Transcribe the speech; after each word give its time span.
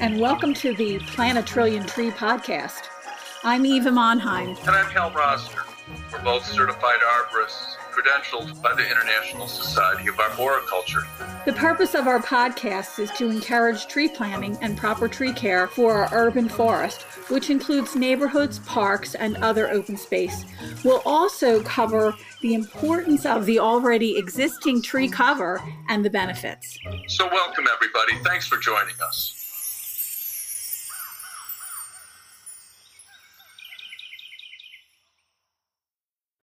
and 0.00 0.18
welcome 0.18 0.54
to 0.54 0.74
the 0.76 0.98
Plant 0.98 1.36
a 1.36 1.42
Trillion 1.42 1.84
Tree 1.84 2.10
podcast. 2.10 2.84
I'm 3.44 3.66
Eva 3.66 3.90
Monheim. 3.90 4.58
And 4.60 4.70
I'm 4.70 4.86
Hal 4.86 5.10
Roster. 5.10 5.60
We're 6.10 6.22
both 6.24 6.46
certified 6.46 7.00
arborists, 7.00 7.76
credentialed 7.92 8.62
by 8.62 8.72
the 8.72 8.90
International 8.90 9.46
Society 9.46 10.08
of 10.08 10.18
Arboriculture. 10.18 11.02
The 11.44 11.52
purpose 11.52 11.94
of 11.94 12.06
our 12.06 12.18
podcast 12.18 12.98
is 12.98 13.10
to 13.18 13.28
encourage 13.28 13.88
tree 13.88 14.08
planting 14.08 14.56
and 14.62 14.74
proper 14.74 15.06
tree 15.06 15.34
care 15.34 15.66
for 15.66 15.92
our 15.92 16.08
urban 16.12 16.48
forest, 16.48 17.02
which 17.28 17.50
includes 17.50 17.94
neighborhoods, 17.94 18.58
parks, 18.60 19.14
and 19.14 19.36
other 19.38 19.68
open 19.68 19.98
space. 19.98 20.46
We'll 20.82 21.02
also 21.04 21.62
cover 21.62 22.14
the 22.40 22.54
importance 22.54 23.26
of 23.26 23.44
the 23.44 23.58
already 23.58 24.16
existing 24.16 24.80
tree 24.80 25.10
cover 25.10 25.62
and 25.90 26.02
the 26.02 26.10
benefits. 26.10 26.78
So, 27.08 27.28
welcome 27.28 27.66
everybody. 27.70 28.14
Thanks 28.24 28.46
for 28.46 28.56
joining 28.56 28.94
us. 29.02 29.39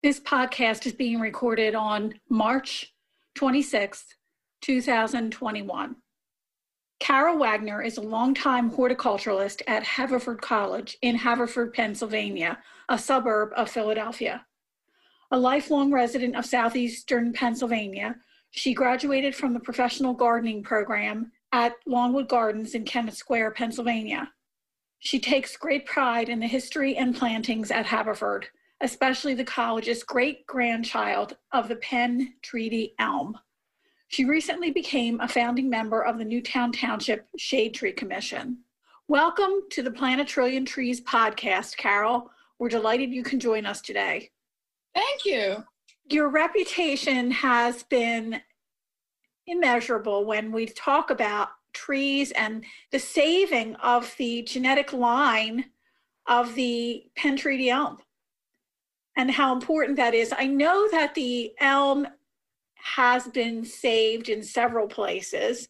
This 0.03 0.19
podcast 0.19 0.85
is 0.85 0.95
being 0.95 1.21
recorded 1.21 1.77
on 1.77 2.15
March 2.29 2.93
26th, 3.39 4.07
2021. 4.61 5.95
Carol 6.99 7.39
Wagner 7.39 7.81
is 7.81 7.99
a 7.99 8.01
longtime 8.01 8.69
horticulturalist 8.69 9.63
at 9.69 9.85
Haverford 9.85 10.43
College 10.43 10.99
in 11.03 11.15
Haverford, 11.15 11.73
Pennsylvania, 11.73 12.59
a 12.89 12.99
suburb 12.99 13.51
of 13.57 13.71
Philadelphia. 13.71 14.45
A 15.31 15.39
lifelong 15.39 15.93
resident 15.93 16.35
of 16.35 16.47
southeastern 16.47 17.33
Pennsylvania, 17.33 18.17
she 18.51 18.75
graduated 18.75 19.37
from 19.37 19.55
the 19.55 19.61
professional 19.61 20.15
gardening 20.15 20.65
program 20.65 21.31
at 21.53 21.77
Longwood 21.87 22.29
Gardens 22.29 22.75
in 22.75 22.85
Kennett 22.85 23.15
Square, 23.15 23.53
Pennsylvania. 23.53 24.33
She 24.99 25.21
takes 25.21 25.57
great 25.57 25.87
pride 25.87 26.29
in 26.29 26.41
the 26.41 26.49
history 26.49 26.97
and 26.97 27.15
plantings 27.15 27.71
at 27.71 27.87
Haverford 27.87 28.49
especially 28.83 29.33
the 29.33 29.45
college's 29.45 30.03
great 30.03 30.45
grandchild 30.49 31.37
of 31.53 31.69
the 31.69 31.77
Penn 31.77 32.35
Treaty 32.43 32.95
elm. 32.99 33.39
She 34.09 34.25
recently 34.25 34.73
became 34.73 35.21
a 35.21 35.29
founding 35.29 35.71
member 35.71 36.03
of 36.03 36.19
the 36.19 36.25
Newtown 36.25 36.73
Township 36.73 37.29
Shade 37.39 37.75
Tree 37.75 37.93
Commission. 37.93 38.59
Welcome 39.07 39.53
to 39.71 39.83
the 39.85 39.91
Plant 39.93 40.21
a 40.21 40.25
Trillion 40.25 40.65
Trees 40.65 41.01
podcast, 41.01 41.77
Carol. 41.77 42.29
We're 42.59 42.69
delighted 42.69 43.13
you 43.13 43.23
can 43.23 43.39
join 43.39 43.67
us 43.67 43.81
today. 43.81 44.33
Thank 44.97 45.25
you. 45.25 45.65
Your 46.11 46.29
reputation 46.29 47.31
has 47.31 47.85
been 47.85 48.41
immeasurable 49.47 50.25
when 50.25 50.51
we 50.51 50.67
talk 50.67 51.11
about 51.11 51.51
trees 51.73 52.33
and 52.33 52.65
the 52.91 52.99
saving 52.99 53.77
of 53.77 54.13
the 54.19 54.43
genetic 54.43 54.93
line 54.93 55.67
of 56.27 56.57
the 56.57 57.05
Penn 57.15 57.37
Treaty 57.37 57.71
elm 57.71 57.99
and 59.17 59.31
how 59.31 59.53
important 59.53 59.97
that 59.97 60.15
is. 60.15 60.33
I 60.37 60.47
know 60.47 60.89
that 60.91 61.15
the 61.15 61.53
elm 61.61 62.07
has 62.77 63.29
been 63.29 63.65
saved 63.65 64.29
in 64.29 64.43
several 64.43 64.89
places 64.89 65.69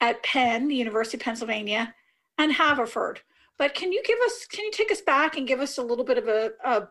at 0.00 0.22
Penn, 0.22 0.68
the 0.68 0.76
University 0.76 1.16
of 1.16 1.22
Pennsylvania, 1.22 1.94
and 2.38 2.52
Haverford. 2.52 3.20
But 3.58 3.74
can 3.74 3.92
you 3.92 4.02
give 4.04 4.18
us, 4.20 4.46
can 4.46 4.64
you 4.64 4.70
take 4.70 4.92
us 4.92 5.00
back 5.00 5.36
and 5.36 5.48
give 5.48 5.60
us 5.60 5.78
a 5.78 5.82
little 5.82 6.04
bit 6.04 6.18
of 6.18 6.28
a, 6.28 6.52
a 6.64 6.88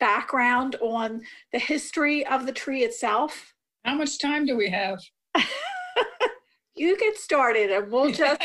background 0.00 0.76
on 0.80 1.22
the 1.52 1.58
history 1.58 2.26
of 2.26 2.46
the 2.46 2.52
tree 2.52 2.82
itself? 2.82 3.54
How 3.84 3.94
much 3.94 4.18
time 4.18 4.44
do 4.44 4.56
we 4.56 4.68
have? 4.70 5.00
you 6.74 6.96
get 6.96 7.16
started 7.16 7.70
and 7.70 7.92
we'll 7.92 8.10
just 8.10 8.42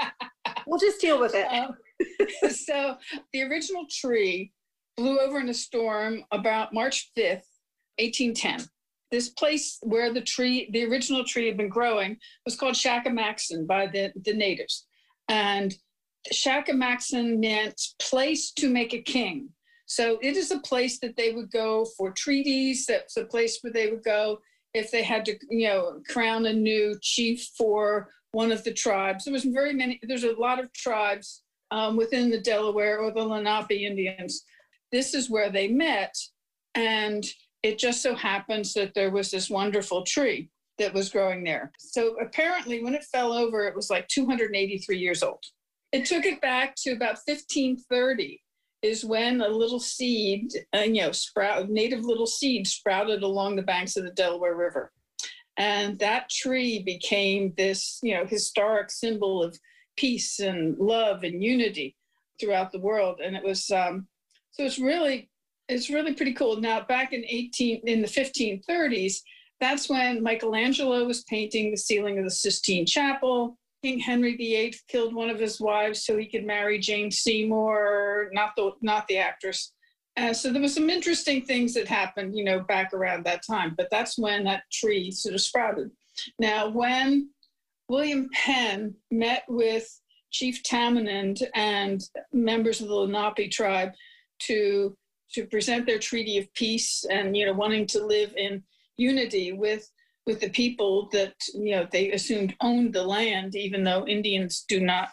we'll 0.66 0.80
just 0.80 1.00
deal 1.00 1.20
with 1.20 1.34
it. 1.34 1.46
Um, 1.46 1.76
so 2.50 2.96
the 3.32 3.42
original 3.42 3.84
tree 3.90 4.52
blew 4.96 5.18
over 5.18 5.40
in 5.40 5.48
a 5.48 5.54
storm 5.54 6.24
about 6.30 6.74
March 6.74 7.10
5th, 7.16 7.46
1810. 7.98 8.66
This 9.10 9.28
place 9.28 9.78
where 9.82 10.12
the 10.12 10.22
tree, 10.22 10.70
the 10.72 10.84
original 10.84 11.24
tree 11.24 11.46
had 11.46 11.56
been 11.56 11.68
growing, 11.68 12.16
was 12.44 12.56
called 12.56 12.74
Shackamaxon 12.74 13.66
by 13.66 13.86
the, 13.86 14.12
the 14.24 14.32
natives. 14.32 14.86
And 15.28 15.74
Shackamaxon 16.32 17.38
meant 17.38 17.80
place 17.98 18.52
to 18.52 18.70
make 18.70 18.94
a 18.94 19.02
king. 19.02 19.50
So 19.86 20.18
it 20.22 20.36
is 20.36 20.50
a 20.50 20.60
place 20.60 20.98
that 21.00 21.16
they 21.16 21.32
would 21.32 21.50
go 21.50 21.86
for 21.96 22.12
treaties. 22.12 22.86
That's 22.86 23.16
a 23.16 23.24
place 23.24 23.58
where 23.60 23.72
they 23.72 23.90
would 23.90 24.02
go 24.02 24.38
if 24.72 24.90
they 24.90 25.02
had 25.02 25.26
to, 25.26 25.36
you 25.50 25.68
know, 25.68 26.00
crown 26.08 26.46
a 26.46 26.52
new 26.52 26.96
chief 27.02 27.50
for 27.58 28.08
one 28.30 28.50
of 28.50 28.64
the 28.64 28.72
tribes. 28.72 29.24
There 29.24 29.34
was 29.34 29.44
very 29.44 29.74
many. 29.74 30.00
There's 30.02 30.24
a 30.24 30.32
lot 30.32 30.58
of 30.58 30.72
tribes 30.72 31.42
um, 31.70 31.96
within 31.96 32.30
the 32.30 32.40
Delaware 32.40 33.00
or 33.00 33.12
the 33.12 33.22
Lenape 33.22 33.70
Indians 33.70 34.44
this 34.92 35.14
is 35.14 35.30
where 35.30 35.50
they 35.50 35.68
met. 35.68 36.14
And 36.74 37.24
it 37.62 37.78
just 37.78 38.02
so 38.02 38.14
happens 38.14 38.74
that 38.74 38.94
there 38.94 39.10
was 39.10 39.30
this 39.30 39.50
wonderful 39.50 40.04
tree 40.04 40.50
that 40.78 40.94
was 40.94 41.10
growing 41.10 41.44
there. 41.44 41.72
So 41.78 42.16
apparently, 42.20 42.82
when 42.82 42.94
it 42.94 43.04
fell 43.04 43.32
over, 43.32 43.66
it 43.66 43.74
was 43.74 43.90
like 43.90 44.08
283 44.08 44.98
years 44.98 45.22
old. 45.22 45.42
It 45.92 46.06
took 46.06 46.24
it 46.24 46.40
back 46.40 46.74
to 46.78 46.92
about 46.92 47.18
1530 47.26 48.40
is 48.82 49.04
when 49.04 49.40
a 49.40 49.48
little 49.48 49.78
seed, 49.78 50.50
uh, 50.74 50.80
you 50.80 51.02
know, 51.02 51.12
sprout, 51.12 51.70
native 51.70 52.04
little 52.04 52.26
seed 52.26 52.66
sprouted 52.66 53.22
along 53.22 53.54
the 53.54 53.62
banks 53.62 53.96
of 53.96 54.04
the 54.04 54.10
Delaware 54.10 54.56
River. 54.56 54.90
And 55.56 55.98
that 56.00 56.30
tree 56.30 56.82
became 56.82 57.52
this, 57.56 58.00
you 58.02 58.14
know, 58.14 58.24
historic 58.24 58.90
symbol 58.90 59.42
of 59.42 59.56
peace 59.96 60.40
and 60.40 60.76
love 60.78 61.22
and 61.22 61.42
unity 61.42 61.96
throughout 62.40 62.72
the 62.72 62.80
world. 62.80 63.20
And 63.22 63.36
it 63.36 63.44
was 63.44 63.70
um, 63.70 64.08
so 64.52 64.64
it's 64.64 64.78
really 64.78 65.28
it's 65.68 65.90
really 65.90 66.14
pretty 66.14 66.34
cool. 66.34 66.60
Now 66.60 66.82
back 66.82 67.12
in 67.12 67.24
18 67.26 67.82
in 67.86 68.02
the 68.02 68.08
1530s, 68.08 69.20
that's 69.60 69.88
when 69.88 70.22
Michelangelo 70.22 71.04
was 71.04 71.24
painting 71.24 71.70
the 71.70 71.76
ceiling 71.76 72.18
of 72.18 72.24
the 72.24 72.30
Sistine 72.30 72.86
Chapel. 72.86 73.56
King 73.82 73.98
Henry 73.98 74.36
VIII 74.36 74.74
killed 74.88 75.14
one 75.14 75.30
of 75.30 75.40
his 75.40 75.60
wives 75.60 76.04
so 76.04 76.16
he 76.16 76.26
could 76.26 76.44
marry 76.44 76.78
Jane 76.78 77.10
Seymour, 77.10 78.30
not 78.32 78.52
the 78.56 78.72
not 78.80 79.06
the 79.08 79.18
actress. 79.18 79.72
Uh, 80.16 80.32
so 80.32 80.52
there 80.52 80.60
was 80.60 80.74
some 80.74 80.90
interesting 80.90 81.42
things 81.42 81.72
that 81.74 81.88
happened, 81.88 82.36
you 82.36 82.44
know, 82.44 82.60
back 82.60 82.92
around 82.92 83.24
that 83.24 83.42
time. 83.46 83.74
But 83.76 83.88
that's 83.90 84.18
when 84.18 84.44
that 84.44 84.64
tree 84.70 85.10
sort 85.10 85.34
of 85.34 85.40
sprouted. 85.40 85.90
Now, 86.38 86.68
when 86.68 87.30
William 87.88 88.28
Penn 88.32 88.94
met 89.10 89.44
with 89.48 89.88
Chief 90.30 90.62
Tamenund 90.62 91.42
and 91.54 92.02
members 92.32 92.80
of 92.80 92.88
the 92.88 92.94
Lenape 92.94 93.50
tribe, 93.50 93.92
to 94.46 94.96
to 95.34 95.46
present 95.46 95.86
their 95.86 95.98
treaty 95.98 96.38
of 96.38 96.52
peace 96.54 97.04
and 97.10 97.36
you 97.36 97.46
know 97.46 97.52
wanting 97.52 97.86
to 97.86 98.04
live 98.04 98.34
in 98.36 98.62
unity 98.96 99.52
with 99.52 99.90
with 100.26 100.40
the 100.40 100.50
people 100.50 101.08
that 101.12 101.34
you 101.54 101.74
know 101.74 101.86
they 101.90 102.12
assumed 102.12 102.54
owned 102.60 102.92
the 102.92 103.02
land 103.02 103.54
even 103.56 103.82
though 103.82 104.06
indians 104.06 104.64
do 104.68 104.80
not 104.80 105.10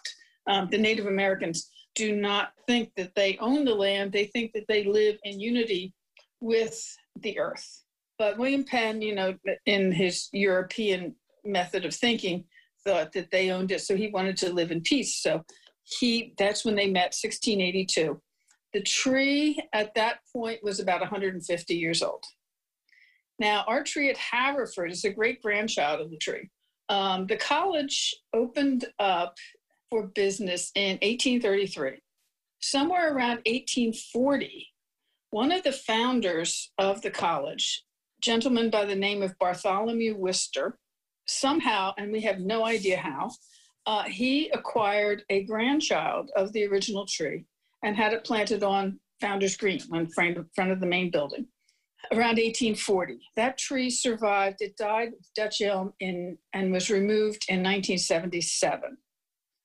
um, 0.47 0.67
the 0.72 0.78
native 0.78 1.05
americans 1.05 1.70
do 1.99 2.16
not 2.16 2.53
think 2.66 2.91
that 2.96 3.14
they 3.16 3.37
own 3.40 3.66
the 3.66 3.76
land. 3.76 4.14
They 4.14 4.26
think 4.26 4.53
that 4.53 4.67
they 4.70 4.85
live 4.85 5.17
in 5.23 5.40
unity 5.40 5.93
with 6.40 6.81
the 7.20 7.37
earth. 7.37 7.84
But 8.17 8.37
william 8.37 8.64
penn 8.64 9.02
you 9.02 9.16
know 9.16 9.35
in 9.66 9.91
his 9.91 10.29
european 10.31 11.16
method 11.43 11.85
of 11.85 11.93
thinking 11.93 12.46
thought 12.85 13.11
that 13.14 13.31
they 13.31 13.52
owned 13.52 13.72
it 13.72 13.81
so 13.81 13.96
he 13.96 14.08
wanted 14.08 14.37
to 14.37 14.53
live 14.53 14.72
in 14.72 14.81
peace. 14.81 15.22
So 15.22 15.43
he 15.84 16.34
that's 16.37 16.64
when 16.64 16.76
they 16.76 16.87
met 16.87 17.16
1682 17.16 18.22
the 18.73 18.81
tree 18.81 19.59
at 19.73 19.93
that 19.95 20.19
point 20.31 20.63
was 20.63 20.79
about 20.79 21.01
150 21.01 21.75
years 21.75 22.01
old. 22.01 22.23
Now, 23.39 23.63
our 23.67 23.83
tree 23.83 24.09
at 24.09 24.17
Haverford 24.17 24.91
is 24.91 25.05
a 25.05 25.09
great 25.09 25.41
grandchild 25.41 26.01
of 26.01 26.11
the 26.11 26.17
tree. 26.17 26.49
Um, 26.89 27.25
the 27.27 27.37
college 27.37 28.16
opened 28.33 28.85
up 28.99 29.35
for 29.89 30.07
business 30.07 30.71
in 30.75 30.97
1833. 31.01 31.99
Somewhere 32.61 33.13
around 33.13 33.37
1840, 33.45 34.67
one 35.31 35.51
of 35.51 35.63
the 35.63 35.71
founders 35.71 36.71
of 36.77 37.01
the 37.01 37.11
college, 37.11 37.83
gentleman 38.21 38.69
by 38.69 38.85
the 38.85 38.95
name 38.95 39.21
of 39.21 39.37
Bartholomew 39.39 40.16
Wister, 40.17 40.77
somehow, 41.25 41.93
and 41.97 42.11
we 42.11 42.21
have 42.21 42.39
no 42.39 42.66
idea 42.66 42.97
how, 42.97 43.31
uh, 43.85 44.03
he 44.03 44.49
acquired 44.49 45.23
a 45.29 45.43
grandchild 45.45 46.31
of 46.35 46.51
the 46.51 46.66
original 46.66 47.05
tree 47.05 47.45
and 47.84 47.96
had 47.96 48.14
it 48.14 48.23
planted 48.23 48.64
on 48.64 48.99
Founders 49.22 49.58
Green 49.58 49.81
in 49.93 50.08
front 50.08 50.37
of 50.37 50.79
the 50.79 50.85
main 50.85 51.11
building 51.11 51.47
around 52.11 52.37
1840. 52.37 53.20
That 53.35 53.58
tree 53.58 53.90
survived. 53.90 54.61
It 54.61 54.78
died 54.78 55.11
Dutch 55.35 55.61
elm 55.61 55.93
in, 55.99 56.37
and 56.53 56.72
was 56.72 56.90
removed 56.90 57.46
in 57.49 57.59
1977. 57.59 58.97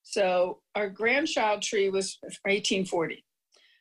So 0.02 0.60
our 0.74 0.88
grandchild 0.90 1.62
tree 1.62 1.88
was 1.88 2.18
1840. 2.22 3.24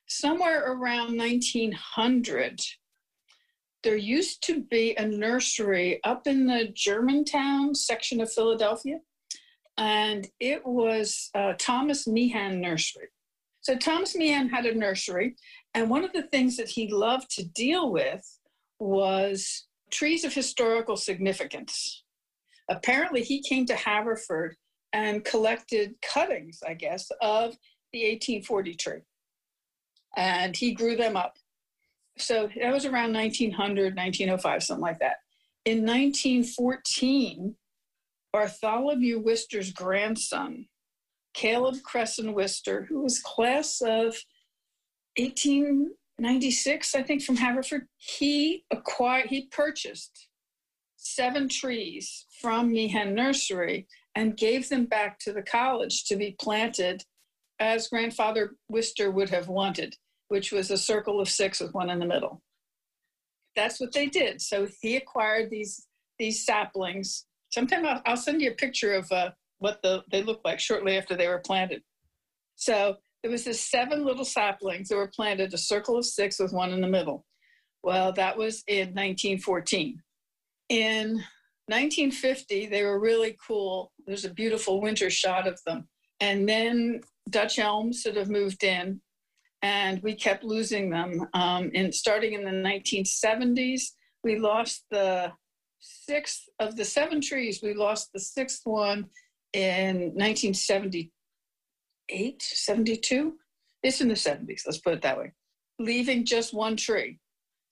Somewhere 0.08 0.72
around 0.72 1.18
1900, 1.18 2.62
there 3.84 3.98
used 3.98 4.44
to 4.44 4.64
be 4.64 4.96
a 4.96 5.06
nursery 5.06 6.00
up 6.04 6.28
in 6.28 6.48
the 6.48 6.70
Germantown 6.74 7.76
section 7.76 8.22
of 8.22 8.32
Philadelphia, 8.32 9.00
and 9.78 10.28
it 10.40 10.66
was 10.66 11.30
uh, 11.36 11.54
Thomas 11.58 12.08
Meehan 12.08 12.62
Nursery. 12.62 13.08
So 13.64 13.78
Thomas 13.78 14.16
Meehan 14.16 14.50
had 14.50 14.66
a 14.66 14.76
nursery, 14.76 15.36
and 15.74 15.90
one 15.90 16.04
of 16.04 16.12
the 16.12 16.24
things 16.24 16.58
that 16.58 16.70
he 16.70 16.90
loved 16.90 17.30
to 17.32 17.46
deal 17.46 17.92
with 17.92 18.22
was 18.80 19.68
trees 19.90 20.26
of 20.26 20.34
historical 20.34 20.98
significance. 20.98 22.04
Apparently, 22.70 23.24
he 23.24 23.42
came 23.42 23.66
to 23.68 23.76
Haverford 23.76 24.58
and 24.92 25.24
collected 25.24 25.96
cuttings, 26.02 26.60
I 26.68 26.74
guess, 26.74 27.10
of 27.22 27.58
the 27.94 28.04
1840 28.12 28.76
tree. 28.76 29.02
And 30.18 30.56
he 30.56 30.74
grew 30.74 30.96
them 30.98 31.16
up. 31.16 31.38
So 32.18 32.50
that 32.62 32.74
was 32.74 32.86
around 32.86 33.14
1900, 33.14 33.96
1905, 33.96 34.64
something 34.64 34.82
like 34.82 35.00
that. 35.00 35.18
In 35.66 35.86
1914, 35.86 37.56
Bartholomew 38.34 39.20
Wister's 39.20 39.72
grandson, 39.72 40.68
Caleb 41.34 41.76
Cresson 41.84 42.34
Wister, 42.34 42.86
who 42.90 43.02
was 43.02 43.20
class 43.20 43.82
of 43.82 44.18
1896, 45.18 46.96
I 46.96 47.04
think, 47.04 47.24
from 47.24 47.38
Haverford, 47.38 47.88
he 47.98 48.66
acquired, 48.72 49.28
he 49.28 49.48
purchased 49.48 50.28
seven 50.96 51.50
trees 51.50 52.26
from 52.42 52.72
Meehan 52.72 53.14
Nursery 53.14 53.88
and 54.16 54.38
gave 54.38 54.70
them 54.70 54.86
back 54.86 55.20
to 55.20 55.34
the 55.34 55.42
college 55.42 56.06
to 56.06 56.16
be 56.16 56.36
planted 56.40 57.04
as 57.60 57.88
grandfather 57.88 58.56
Wister 58.70 59.12
would 59.12 59.30
have 59.30 59.48
wanted, 59.48 59.96
which 60.28 60.52
was 60.52 60.72
a 60.72 60.78
circle 60.78 61.20
of 61.20 61.30
six 61.30 61.60
with 61.60 61.74
one 61.74 61.90
in 61.90 62.00
the 62.00 62.06
middle. 62.06 62.42
That's 63.56 63.80
what 63.80 63.94
they 63.94 64.08
did. 64.08 64.42
So 64.42 64.68
he 64.82 64.96
acquired 64.96 65.50
these 65.50 65.88
these 66.20 66.46
saplings. 66.46 67.26
Sometime 67.52 67.86
I'll, 67.86 68.02
I'll 68.06 68.18
send 68.18 68.42
you 68.42 68.52
a 68.52 68.56
picture 68.56 68.94
of 68.94 69.12
uh, 69.12 69.32
what 69.64 69.82
the, 69.82 70.04
they 70.12 70.22
looked 70.22 70.44
like 70.44 70.60
shortly 70.60 70.98
after 70.98 71.16
they 71.16 71.30
were 71.30 71.40
planted. 71.40 71.82
So 72.58 72.98
there 73.22 73.32
was 73.32 73.46
this 73.46 73.62
seven 73.62 74.04
little 74.04 74.26
saplings 74.26 74.90
that 74.90 74.98
were 74.98 75.12
planted, 75.16 75.54
a 75.54 75.58
circle 75.58 75.98
of 75.98 76.06
six 76.06 76.38
with 76.38 76.52
one 76.52 76.74
in 76.74 76.82
the 76.82 76.88
middle. 76.88 77.26
Well, 77.82 78.12
that 78.12 78.38
was 78.38 78.64
in 78.68 78.90
1914. 78.90 80.02
In 80.68 81.08
1950, 81.68 82.66
they 82.66 82.84
were 82.84 83.00
really 83.00 83.38
cool. 83.48 83.94
There's 84.06 84.26
a 84.26 84.34
beautiful 84.34 84.82
winter 84.82 85.10
shot 85.10 85.48
of 85.48 85.58
them. 85.66 85.88
And 86.20 86.48
then 86.48 87.00
Dutch 87.30 87.58
elms 87.58 88.04
sort 88.04 88.18
of 88.18 88.30
moved 88.30 88.66
in, 88.66 89.00
and 89.62 90.04
we 90.04 90.14
kept 90.14 90.44
losing 90.44 90.90
them. 90.90 91.26
Um, 91.34 91.72
and 91.74 91.96
starting 91.96 92.34
in 92.34 92.44
the 92.44 92.52
1970s, 92.52 93.84
we 94.26 94.40
lost 94.40 94.84
the 94.92 95.32
sixth 95.80 96.50
of 96.60 96.76
the 96.76 96.86
seven 96.86 97.22
trees. 97.22 97.62
We 97.64 97.74
lost 97.74 98.10
the 98.14 98.20
sixth 98.20 98.62
one 98.66 99.08
in 99.54 100.14
1978, 100.16 102.42
72. 102.42 103.34
It's 103.84 104.02
in 104.02 104.08
the 104.08 104.14
70s, 104.14 104.62
let's 104.66 104.80
put 104.80 104.94
it 104.94 105.02
that 105.02 105.18
way, 105.18 105.34
leaving 105.80 106.26
just 106.26 106.54
one 106.54 106.78
tree. 106.78 107.20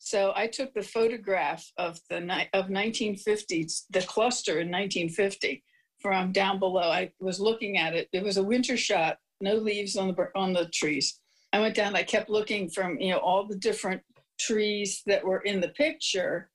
So 0.04 0.34
I 0.36 0.48
took 0.48 0.74
the 0.74 0.82
photograph 0.82 1.72
of 1.78 2.00
the 2.10 2.18
of 2.54 2.70
1950, 2.70 3.68
the 3.92 4.02
cluster 4.02 4.54
in 4.54 4.72
1950 4.72 5.64
from 6.02 6.32
down 6.32 6.60
below. 6.60 6.90
I 6.90 7.12
was 7.20 7.40
looking 7.40 7.78
at 7.78 7.94
it. 7.94 8.10
It 8.12 8.24
was 8.24 8.38
a 8.38 8.44
winter 8.44 8.78
shot, 8.78 9.18
no 9.42 9.56
leaves 9.56 9.96
on 9.96 10.08
the 10.08 10.28
on 10.36 10.54
the 10.54 10.68
trees. 10.70 11.20
I 11.54 11.60
went 11.60 11.76
down. 11.76 11.96
I 11.96 12.04
kept 12.04 12.30
looking 12.30 12.70
from 12.70 13.00
you 13.00 13.12
know 13.12 13.20
all 13.20 13.46
the 13.46 13.58
different 13.58 14.02
trees 14.40 15.04
that 15.06 15.24
were 15.24 15.42
in 15.42 15.62
the 15.62 15.70
picture 15.70 16.50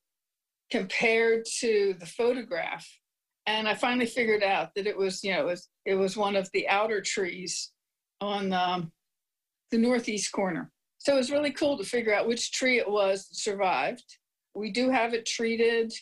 compared 0.71 1.45
to 1.61 1.95
the 2.01 2.07
photograph, 2.07 2.87
and 3.47 3.69
I 3.69 3.75
finally 3.75 4.07
figured 4.07 4.43
out 4.43 4.71
that 4.75 4.87
it 4.87 4.97
was 4.97 5.23
you 5.23 5.33
know 5.33 5.41
it 5.43 5.47
was 5.47 5.69
it 5.85 5.95
was 5.95 6.17
one 6.17 6.37
of 6.37 6.51
the 6.53 6.69
outer 6.69 7.01
trees 7.01 7.73
on 8.21 8.51
the, 8.51 8.89
the 9.71 9.79
northeast 9.79 10.33
corner. 10.33 10.71
So 10.99 11.15
it 11.15 11.19
was 11.19 11.31
really 11.31 11.53
cool 11.53 11.77
to 11.79 11.85
figure 11.85 12.15
out 12.15 12.27
which 12.27 12.53
tree 12.53 12.79
it 12.79 12.91
was 12.91 13.29
that 13.29 13.37
survived. 13.37 14.05
We 14.55 14.73
do 14.73 14.91
have 14.91 15.15
it 15.15 15.27
treated, 15.27 15.93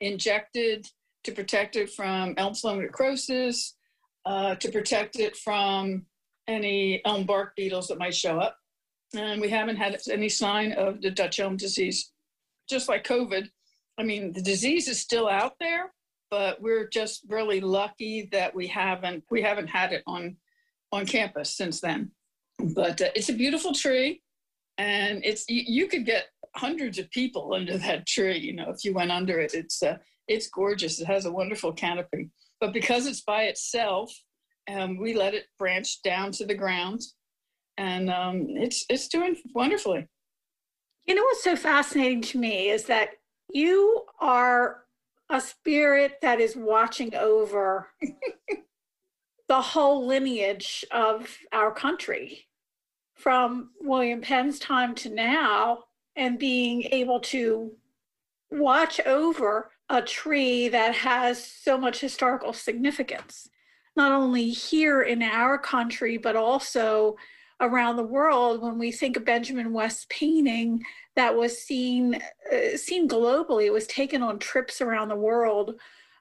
injected 0.00 0.86
to 1.24 1.32
protect 1.32 1.76
it 1.76 1.90
from 1.90 2.34
elm 2.38 2.54
phloem 2.54 2.80
necrosis, 2.80 3.76
uh, 4.24 4.54
to 4.56 4.70
protect 4.70 5.18
it 5.18 5.36
from 5.36 6.06
any 6.48 7.04
elm 7.04 7.24
bark 7.24 7.54
beetles 7.54 7.88
that 7.88 7.98
might 7.98 8.14
show 8.14 8.38
up. 8.38 8.56
And 9.14 9.40
we 9.40 9.50
haven't 9.50 9.76
had 9.76 10.00
any 10.10 10.28
sign 10.28 10.72
of 10.72 11.02
the 11.02 11.10
Dutch 11.10 11.38
elm 11.38 11.56
disease. 11.56 12.10
Just 12.68 12.88
like 12.88 13.04
COVID, 13.04 13.48
I 13.98 14.02
mean, 14.02 14.32
the 14.32 14.42
disease 14.42 14.88
is 14.88 14.98
still 14.98 15.28
out 15.28 15.54
there, 15.60 15.92
but 16.30 16.62
we're 16.62 16.88
just 16.88 17.24
really 17.28 17.60
lucky 17.60 18.28
that 18.32 18.54
we 18.54 18.66
haven't 18.66 19.24
we 19.30 19.42
haven't 19.42 19.66
had 19.66 19.92
it 19.92 20.02
on 20.06 20.36
on 20.92 21.06
campus 21.06 21.56
since 21.56 21.80
then. 21.80 22.10
But 22.58 23.00
uh, 23.00 23.10
it's 23.14 23.28
a 23.28 23.34
beautiful 23.34 23.72
tree, 23.72 24.22
and 24.78 25.24
it's 25.24 25.48
you, 25.48 25.62
you, 25.66 25.86
could 25.86 26.04
get 26.04 26.26
hundreds 26.54 26.98
of 26.98 27.10
people 27.10 27.54
under 27.54 27.78
that 27.78 28.06
tree. 28.06 28.38
You 28.38 28.54
know, 28.54 28.70
if 28.70 28.84
you 28.84 28.94
went 28.94 29.10
under 29.10 29.40
it, 29.40 29.54
it's 29.54 29.82
uh, 29.82 29.96
it's 30.28 30.48
gorgeous. 30.48 31.00
It 31.00 31.06
has 31.06 31.24
a 31.24 31.32
wonderful 31.32 31.72
canopy, 31.72 32.30
but 32.60 32.72
because 32.72 33.06
it's 33.06 33.22
by 33.22 33.44
itself, 33.44 34.12
um, 34.68 34.98
we 34.98 35.14
let 35.14 35.34
it 35.34 35.46
branch 35.58 36.02
down 36.02 36.32
to 36.32 36.46
the 36.46 36.54
ground, 36.54 37.00
and 37.78 38.10
um, 38.10 38.46
it's 38.50 38.84
it's 38.88 39.08
doing 39.08 39.36
wonderfully. 39.54 40.06
You 41.06 41.14
know 41.14 41.22
what's 41.22 41.42
so 41.42 41.56
fascinating 41.56 42.20
to 42.22 42.38
me 42.38 42.68
is 42.68 42.84
that 42.84 43.10
you 43.52 44.04
are 44.20 44.84
a 45.30 45.40
spirit 45.40 46.18
that 46.22 46.40
is 46.40 46.56
watching 46.56 47.14
over 47.14 47.88
the 49.48 49.60
whole 49.62 50.06
lineage 50.06 50.84
of 50.90 51.38
our 51.52 51.72
country. 51.72 52.46
From 53.14 53.70
William 53.80 54.22
Penn's 54.22 54.58
time 54.58 54.94
to 54.96 55.10
now 55.10 55.84
and 56.16 56.38
being 56.38 56.84
able 56.84 57.20
to 57.20 57.72
watch 58.50 58.98
over 59.00 59.70
a 59.90 60.00
tree 60.00 60.68
that 60.68 60.94
has 60.94 61.44
so 61.44 61.76
much 61.76 62.00
historical 62.00 62.52
significance, 62.52 63.48
not 63.96 64.12
only 64.12 64.48
here 64.48 65.02
in 65.02 65.22
our 65.22 65.58
country, 65.58 66.16
but 66.16 66.34
also 66.34 67.16
around 67.60 67.96
the 67.96 68.02
world. 68.02 68.62
When 68.62 68.78
we 68.78 68.92
think 68.92 69.16
of 69.16 69.24
Benjamin 69.24 69.72
West's 69.72 70.06
painting 70.08 70.82
that 71.16 71.34
was 71.34 71.58
seen, 71.58 72.20
uh, 72.52 72.76
seen 72.76 73.08
globally, 73.08 73.66
it 73.66 73.72
was 73.72 73.86
taken 73.86 74.22
on 74.22 74.38
trips 74.38 74.80
around 74.80 75.08
the 75.08 75.16
world 75.16 75.74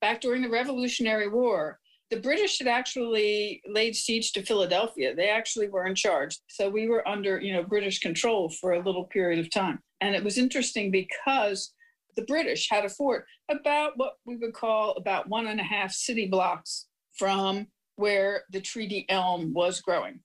back 0.00 0.20
during 0.20 0.42
the 0.42 0.50
Revolutionary 0.50 1.28
War. 1.28 1.78
The 2.10 2.20
British 2.20 2.58
had 2.58 2.68
actually 2.68 3.60
laid 3.66 3.96
siege 3.96 4.32
to 4.32 4.42
Philadelphia. 4.42 5.14
They 5.14 5.28
actually 5.28 5.68
were 5.68 5.86
in 5.86 5.94
charge. 5.94 6.38
So 6.48 6.68
we 6.68 6.88
were 6.88 7.06
under, 7.08 7.40
you 7.40 7.52
know, 7.52 7.64
British 7.64 7.98
control 7.98 8.48
for 8.48 8.72
a 8.72 8.82
little 8.82 9.04
period 9.04 9.40
of 9.40 9.50
time. 9.50 9.80
And 10.00 10.14
it 10.14 10.22
was 10.22 10.38
interesting 10.38 10.90
because 10.90 11.72
the 12.16 12.22
British 12.22 12.68
had 12.70 12.84
a 12.84 12.88
fort 12.88 13.26
about 13.50 13.92
what 13.96 14.14
we 14.24 14.36
would 14.36 14.54
call 14.54 14.92
about 14.92 15.28
one 15.28 15.48
and 15.48 15.60
a 15.60 15.64
half 15.64 15.92
city 15.92 16.26
blocks 16.26 16.86
from 17.18 17.66
where 17.96 18.44
the 18.50 18.60
treaty 18.60 19.04
elm 19.08 19.52
was 19.52 19.80
growing. 19.80 20.20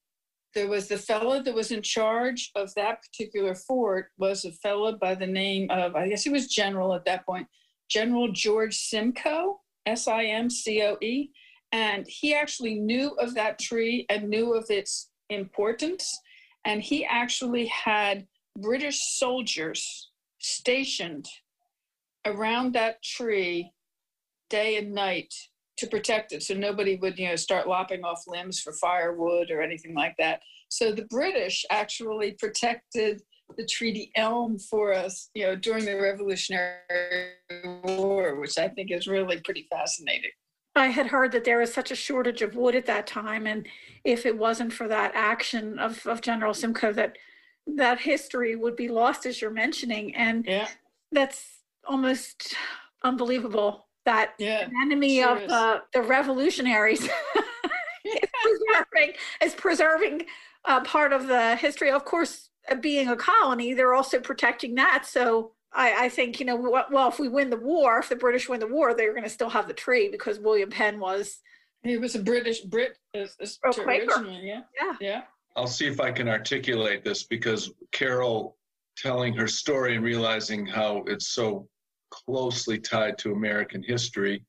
There 0.53 0.67
was 0.67 0.87
the 0.87 0.97
fellow 0.97 1.41
that 1.41 1.55
was 1.55 1.71
in 1.71 1.81
charge 1.81 2.51
of 2.55 2.73
that 2.75 3.01
particular 3.01 3.55
fort 3.55 4.07
was 4.17 4.43
a 4.43 4.51
fellow 4.51 4.97
by 4.97 5.15
the 5.15 5.27
name 5.27 5.71
of, 5.71 5.95
I 5.95 6.09
guess 6.09 6.23
he 6.23 6.29
was 6.29 6.47
general 6.47 6.93
at 6.93 7.05
that 7.05 7.25
point, 7.25 7.47
General 7.89 8.31
George 8.31 8.75
Simcoe, 8.75 9.61
S 9.85 10.07
I 10.07 10.25
M 10.25 10.49
C 10.49 10.81
O 10.83 10.97
E. 11.01 11.31
And 11.71 12.05
he 12.07 12.33
actually 12.33 12.75
knew 12.75 13.11
of 13.19 13.33
that 13.35 13.59
tree 13.59 14.05
and 14.09 14.29
knew 14.29 14.53
of 14.53 14.65
its 14.69 15.09
importance. 15.29 16.19
And 16.65 16.81
he 16.81 17.05
actually 17.05 17.67
had 17.67 18.27
British 18.57 18.99
soldiers 19.17 20.11
stationed 20.39 21.27
around 22.25 22.73
that 22.73 23.01
tree 23.01 23.71
day 24.49 24.77
and 24.77 24.93
night 24.93 25.33
to 25.77 25.87
protect 25.87 26.33
it. 26.33 26.43
So 26.43 26.53
nobody 26.53 26.97
would 26.97 27.17
you 27.17 27.29
know 27.29 27.35
start 27.35 27.67
lopping 27.67 28.03
off 28.03 28.23
limbs 28.27 28.59
for 28.59 28.73
firewood 28.73 29.49
or 29.49 29.61
anything 29.61 29.95
like 29.95 30.15
that. 30.19 30.41
So 30.69 30.91
the 30.91 31.05
british 31.05 31.65
actually 31.69 32.33
protected 32.33 33.21
the 33.57 33.65
treaty 33.65 34.11
elm 34.15 34.57
for 34.57 34.93
us 34.93 35.29
you 35.33 35.43
know 35.43 35.55
during 35.55 35.85
the 35.85 35.99
revolutionary 35.99 37.33
war 37.97 38.35
which 38.35 38.57
i 38.57 38.67
think 38.67 38.91
is 38.91 39.07
really 39.07 39.39
pretty 39.41 39.67
fascinating 39.69 40.31
I 40.75 40.87
had 40.87 41.07
heard 41.07 41.31
that 41.33 41.43
there 41.43 41.59
was 41.59 41.73
such 41.73 41.91
a 41.91 41.95
shortage 41.95 42.41
of 42.41 42.55
wood 42.55 42.75
at 42.75 42.85
that 42.85 43.07
time, 43.07 43.45
and 43.45 43.67
if 44.03 44.25
it 44.25 44.37
wasn't 44.37 44.71
for 44.71 44.87
that 44.87 45.11
action 45.15 45.77
of, 45.79 46.05
of 46.07 46.21
General 46.21 46.53
Simcoe, 46.53 46.93
that 46.93 47.17
that 47.67 47.99
history 47.99 48.55
would 48.55 48.75
be 48.75 48.87
lost, 48.87 49.25
as 49.25 49.41
you're 49.41 49.51
mentioning, 49.51 50.15
and 50.15 50.45
yeah 50.45 50.67
that's 51.11 51.59
almost 51.85 52.55
unbelievable. 53.03 53.87
That 54.05 54.33
yeah 54.39 54.61
an 54.61 54.71
enemy 54.81 55.21
sure 55.21 55.37
of 55.37 55.47
the, 55.47 55.81
the 55.93 56.01
revolutionaries 56.01 57.03
is 58.05 58.29
preserving 58.41 59.13
is 59.43 59.53
preserving 59.53 60.25
uh, 60.65 60.81
part 60.81 61.13
of 61.13 61.27
the 61.27 61.55
history. 61.55 61.91
Of 61.91 62.05
course, 62.05 62.49
uh, 62.69 62.75
being 62.75 63.09
a 63.09 63.15
colony, 63.15 63.73
they're 63.73 63.93
also 63.93 64.19
protecting 64.19 64.75
that. 64.75 65.05
So 65.05 65.51
I, 65.73 66.05
I 66.05 66.09
think 66.09 66.39
you 66.39 66.45
know, 66.45 66.55
well, 66.91 67.07
if 67.09 67.19
we 67.19 67.27
win 67.29 67.49
the 67.49 67.57
war, 67.57 67.99
if 67.99 68.09
the 68.09 68.15
British 68.15 68.49
win 68.49 68.59
the 68.59 68.67
war, 68.67 68.93
they're 68.93 69.11
going 69.13 69.23
to 69.23 69.29
still 69.29 69.49
have 69.49 69.67
the 69.67 69.73
tree 69.73 70.09
because 70.09 70.39
William 70.39 70.69
Penn 70.69 70.99
was 70.99 71.39
he 71.83 71.97
was 71.97 72.13
a 72.13 72.19
british 72.19 72.61
brit 72.61 72.95
as, 73.15 73.35
as 73.41 73.57
Oh, 73.65 73.71
Quaker. 73.71 74.03
originally 74.05 74.41
yeah 74.45 74.61
Yeah. 74.79 74.93
yeah 75.01 75.21
I'll 75.55 75.65
see 75.67 75.87
if 75.87 75.99
I 75.99 76.11
can 76.11 76.27
articulate 76.29 77.03
this 77.03 77.23
because 77.23 77.71
Carol 77.91 78.55
telling 78.95 79.33
her 79.33 79.47
story 79.47 79.95
and 79.95 80.03
realizing 80.05 80.65
how 80.65 81.03
it's 81.07 81.29
so 81.29 81.67
closely 82.11 82.77
tied 82.77 83.17
to 83.19 83.31
American 83.31 83.81
history 83.81 84.45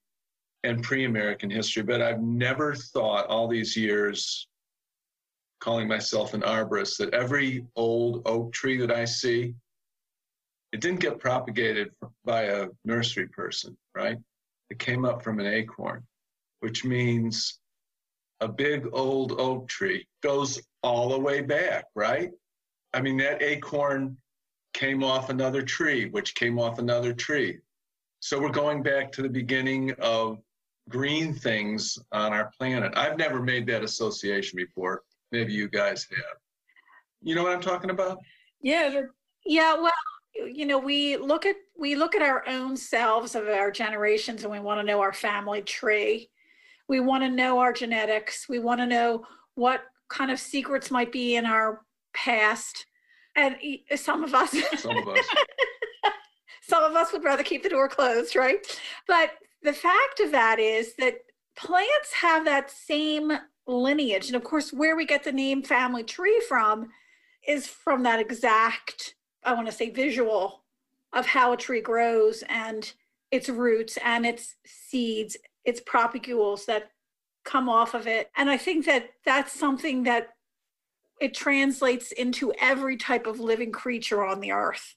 and 0.63 0.83
pre 0.83 1.05
American 1.07 1.51
history. 1.51 1.83
But 1.83 2.03
I've 2.03 2.21
never 2.21 2.75
thought 2.75 3.27
all 3.29 3.49
these 3.49 3.77
years, 3.77 4.47
calling 5.61 5.89
myself 5.89 6.35
an 6.35 6.43
arborist, 6.43 6.99
that 6.99 7.15
every 7.15 7.65
old 7.75 8.23
oak 8.27 8.53
tree 8.53 8.77
that 8.79 8.93
I 8.93 9.05
see, 9.05 9.55
it 10.73 10.81
didn't 10.81 11.01
get 11.01 11.19
propagated 11.19 11.91
by 12.25 12.45
a 12.45 12.69
nursery 12.85 13.29
person, 13.29 13.77
right? 13.95 14.17
It 14.71 14.79
came 14.79 15.05
up 15.05 15.23
from 15.23 15.39
an 15.39 15.47
acorn, 15.47 16.03
which 16.61 16.85
means 16.85 17.59
a 18.41 18.49
big 18.49 18.89
old 18.93 19.33
oak 19.39 19.69
tree 19.69 20.07
goes 20.23 20.61
all 20.83 21.11
the 21.11 21.19
way 21.19 21.43
back, 21.43 21.85
right? 21.95 22.31
I 22.95 23.01
mean, 23.03 23.19
that 23.19 23.43
acorn 23.43 24.17
came 24.73 25.05
off 25.05 25.29
another 25.29 25.63
tree, 25.63 26.09
which 26.09 26.35
came 26.35 26.59
off 26.59 26.79
another 26.79 27.13
tree. 27.13 27.59
So 28.21 28.41
we're 28.41 28.51
going 28.51 28.83
back 28.83 29.13
to 29.13 29.23
the 29.23 29.29
beginning 29.29 29.93
of 30.01 30.39
green 30.89 31.35
things 31.35 31.99
on 32.13 32.33
our 32.33 32.51
planet. 32.59 32.93
I've 32.97 33.19
never 33.19 33.43
made 33.43 33.67
that 33.67 33.83
association 33.83 34.57
before. 34.57 35.03
Maybe 35.31 35.53
you 35.53 35.69
guys 35.69 36.07
have. 36.11 36.37
You 37.23 37.35
know 37.35 37.43
what 37.43 37.53
I'm 37.53 37.61
talking 37.61 37.91
about? 37.91 38.19
yeah 38.63 39.03
Yeah, 39.45 39.75
well, 39.75 39.93
you 40.35 40.67
know, 40.67 40.79
we 40.79 41.17
look 41.17 41.47
at 41.47 41.57
we 41.79 41.95
look 41.95 42.15
at 42.15 42.23
our 42.23 42.47
own 42.49 42.77
selves 42.77 43.35
of 43.35 43.49
our 43.49 43.71
generations 43.71 44.43
and 44.43 44.53
we 44.53 44.61
want 44.61 44.81
to 44.81 44.87
know 44.87 45.01
our 45.01 45.13
family 45.13 45.63
tree. 45.63 46.31
We 46.89 47.01
want 47.01 47.23
to 47.23 47.31
know 47.31 47.59
our 47.59 47.73
genetics. 47.73 48.49
We 48.49 48.59
want 48.59 48.81
to 48.81 48.87
know 48.87 49.25
what 49.55 49.83
kind 50.09 50.31
of 50.31 50.39
secrets 50.39 50.91
might 50.91 51.13
be 51.13 51.37
in 51.37 51.47
our 51.47 51.83
past. 52.15 52.87
And 53.37 53.57
some 53.97 54.25
of 54.25 54.35
us 54.35 54.55
Some 54.79 54.97
of 54.97 55.09
us. 55.09 55.27
some 56.63 56.85
of 56.85 56.95
us 56.95 57.13
would 57.13 57.25
rather 57.25 57.43
keep 57.43 57.63
the 57.63 57.69
door 57.69 57.89
closed, 57.89 58.37
right? 58.37 58.59
But 59.07 59.33
the 59.63 59.73
fact 59.73 60.21
of 60.21 60.33
that 60.33 60.59
is 60.59 60.95
that 60.97 61.17
plants 61.57 62.13
have 62.15 62.45
that 62.45 62.71
same 62.71 63.33
lineage. 63.67 64.27
And 64.27 64.37
of 64.37 64.45
course, 64.45 64.73
where 64.73 64.97
we 64.97 65.07
get 65.07 65.25
the 65.25 65.33
name 65.33 65.63
family 65.63 66.03
tree 66.03 66.43
from 66.49 66.89
is 67.47 67.67
from 67.67 68.03
that 68.05 68.21
exact, 68.21 69.15
I 69.45 69.55
want 69.55 69.67
to 69.67 69.73
say, 69.73 69.91
visual 69.91 70.65
of 71.13 71.27
how 71.27 71.53
a 71.53 71.57
tree 71.57 71.81
grows 71.81 72.43
and 72.49 72.93
its 73.31 73.49
roots 73.49 73.99
and 74.05 74.25
its 74.27 74.57
seeds, 74.65 75.37
its 75.65 75.81
propagules 75.81 76.67
that 76.67 76.91
come 77.45 77.69
off 77.69 77.95
of 77.95 78.07
it. 78.07 78.31
And 78.37 78.49
I 78.51 78.57
think 78.57 78.87
that 78.87 79.11
that's 79.25 79.53
something 79.53 80.05
that 80.05 80.29
it 81.21 81.35
translates 81.35 82.13
into 82.13 82.53
every 82.61 82.97
type 82.97 83.27
of 83.27 83.41
living 83.41 83.73
creature 83.73 84.25
on 84.25 84.41
the 84.41 84.53
earth. 84.53 84.97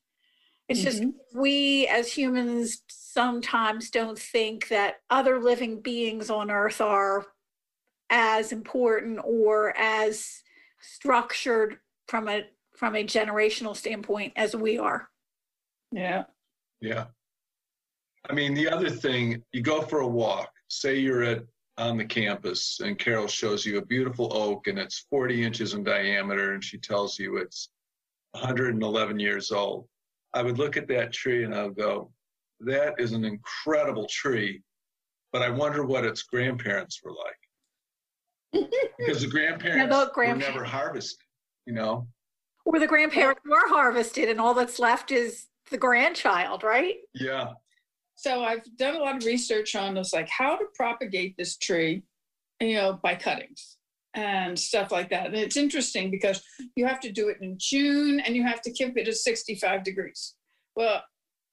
It's 0.68 0.82
just 0.82 1.04
Mhm. 1.04 1.14
we 1.34 1.88
as 1.88 2.12
humans 2.12 2.84
sometimes 2.88 3.92
don't 3.92 4.18
think 4.18 4.68
that 4.70 5.02
other 5.10 5.40
living 5.40 5.82
beings 5.82 6.30
on 6.30 6.50
earth 6.50 6.82
are 6.82 7.28
as 8.10 8.52
important 8.52 9.20
or 9.24 9.76
as 9.78 10.44
structured 10.82 11.80
from 12.08 12.28
a 12.28 12.44
from 12.76 12.96
a 12.96 13.04
generational 13.04 13.76
standpoint 13.76 14.34
as 14.36 14.56
we 14.56 14.78
are. 14.78 15.10
yeah 15.92 16.24
Yeah. 16.82 17.06
I 18.30 18.34
mean, 18.34 18.54
the 18.56 18.68
other 18.68 18.90
thing, 18.90 19.44
you 19.52 19.62
go 19.62 19.82
for 19.82 20.00
a 20.00 20.08
walk, 20.08 20.50
say 20.68 20.98
you're 20.98 21.24
at 21.24 21.44
on 21.78 21.98
the 21.98 22.06
campus 22.06 22.80
and 22.80 22.98
Carol 22.98 23.28
shows 23.28 23.66
you 23.66 23.78
a 23.78 23.86
beautiful 23.86 24.36
oak 24.36 24.68
and 24.68 24.80
it's 24.80 25.06
40 25.10 25.44
inches 25.44 25.74
in 25.74 25.84
diameter 25.84 26.54
and 26.54 26.64
she 26.64 26.78
tells 26.78 27.20
you 27.20 27.38
it's 27.38 27.70
111 28.32 29.20
years 29.20 29.52
old. 29.52 29.88
I 30.34 30.42
would 30.42 30.58
look 30.58 30.78
at 30.78 30.88
that 30.88 31.12
tree 31.12 31.44
and 31.44 31.54
I 31.54 31.64
would 31.64 31.76
go, 31.76 32.12
that 32.62 32.96
is 32.98 33.12
an 33.12 33.26
incredible 33.26 34.08
tree, 34.10 34.62
but 35.34 35.42
I 35.42 35.50
wonder 35.50 35.84
what 35.84 36.06
its 36.06 36.24
grandparents 36.24 37.02
were 37.04 37.12
like. 37.12 38.70
because 38.98 39.22
the 39.22 39.28
grandparents 39.28 39.94
the 39.94 40.12
were 40.16 40.36
never 40.36 40.64
harvested, 40.64 41.20
you 41.66 41.74
know? 41.74 42.08
Or 42.66 42.80
the 42.80 42.88
grandparents 42.88 43.42
were 43.46 43.68
harvested 43.70 44.28
and 44.28 44.42
all 44.42 44.54
that's 44.54 44.80
left 44.80 45.12
is 45.12 45.48
the 45.72 45.78
grandchild, 45.78 46.64
right? 46.64 46.96
Yeah. 47.14 47.52
So 48.16 48.44
I've 48.44 48.64
done 48.78 48.96
a 48.96 49.00
lot 49.00 49.18
of 49.18 49.26
research 49.26 49.76
on 49.76 49.94
this, 49.94 50.14
like 50.14 50.30
how 50.30 50.58
to 50.58 50.66
propagate 50.76 51.36
this 51.38 51.58
tree, 51.58 52.04
you 52.60 52.76
know, 52.76 53.00
by 53.04 53.16
cuttings 53.16 53.78
and 54.16 54.58
stuff 54.58 54.92
like 54.92 55.10
that. 55.10 55.28
And 55.28 55.36
it's 55.36 55.58
interesting 55.58 56.10
because 56.10 56.42
you 56.76 56.86
have 56.86 57.00
to 57.02 57.12
do 57.12 57.28
it 57.28 57.38
in 57.42 57.58
June 57.60 58.20
and 58.22 58.36
you 58.36 58.44
have 58.44 58.62
to 58.62 58.72
keep 58.72 58.98
it 58.98 59.08
at 59.08 59.16
65 59.16 59.84
degrees. 59.84 60.36
Well, 60.76 61.04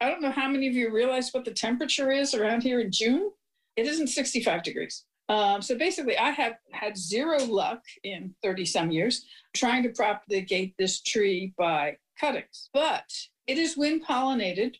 I 0.00 0.08
don't 0.08 0.22
know 0.22 0.30
how 0.30 0.48
many 0.48 0.68
of 0.68 0.74
you 0.74 0.92
realize 0.92 1.30
what 1.32 1.44
the 1.44 1.52
temperature 1.52 2.10
is 2.10 2.34
around 2.34 2.62
here 2.62 2.80
in 2.80 2.90
June. 2.90 3.30
It 3.76 3.86
isn't 3.86 4.08
65 4.08 4.62
degrees. 4.62 5.04
Um, 5.32 5.62
so 5.62 5.78
basically, 5.78 6.18
I 6.18 6.28
have 6.28 6.56
had 6.72 6.94
zero 6.94 7.42
luck 7.42 7.80
in 8.04 8.34
30 8.42 8.66
some 8.66 8.90
years 8.90 9.24
trying 9.54 9.82
to 9.84 9.88
propagate 9.88 10.74
this 10.78 11.00
tree 11.00 11.54
by 11.56 11.96
cuttings, 12.20 12.68
but 12.74 13.10
it 13.46 13.56
is 13.56 13.74
wind 13.74 14.04
pollinated 14.04 14.74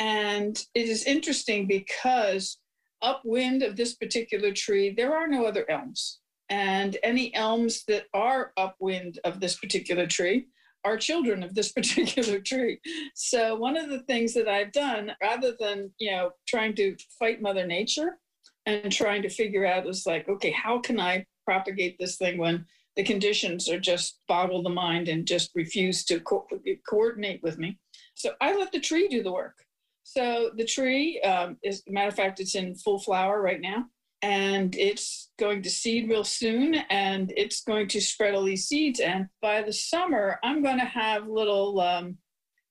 and 0.00 0.60
it 0.74 0.88
is 0.88 1.04
interesting 1.04 1.68
because 1.68 2.58
upwind 3.00 3.62
of 3.62 3.76
this 3.76 3.94
particular 3.94 4.50
tree, 4.50 4.92
there 4.92 5.14
are 5.14 5.28
no 5.28 5.46
other 5.46 5.70
elms. 5.70 6.18
And 6.48 6.96
any 7.04 7.32
elms 7.36 7.84
that 7.86 8.06
are 8.12 8.52
upwind 8.56 9.20
of 9.22 9.38
this 9.38 9.56
particular 9.56 10.08
tree 10.08 10.48
are 10.84 10.96
children 10.96 11.44
of 11.44 11.54
this 11.54 11.70
particular 11.78 12.40
tree. 12.40 12.80
So 13.14 13.54
one 13.54 13.76
of 13.76 13.88
the 13.88 14.00
things 14.00 14.34
that 14.34 14.48
I've 14.48 14.72
done, 14.72 15.12
rather 15.22 15.54
than, 15.60 15.92
you 15.98 16.10
know, 16.10 16.32
trying 16.48 16.74
to 16.74 16.96
fight 17.20 17.40
Mother 17.40 17.68
Nature 17.68 18.18
and 18.66 18.90
trying 18.90 19.22
to 19.22 19.28
figure 19.28 19.66
out 19.66 19.86
is 19.86 20.06
like, 20.06 20.28
okay, 20.28 20.50
how 20.50 20.78
can 20.78 20.98
I 20.98 21.26
propagate 21.44 21.98
this 21.98 22.16
thing 22.16 22.38
when 22.38 22.64
the 22.96 23.04
conditions 23.04 23.68
are 23.68 23.80
just 23.80 24.20
boggle 24.28 24.62
the 24.62 24.70
mind 24.70 25.08
and 25.08 25.26
just 25.26 25.50
refuse 25.54 26.04
to 26.06 26.20
co- 26.20 26.46
coordinate 26.88 27.42
with 27.42 27.58
me? 27.58 27.78
So 28.14 28.32
I 28.40 28.54
let 28.54 28.72
the 28.72 28.80
tree 28.80 29.08
do 29.08 29.22
the 29.22 29.32
work. 29.32 29.56
So 30.02 30.50
the 30.56 30.64
tree 30.64 31.20
um, 31.22 31.56
is, 31.62 31.82
matter 31.88 32.08
of 32.08 32.14
fact, 32.14 32.40
it's 32.40 32.54
in 32.54 32.74
full 32.74 32.98
flower 32.98 33.40
right 33.40 33.60
now, 33.60 33.86
and 34.24 34.74
it's 34.76 35.30
going 35.38 35.60
to 35.60 35.68
seed 35.68 36.08
real 36.08 36.24
soon 36.24 36.76
and 36.88 37.30
it's 37.36 37.62
going 37.62 37.86
to 37.86 38.00
spread 38.00 38.34
all 38.34 38.44
these 38.44 38.66
seeds 38.66 38.98
and 38.98 39.26
by 39.42 39.60
the 39.60 39.72
summer 39.72 40.38
i'm 40.42 40.62
going 40.62 40.78
to 40.78 40.84
have 40.86 41.28
little 41.28 41.78
um, 41.78 42.16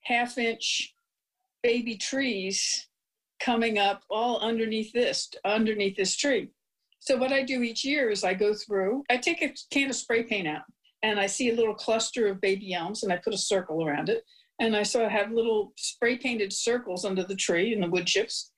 half 0.01 0.39
inch 0.39 0.95
baby 1.61 1.95
trees 1.95 2.87
coming 3.43 3.77
up 3.77 4.03
all 4.09 4.39
underneath 4.39 4.91
this 4.93 5.29
underneath 5.45 5.95
this 5.97 6.15
tree 6.15 6.49
so 6.99 7.17
what 7.17 7.31
i 7.31 7.43
do 7.43 7.61
each 7.61 7.83
year 7.83 8.09
is 8.09 8.23
i 8.23 8.33
go 8.33 8.53
through 8.53 9.03
i 9.09 9.17
take 9.17 9.41
a 9.41 9.53
can 9.71 9.89
of 9.89 9.95
spray 9.95 10.23
paint 10.23 10.47
out 10.47 10.63
and 11.03 11.19
i 11.19 11.27
see 11.27 11.49
a 11.49 11.55
little 11.55 11.75
cluster 11.75 12.27
of 12.27 12.41
baby 12.41 12.73
elms 12.73 13.03
and 13.03 13.11
i 13.11 13.17
put 13.17 13.33
a 13.33 13.37
circle 13.37 13.85
around 13.85 14.09
it 14.09 14.23
and 14.59 14.75
i 14.75 14.83
sort 14.83 15.05
of 15.05 15.11
have 15.11 15.31
little 15.31 15.73
spray 15.77 16.17
painted 16.17 16.53
circles 16.53 17.05
under 17.05 17.23
the 17.23 17.35
tree 17.35 17.73
and 17.73 17.83
the 17.83 17.89
wood 17.89 18.07
chips 18.07 18.51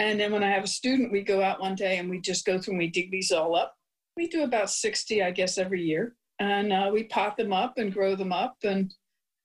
and 0.00 0.18
then 0.18 0.32
when 0.32 0.42
I 0.42 0.50
have 0.50 0.64
a 0.64 0.66
student, 0.66 1.12
we 1.12 1.20
go 1.20 1.42
out 1.42 1.60
one 1.60 1.74
day 1.74 1.98
and 1.98 2.08
we 2.08 2.20
just 2.20 2.46
go 2.46 2.58
through 2.58 2.72
and 2.72 2.78
we 2.78 2.88
dig 2.88 3.10
these 3.10 3.30
all 3.30 3.54
up. 3.54 3.74
We 4.16 4.28
do 4.28 4.44
about 4.44 4.70
60, 4.70 5.22
I 5.22 5.30
guess, 5.30 5.58
every 5.58 5.82
year. 5.82 6.16
And 6.40 6.72
uh, 6.72 6.90
we 6.90 7.04
pot 7.04 7.36
them 7.36 7.52
up 7.52 7.74
and 7.76 7.92
grow 7.92 8.16
them 8.16 8.32
up. 8.32 8.56
And 8.64 8.92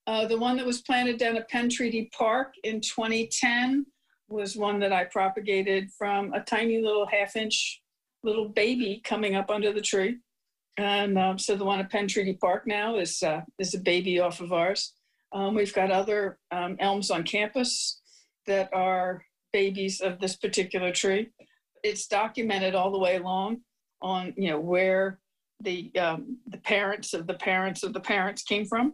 uh, 0.07 0.27
the 0.27 0.39
one 0.39 0.55
that 0.55 0.65
was 0.65 0.81
planted 0.81 1.17
down 1.17 1.35
at 1.35 1.49
Penn 1.49 1.69
Treaty 1.69 2.09
Park 2.17 2.53
in 2.63 2.79
2010 2.79 3.85
was 4.27 4.55
one 4.55 4.79
that 4.79 4.93
I 4.93 5.05
propagated 5.05 5.91
from 5.97 6.33
a 6.33 6.41
tiny 6.41 6.81
little 6.81 7.05
half 7.05 7.35
inch 7.35 7.81
little 8.23 8.49
baby 8.49 9.01
coming 9.03 9.35
up 9.35 9.49
under 9.49 9.71
the 9.71 9.81
tree. 9.81 10.17
And 10.77 11.17
um, 11.17 11.37
so 11.37 11.55
the 11.55 11.63
one 11.63 11.79
at 11.79 11.91
Penn 11.91 12.07
Treaty 12.07 12.33
Park 12.33 12.67
now 12.67 12.97
is, 12.97 13.21
uh, 13.23 13.41
is 13.59 13.75
a 13.75 13.79
baby 13.79 14.19
off 14.19 14.41
of 14.41 14.51
ours. 14.51 14.93
Um, 15.31 15.55
we've 15.55 15.73
got 15.73 15.91
other 15.91 16.37
um, 16.51 16.75
elms 16.79 17.11
on 17.11 17.23
campus 17.23 18.01
that 18.47 18.69
are 18.73 19.23
babies 19.53 20.01
of 20.01 20.19
this 20.19 20.35
particular 20.35 20.91
tree. 20.91 21.29
It's 21.83 22.07
documented 22.07 22.75
all 22.75 22.91
the 22.91 22.99
way 22.99 23.17
along 23.17 23.61
on 24.01 24.33
you 24.37 24.49
know 24.49 24.59
where 24.59 25.19
the 25.61 25.91
um, 25.97 26.37
the 26.47 26.57
parents 26.57 27.13
of 27.13 27.27
the 27.27 27.33
parents 27.33 27.83
of 27.83 27.93
the 27.93 27.99
parents 27.99 28.43
came 28.43 28.65
from, 28.65 28.93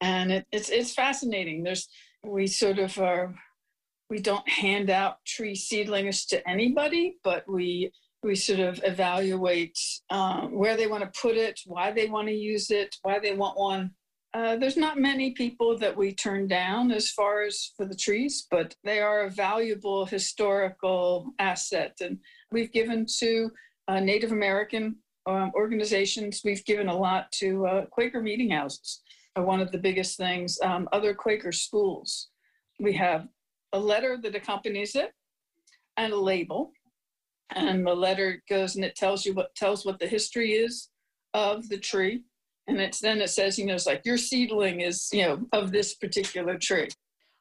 and 0.00 0.32
it, 0.32 0.46
it's 0.52 0.68
it's 0.68 0.92
fascinating. 0.92 1.62
There's 1.62 1.88
we 2.24 2.46
sort 2.46 2.78
of 2.78 2.98
are 2.98 3.34
we 4.10 4.20
don't 4.20 4.48
hand 4.48 4.90
out 4.90 5.24
tree 5.24 5.54
seedlings 5.54 6.26
to 6.26 6.48
anybody, 6.48 7.16
but 7.24 7.44
we 7.48 7.92
we 8.22 8.34
sort 8.34 8.60
of 8.60 8.80
evaluate 8.82 9.78
um, 10.10 10.52
where 10.52 10.76
they 10.76 10.88
want 10.88 11.04
to 11.04 11.20
put 11.20 11.36
it, 11.36 11.60
why 11.64 11.92
they 11.92 12.06
want 12.08 12.26
to 12.26 12.34
use 12.34 12.70
it, 12.70 12.96
why 13.02 13.20
they 13.20 13.34
want 13.34 13.56
one, 13.56 13.92
uh, 14.36 14.54
there's 14.54 14.76
not 14.76 14.98
many 14.98 15.30
people 15.30 15.78
that 15.78 15.96
we 15.96 16.12
turn 16.12 16.46
down 16.46 16.92
as 16.92 17.10
far 17.10 17.44
as 17.44 17.72
for 17.74 17.86
the 17.86 17.94
trees, 17.94 18.46
but 18.50 18.74
they 18.84 19.00
are 19.00 19.22
a 19.22 19.30
valuable 19.30 20.04
historical 20.04 21.32
asset. 21.38 21.96
And 22.02 22.18
we've 22.52 22.70
given 22.70 23.06
to 23.20 23.50
uh, 23.88 24.00
Native 24.00 24.32
American 24.32 24.96
um, 25.24 25.52
organizations, 25.54 26.42
we've 26.44 26.64
given 26.66 26.88
a 26.88 26.98
lot 26.98 27.32
to 27.32 27.66
uh, 27.66 27.86
Quaker 27.86 28.20
meeting 28.20 28.50
houses, 28.50 29.00
are 29.36 29.42
one 29.42 29.60
of 29.60 29.72
the 29.72 29.78
biggest 29.78 30.18
things, 30.18 30.58
um, 30.62 30.86
other 30.92 31.14
Quaker 31.14 31.50
schools. 31.50 32.28
We 32.78 32.92
have 32.92 33.28
a 33.72 33.78
letter 33.78 34.18
that 34.22 34.34
accompanies 34.34 34.94
it 34.94 35.12
and 35.96 36.12
a 36.12 36.18
label. 36.18 36.72
And 37.54 37.86
the 37.86 37.94
letter 37.94 38.42
goes 38.48 38.76
and 38.76 38.84
it 38.84 38.96
tells 38.96 39.24
you 39.24 39.32
what 39.32 39.54
tells 39.54 39.86
what 39.86 39.98
the 39.98 40.06
history 40.06 40.52
is 40.52 40.88
of 41.34 41.68
the 41.68 41.78
tree. 41.78 42.22
And 42.66 42.80
it's 42.80 42.98
then 42.98 43.20
it 43.20 43.30
says 43.30 43.58
you 43.58 43.66
know 43.66 43.74
it's 43.74 43.86
like 43.86 44.02
your 44.04 44.18
seedling 44.18 44.80
is 44.80 45.08
you 45.12 45.22
know 45.22 45.46
of 45.52 45.70
this 45.70 45.94
particular 45.94 46.58
tree. 46.58 46.88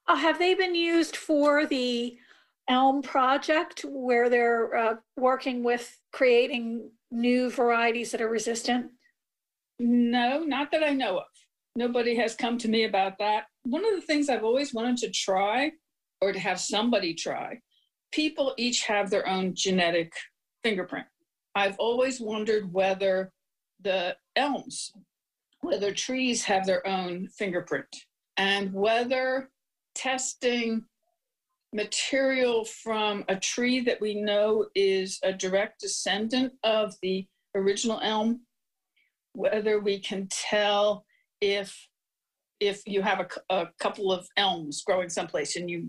Uh, 0.07 0.15
have 0.15 0.37
they 0.37 0.53
been 0.53 0.75
used 0.75 1.15
for 1.15 1.65
the 1.65 2.15
elm 2.67 3.01
project 3.01 3.83
where 3.87 4.29
they're 4.29 4.75
uh, 4.75 4.95
working 5.17 5.63
with 5.63 5.97
creating 6.13 6.91
new 7.11 7.49
varieties 7.49 8.11
that 8.11 8.21
are 8.21 8.29
resistant? 8.29 8.91
No 9.79 10.43
not 10.43 10.71
that 10.71 10.83
i 10.83 10.91
know 10.91 11.17
of. 11.17 11.25
Nobody 11.75 12.15
has 12.15 12.35
come 12.35 12.57
to 12.59 12.69
me 12.69 12.83
about 12.83 13.17
that. 13.17 13.45
One 13.63 13.83
of 13.83 13.95
the 13.95 14.05
things 14.05 14.29
i've 14.29 14.43
always 14.43 14.71
wanted 14.71 14.97
to 14.97 15.09
try 15.09 15.71
or 16.21 16.31
to 16.31 16.39
have 16.39 16.59
somebody 16.59 17.13
try 17.13 17.59
people 18.11 18.53
each 18.57 18.85
have 18.85 19.09
their 19.09 19.27
own 19.27 19.53
genetic 19.53 20.13
fingerprint. 20.63 21.05
I've 21.53 21.77
always 21.79 22.21
wondered 22.21 22.71
whether 22.71 23.33
the 23.81 24.15
elms 24.35 24.93
whether 25.65 25.91
trees 25.91 26.43
have 26.43 26.65
their 26.65 26.85
own 26.85 27.27
fingerprint 27.27 27.87
and 28.37 28.71
whether 28.71 29.49
testing 29.95 30.85
material 31.73 32.63
from 32.65 33.25
a 33.27 33.35
tree 33.35 33.79
that 33.81 33.99
we 33.99 34.21
know 34.21 34.67
is 34.75 35.19
a 35.23 35.33
direct 35.33 35.81
descendant 35.81 36.53
of 36.63 36.93
the 37.01 37.25
original 37.55 37.99
elm, 38.01 38.41
whether 39.33 39.79
we 39.79 39.99
can 39.99 40.27
tell 40.29 41.05
if 41.41 41.87
if 42.59 42.81
you 42.85 43.01
have 43.01 43.19
a, 43.19 43.53
a 43.53 43.69
couple 43.79 44.11
of 44.11 44.27
elms 44.37 44.83
growing 44.85 45.09
someplace 45.09 45.55
and 45.55 45.69
you're 45.69 45.83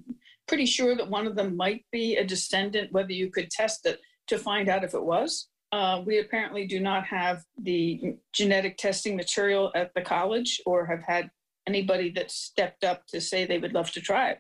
pretty 0.47 0.67
sure 0.67 0.97
that 0.97 1.09
one 1.09 1.27
of 1.27 1.37
them 1.37 1.57
might 1.57 1.85
be 1.93 2.17
a 2.17 2.25
descendant, 2.25 2.93
whether 2.93 3.13
you 3.13 3.31
could 3.31 3.51
test 3.51 3.87
it 3.87 4.01
to 4.29 4.39
find 4.39 4.69
out 4.69 4.85
if 4.85 4.95
it 4.95 5.03
was. 5.03 5.49
Uh, 5.73 6.03
we 6.07 6.19
apparently 6.19 6.67
do 6.67 6.81
not 6.81 7.05
have 7.05 7.43
the 7.59 8.15
genetic 8.33 8.77
testing 8.77 9.17
material 9.17 9.73
at 9.75 9.93
the 9.95 10.01
college 10.01 10.61
or 10.65 10.87
have 10.87 11.03
had 11.03 11.31
anybody 11.67 12.11
that 12.11 12.31
stepped 12.31 12.85
up 12.85 13.07
to 13.09 13.21
say 13.21 13.45
they 13.45 13.59
would 13.59 13.75
love 13.75 13.91
to 13.91 14.01
try 14.01 14.31
it. 14.31 14.39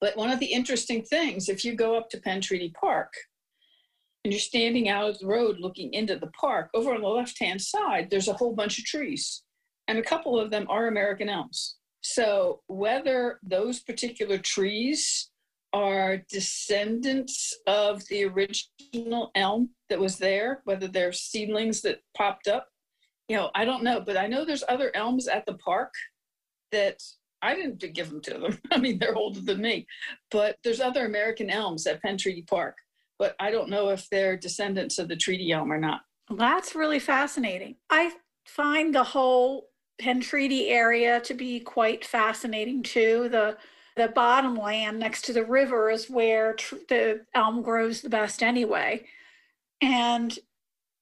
But 0.00 0.16
one 0.16 0.30
of 0.30 0.38
the 0.38 0.46
interesting 0.46 1.02
things, 1.02 1.48
if 1.48 1.64
you 1.64 1.74
go 1.74 1.96
up 1.96 2.08
to 2.10 2.20
Penn 2.20 2.40
Treaty 2.40 2.72
Park 2.78 3.12
and 4.24 4.32
you're 4.32 4.40
standing 4.40 4.88
out 4.88 5.10
of 5.10 5.18
the 5.18 5.26
road 5.26 5.56
looking 5.58 5.92
into 5.92 6.16
the 6.16 6.28
park, 6.28 6.70
over 6.74 6.94
on 6.94 7.02
the 7.02 7.08
left 7.08 7.38
hand 7.38 7.60
side, 7.60 8.08
there's 8.10 8.28
a 8.28 8.34
whole 8.34 8.54
bunch 8.54 8.78
of 8.78 8.84
trees, 8.84 9.42
and 9.90 9.98
a 9.98 10.02
couple 10.02 10.38
of 10.38 10.50
them 10.50 10.66
are 10.70 10.86
American 10.86 11.28
elms. 11.28 11.76
So, 12.00 12.60
whether 12.68 13.40
those 13.42 13.80
particular 13.80 14.38
trees 14.38 15.30
are 15.72 16.18
descendants 16.30 17.56
of 17.66 18.06
the 18.08 18.24
original 18.24 19.30
elm 19.34 19.70
that 19.88 19.98
was 19.98 20.16
there, 20.16 20.62
whether 20.64 20.88
they're 20.88 21.12
seedlings 21.12 21.80
that 21.82 22.00
popped 22.16 22.48
up. 22.48 22.68
You 23.28 23.36
know, 23.36 23.50
I 23.54 23.64
don't 23.64 23.84
know, 23.84 24.00
but 24.00 24.16
I 24.16 24.26
know 24.26 24.44
there's 24.44 24.64
other 24.68 24.90
elms 24.94 25.28
at 25.28 25.46
the 25.46 25.54
park 25.54 25.92
that 26.72 27.00
I 27.42 27.54
didn't 27.54 27.78
give 27.94 28.10
them 28.10 28.20
to 28.22 28.34
them. 28.38 28.58
I 28.70 28.78
mean, 28.78 28.98
they're 28.98 29.14
older 29.14 29.40
than 29.40 29.60
me, 29.60 29.86
but 30.30 30.56
there's 30.64 30.80
other 30.80 31.06
American 31.06 31.50
elms 31.50 31.86
at 31.86 32.02
Penn 32.02 32.16
Treaty 32.16 32.42
Park, 32.42 32.76
but 33.18 33.34
I 33.38 33.50
don't 33.50 33.70
know 33.70 33.90
if 33.90 34.08
they're 34.10 34.36
descendants 34.36 34.98
of 34.98 35.08
the 35.08 35.16
treaty 35.16 35.52
elm 35.52 35.72
or 35.72 35.78
not. 35.78 36.00
That's 36.30 36.74
really 36.74 36.98
fascinating. 36.98 37.76
I 37.90 38.12
find 38.46 38.94
the 38.94 39.04
whole 39.04 39.69
Penn 40.00 40.20
Treaty 40.20 40.68
area 40.68 41.20
to 41.20 41.34
be 41.34 41.60
quite 41.60 42.04
fascinating 42.04 42.82
too. 42.82 43.28
The 43.30 43.56
the 43.96 44.08
bottom 44.08 44.56
land 44.56 44.98
next 44.98 45.26
to 45.26 45.32
the 45.32 45.44
river 45.44 45.90
is 45.90 46.08
where 46.08 46.54
tr- 46.54 46.76
the 46.88 47.26
elm 47.34 47.62
grows 47.62 48.00
the 48.00 48.08
best 48.08 48.42
anyway. 48.42 49.04
And 49.82 50.38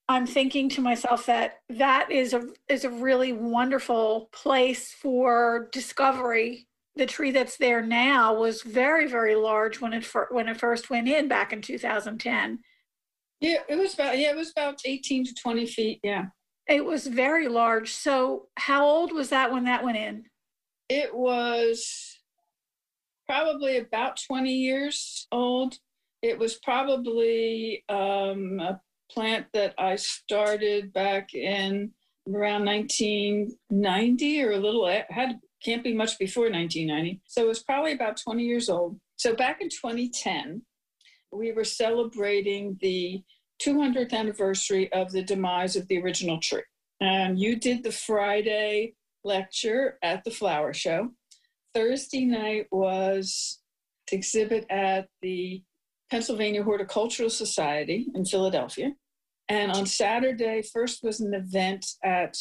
I'm 0.08 0.26
thinking 0.26 0.68
to 0.70 0.80
myself 0.80 1.26
that 1.26 1.60
that 1.68 2.10
is 2.10 2.32
a 2.32 2.48
is 2.68 2.84
a 2.84 2.90
really 2.90 3.32
wonderful 3.32 4.30
place 4.32 4.92
for 4.92 5.68
discovery. 5.72 6.66
The 6.96 7.06
tree 7.06 7.30
that's 7.30 7.58
there 7.58 7.82
now 7.82 8.34
was 8.34 8.62
very 8.62 9.06
very 9.06 9.36
large 9.36 9.80
when 9.80 9.92
it 9.92 10.04
fir- 10.04 10.28
when 10.30 10.48
it 10.48 10.58
first 10.58 10.90
went 10.90 11.08
in 11.08 11.28
back 11.28 11.52
in 11.52 11.62
2010. 11.62 12.60
Yeah, 13.40 13.58
it 13.68 13.76
was 13.76 13.94
about 13.94 14.18
yeah, 14.18 14.30
it 14.30 14.36
was 14.36 14.50
about 14.50 14.80
18 14.84 15.26
to 15.26 15.34
20 15.34 15.66
feet. 15.66 16.00
Yeah, 16.02 16.26
it 16.68 16.84
was 16.84 17.06
very 17.06 17.48
large. 17.48 17.94
So 17.94 18.48
how 18.56 18.86
old 18.86 19.12
was 19.12 19.30
that 19.30 19.52
when 19.52 19.64
that 19.64 19.84
went 19.84 19.96
in? 19.96 20.24
It 20.88 21.14
was 21.14 22.18
probably 23.26 23.78
about 23.78 24.20
20 24.26 24.52
years 24.52 25.26
old. 25.32 25.76
It 26.22 26.38
was 26.38 26.58
probably 26.58 27.84
um, 27.88 28.60
a 28.60 28.80
plant 29.10 29.46
that 29.54 29.74
I 29.78 29.96
started 29.96 30.92
back 30.92 31.34
in 31.34 31.92
around 32.28 32.64
1990 32.66 34.42
or 34.42 34.52
a 34.52 34.58
little, 34.58 34.86
had 35.08 35.38
can't 35.64 35.82
be 35.82 35.94
much 35.94 36.18
before 36.18 36.44
1990. 36.44 37.20
So 37.26 37.42
it 37.42 37.48
was 37.48 37.62
probably 37.62 37.92
about 37.92 38.20
20 38.22 38.44
years 38.44 38.68
old. 38.68 38.98
So 39.16 39.34
back 39.34 39.60
in 39.60 39.68
2010, 39.68 40.62
we 41.32 41.52
were 41.52 41.64
celebrating 41.64 42.78
the 42.80 43.22
200th 43.62 44.12
anniversary 44.12 44.92
of 44.92 45.10
the 45.12 45.22
demise 45.22 45.76
of 45.76 45.86
the 45.88 46.00
original 46.00 46.38
tree. 46.40 46.62
And 47.00 47.38
you 47.38 47.56
did 47.56 47.82
the 47.82 47.92
Friday 47.92 48.94
lecture 49.24 49.98
at 50.02 50.24
the 50.24 50.30
flower 50.30 50.72
show. 50.72 51.10
Thursday 51.74 52.24
night 52.24 52.66
was 52.70 53.60
exhibit 54.10 54.66
at 54.70 55.08
the 55.22 55.62
Pennsylvania 56.10 56.62
Horticultural 56.62 57.30
Society 57.30 58.06
in 58.14 58.24
Philadelphia. 58.24 58.92
And 59.48 59.72
on 59.72 59.86
Saturday, 59.86 60.62
first 60.62 61.02
was 61.02 61.20
an 61.20 61.34
event 61.34 61.86
at 62.04 62.36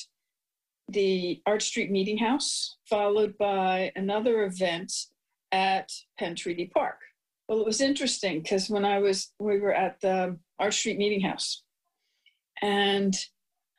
the 0.89 1.41
Arch 1.45 1.63
Street 1.63 1.91
Meeting 1.91 2.17
House, 2.17 2.77
followed 2.89 3.37
by 3.37 3.91
another 3.95 4.43
event 4.43 4.93
at 5.51 5.89
Penn 6.17 6.35
Treaty 6.35 6.71
Park. 6.73 6.99
Well, 7.47 7.61
it 7.61 7.65
was 7.65 7.81
interesting 7.81 8.41
because 8.41 8.69
when 8.69 8.83
I 8.83 8.99
was, 8.99 9.31
we 9.39 9.59
were 9.59 9.73
at 9.73 10.01
the 10.01 10.37
Arch 10.59 10.75
Street 10.75 10.97
Meeting 10.97 11.21
House, 11.21 11.63
and 12.61 13.15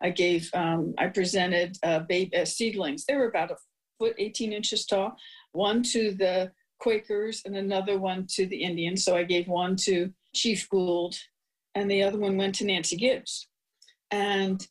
I 0.02 0.10
gave, 0.10 0.48
um, 0.54 0.94
I 0.96 1.08
presented 1.08 1.76
uh, 1.82 2.00
babe, 2.00 2.32
uh, 2.34 2.44
seedlings. 2.44 3.04
They 3.04 3.16
were 3.16 3.28
about 3.28 3.50
a 3.50 3.56
foot, 3.98 4.14
18 4.16 4.52
inches 4.52 4.86
tall, 4.86 5.16
one 5.52 5.82
to 5.84 6.12
the 6.12 6.52
Quakers 6.78 7.42
and 7.44 7.56
another 7.56 7.98
one 7.98 8.26
to 8.30 8.46
the 8.46 8.62
Indians. 8.62 9.04
So 9.04 9.16
I 9.16 9.24
gave 9.24 9.48
one 9.48 9.76
to 9.76 10.12
Chief 10.34 10.68
Gould, 10.70 11.16
and 11.74 11.90
the 11.90 12.02
other 12.02 12.18
one 12.18 12.36
went 12.36 12.54
to 12.56 12.64
Nancy 12.64 12.96
Gibbs. 12.96 13.48
And 14.10 14.66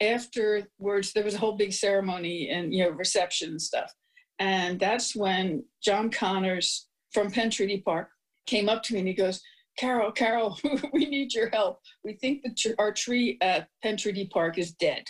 afterwards, 0.00 1.12
there 1.12 1.24
was 1.24 1.34
a 1.34 1.38
whole 1.38 1.56
big 1.56 1.72
ceremony 1.72 2.50
and 2.50 2.72
you 2.72 2.84
know 2.84 2.90
reception 2.90 3.50
and 3.50 3.62
stuff. 3.62 3.92
And 4.38 4.78
that's 4.78 5.16
when 5.16 5.64
John 5.82 6.10
Connors 6.10 6.86
from 7.12 7.30
Penn 7.32 7.50
Treaty 7.50 7.80
Park 7.80 8.10
came 8.48 8.68
up 8.68 8.82
to 8.84 8.94
me 8.94 9.00
and 9.00 9.08
he 9.08 9.14
goes, 9.14 9.40
Carol, 9.78 10.10
Carol, 10.10 10.58
we 10.92 11.06
need 11.06 11.32
your 11.34 11.50
help. 11.50 11.80
We 12.02 12.14
think 12.14 12.42
that 12.42 12.74
our 12.78 12.92
tree 12.92 13.38
at 13.40 13.68
Penn 13.82 13.96
Park 14.32 14.58
is 14.58 14.72
dead. 14.72 15.04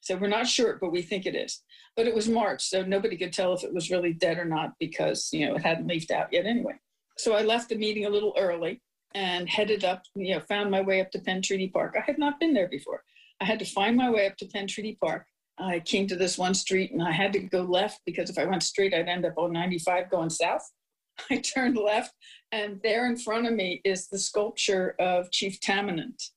So 0.00 0.16
we're 0.16 0.28
not 0.28 0.46
sure, 0.46 0.78
but 0.80 0.90
we 0.90 1.02
think 1.02 1.26
it 1.26 1.36
is. 1.36 1.62
But 1.96 2.06
it 2.06 2.14
was 2.14 2.28
March, 2.28 2.62
so 2.62 2.82
nobody 2.82 3.16
could 3.16 3.32
tell 3.32 3.54
if 3.54 3.62
it 3.62 3.72
was 3.72 3.90
really 3.90 4.12
dead 4.12 4.38
or 4.38 4.44
not 4.44 4.72
because, 4.80 5.28
you 5.32 5.46
know, 5.46 5.54
it 5.54 5.62
hadn't 5.62 5.86
leafed 5.86 6.10
out 6.10 6.32
yet 6.32 6.44
anyway. 6.44 6.74
So 7.16 7.34
I 7.34 7.42
left 7.42 7.68
the 7.68 7.76
meeting 7.76 8.04
a 8.04 8.10
little 8.10 8.34
early 8.36 8.82
and 9.14 9.48
headed 9.48 9.84
up, 9.84 10.02
you 10.16 10.34
know, 10.34 10.40
found 10.40 10.70
my 10.70 10.80
way 10.80 11.00
up 11.00 11.10
to 11.12 11.20
Penn 11.20 11.40
Treaty 11.40 11.68
Park. 11.68 11.94
I 11.96 12.02
had 12.04 12.18
not 12.18 12.40
been 12.40 12.52
there 12.52 12.68
before. 12.68 13.02
I 13.40 13.44
had 13.44 13.60
to 13.60 13.64
find 13.64 13.96
my 13.96 14.10
way 14.10 14.26
up 14.26 14.36
to 14.38 14.46
Penn 14.46 14.66
Treaty 14.66 14.98
Park. 15.00 15.24
I 15.58 15.78
came 15.80 16.08
to 16.08 16.16
this 16.16 16.36
one 16.36 16.54
street 16.54 16.90
and 16.90 17.02
I 17.02 17.12
had 17.12 17.32
to 17.34 17.38
go 17.38 17.62
left 17.62 18.00
because 18.04 18.28
if 18.28 18.38
I 18.38 18.44
went 18.44 18.64
straight, 18.64 18.92
I'd 18.92 19.08
end 19.08 19.24
up 19.24 19.34
on 19.36 19.52
95 19.52 20.10
going 20.10 20.30
south. 20.30 20.68
I 21.30 21.38
turned 21.38 21.76
left, 21.76 22.14
and 22.52 22.80
there 22.82 23.06
in 23.06 23.16
front 23.16 23.46
of 23.46 23.52
me 23.52 23.80
is 23.84 24.08
the 24.08 24.18
sculpture 24.18 24.94
of 24.98 25.30
Chief 25.30 25.60
Tamenund, 25.60 26.30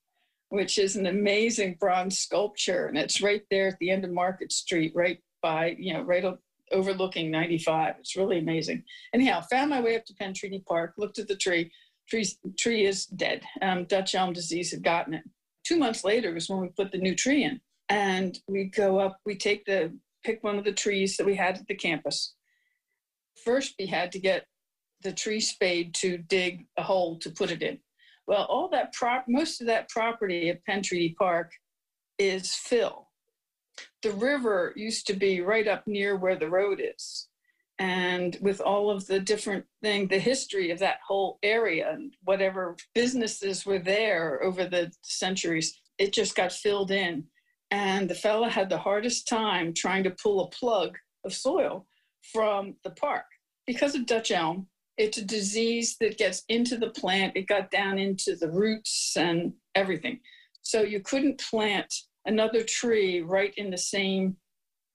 which 0.49 0.77
is 0.77 0.95
an 0.95 1.07
amazing 1.07 1.77
bronze 1.79 2.19
sculpture. 2.19 2.87
And 2.87 2.97
it's 2.97 3.21
right 3.21 3.43
there 3.49 3.67
at 3.67 3.79
the 3.79 3.91
end 3.91 4.05
of 4.05 4.11
Market 4.11 4.51
Street, 4.51 4.93
right 4.95 5.19
by, 5.41 5.75
you 5.77 5.93
know, 5.93 6.01
right 6.01 6.25
overlooking 6.71 7.31
95. 7.31 7.95
It's 7.99 8.15
really 8.15 8.39
amazing. 8.39 8.83
Anyhow, 9.13 9.41
found 9.41 9.69
my 9.69 9.81
way 9.81 9.95
up 9.95 10.05
to 10.05 10.13
Penn 10.15 10.33
Treaty 10.33 10.63
Park, 10.67 10.93
looked 10.97 11.19
at 11.19 11.27
the 11.27 11.35
tree. 11.35 11.71
Tree, 12.09 12.25
tree 12.57 12.85
is 12.85 13.05
dead. 13.05 13.43
Um, 13.61 13.85
Dutch 13.85 14.15
elm 14.15 14.33
disease 14.33 14.71
had 14.71 14.83
gotten 14.83 15.13
it. 15.13 15.23
Two 15.65 15.77
months 15.77 16.03
later 16.03 16.33
was 16.33 16.49
when 16.49 16.61
we 16.61 16.69
put 16.69 16.91
the 16.91 16.97
new 16.97 17.15
tree 17.15 17.43
in. 17.43 17.59
And 17.89 18.37
we 18.47 18.65
go 18.65 18.99
up, 18.99 19.19
we 19.25 19.35
take 19.35 19.65
the, 19.65 19.93
pick 20.23 20.43
one 20.43 20.57
of 20.57 20.65
the 20.65 20.73
trees 20.73 21.15
that 21.17 21.25
we 21.25 21.35
had 21.35 21.57
at 21.57 21.67
the 21.67 21.75
campus. 21.75 22.33
First, 23.45 23.75
we 23.79 23.85
had 23.85 24.11
to 24.13 24.19
get 24.19 24.45
the 25.01 25.13
tree 25.13 25.39
spade 25.39 25.93
to 25.95 26.17
dig 26.17 26.65
a 26.77 26.83
hole 26.83 27.17
to 27.19 27.29
put 27.29 27.51
it 27.51 27.61
in. 27.61 27.79
Well, 28.27 28.43
all 28.45 28.67
that 28.69 28.93
prop, 28.93 29.25
most 29.27 29.61
of 29.61 29.67
that 29.67 29.89
property 29.89 30.49
at 30.49 30.63
Penn 30.65 30.81
Treaty 30.81 31.15
Park 31.17 31.51
is 32.19 32.53
fill. 32.53 33.07
The 34.01 34.11
river 34.11 34.73
used 34.75 35.07
to 35.07 35.13
be 35.13 35.41
right 35.41 35.67
up 35.67 35.87
near 35.87 36.15
where 36.15 36.35
the 36.35 36.49
road 36.49 36.81
is. 36.83 37.29
And 37.79 38.37
with 38.41 38.59
all 38.59 38.89
of 38.89 39.05
the 39.05 39.19
different 39.19 39.65
thing, 39.83 40.07
the 40.07 40.17
history 40.17 40.71
of 40.71 40.79
that 40.79 40.99
whole 41.07 41.37
area 41.43 41.91
and 41.91 42.13
whatever 42.23 42.75
businesses 42.95 43.65
were 43.65 43.79
there 43.79 44.41
over 44.43 44.65
the 44.65 44.91
centuries, 45.03 45.79
it 45.99 46.11
just 46.11 46.35
got 46.35 46.51
filled 46.51 46.91
in. 46.91 47.23
And 47.69 48.09
the 48.09 48.15
fella 48.15 48.49
had 48.49 48.69
the 48.69 48.79
hardest 48.79 49.27
time 49.27 49.73
trying 49.73 50.03
to 50.05 50.15
pull 50.21 50.41
a 50.41 50.49
plug 50.49 50.97
of 51.23 51.33
soil 51.33 51.85
from 52.33 52.75
the 52.83 52.91
park 52.91 53.25
because 53.67 53.93
of 53.93 54.05
Dutch 54.05 54.31
elm 54.31 54.67
it's 54.97 55.17
a 55.17 55.25
disease 55.25 55.95
that 55.99 56.17
gets 56.17 56.43
into 56.49 56.77
the 56.77 56.89
plant. 56.89 57.35
It 57.35 57.47
got 57.47 57.71
down 57.71 57.99
into 57.99 58.35
the 58.35 58.49
roots 58.49 59.15
and 59.15 59.53
everything. 59.75 60.19
So 60.61 60.81
you 60.81 60.99
couldn't 61.01 61.39
plant 61.39 61.93
another 62.25 62.63
tree 62.63 63.21
right 63.21 63.53
in 63.57 63.69
the 63.69 63.77
same 63.77 64.35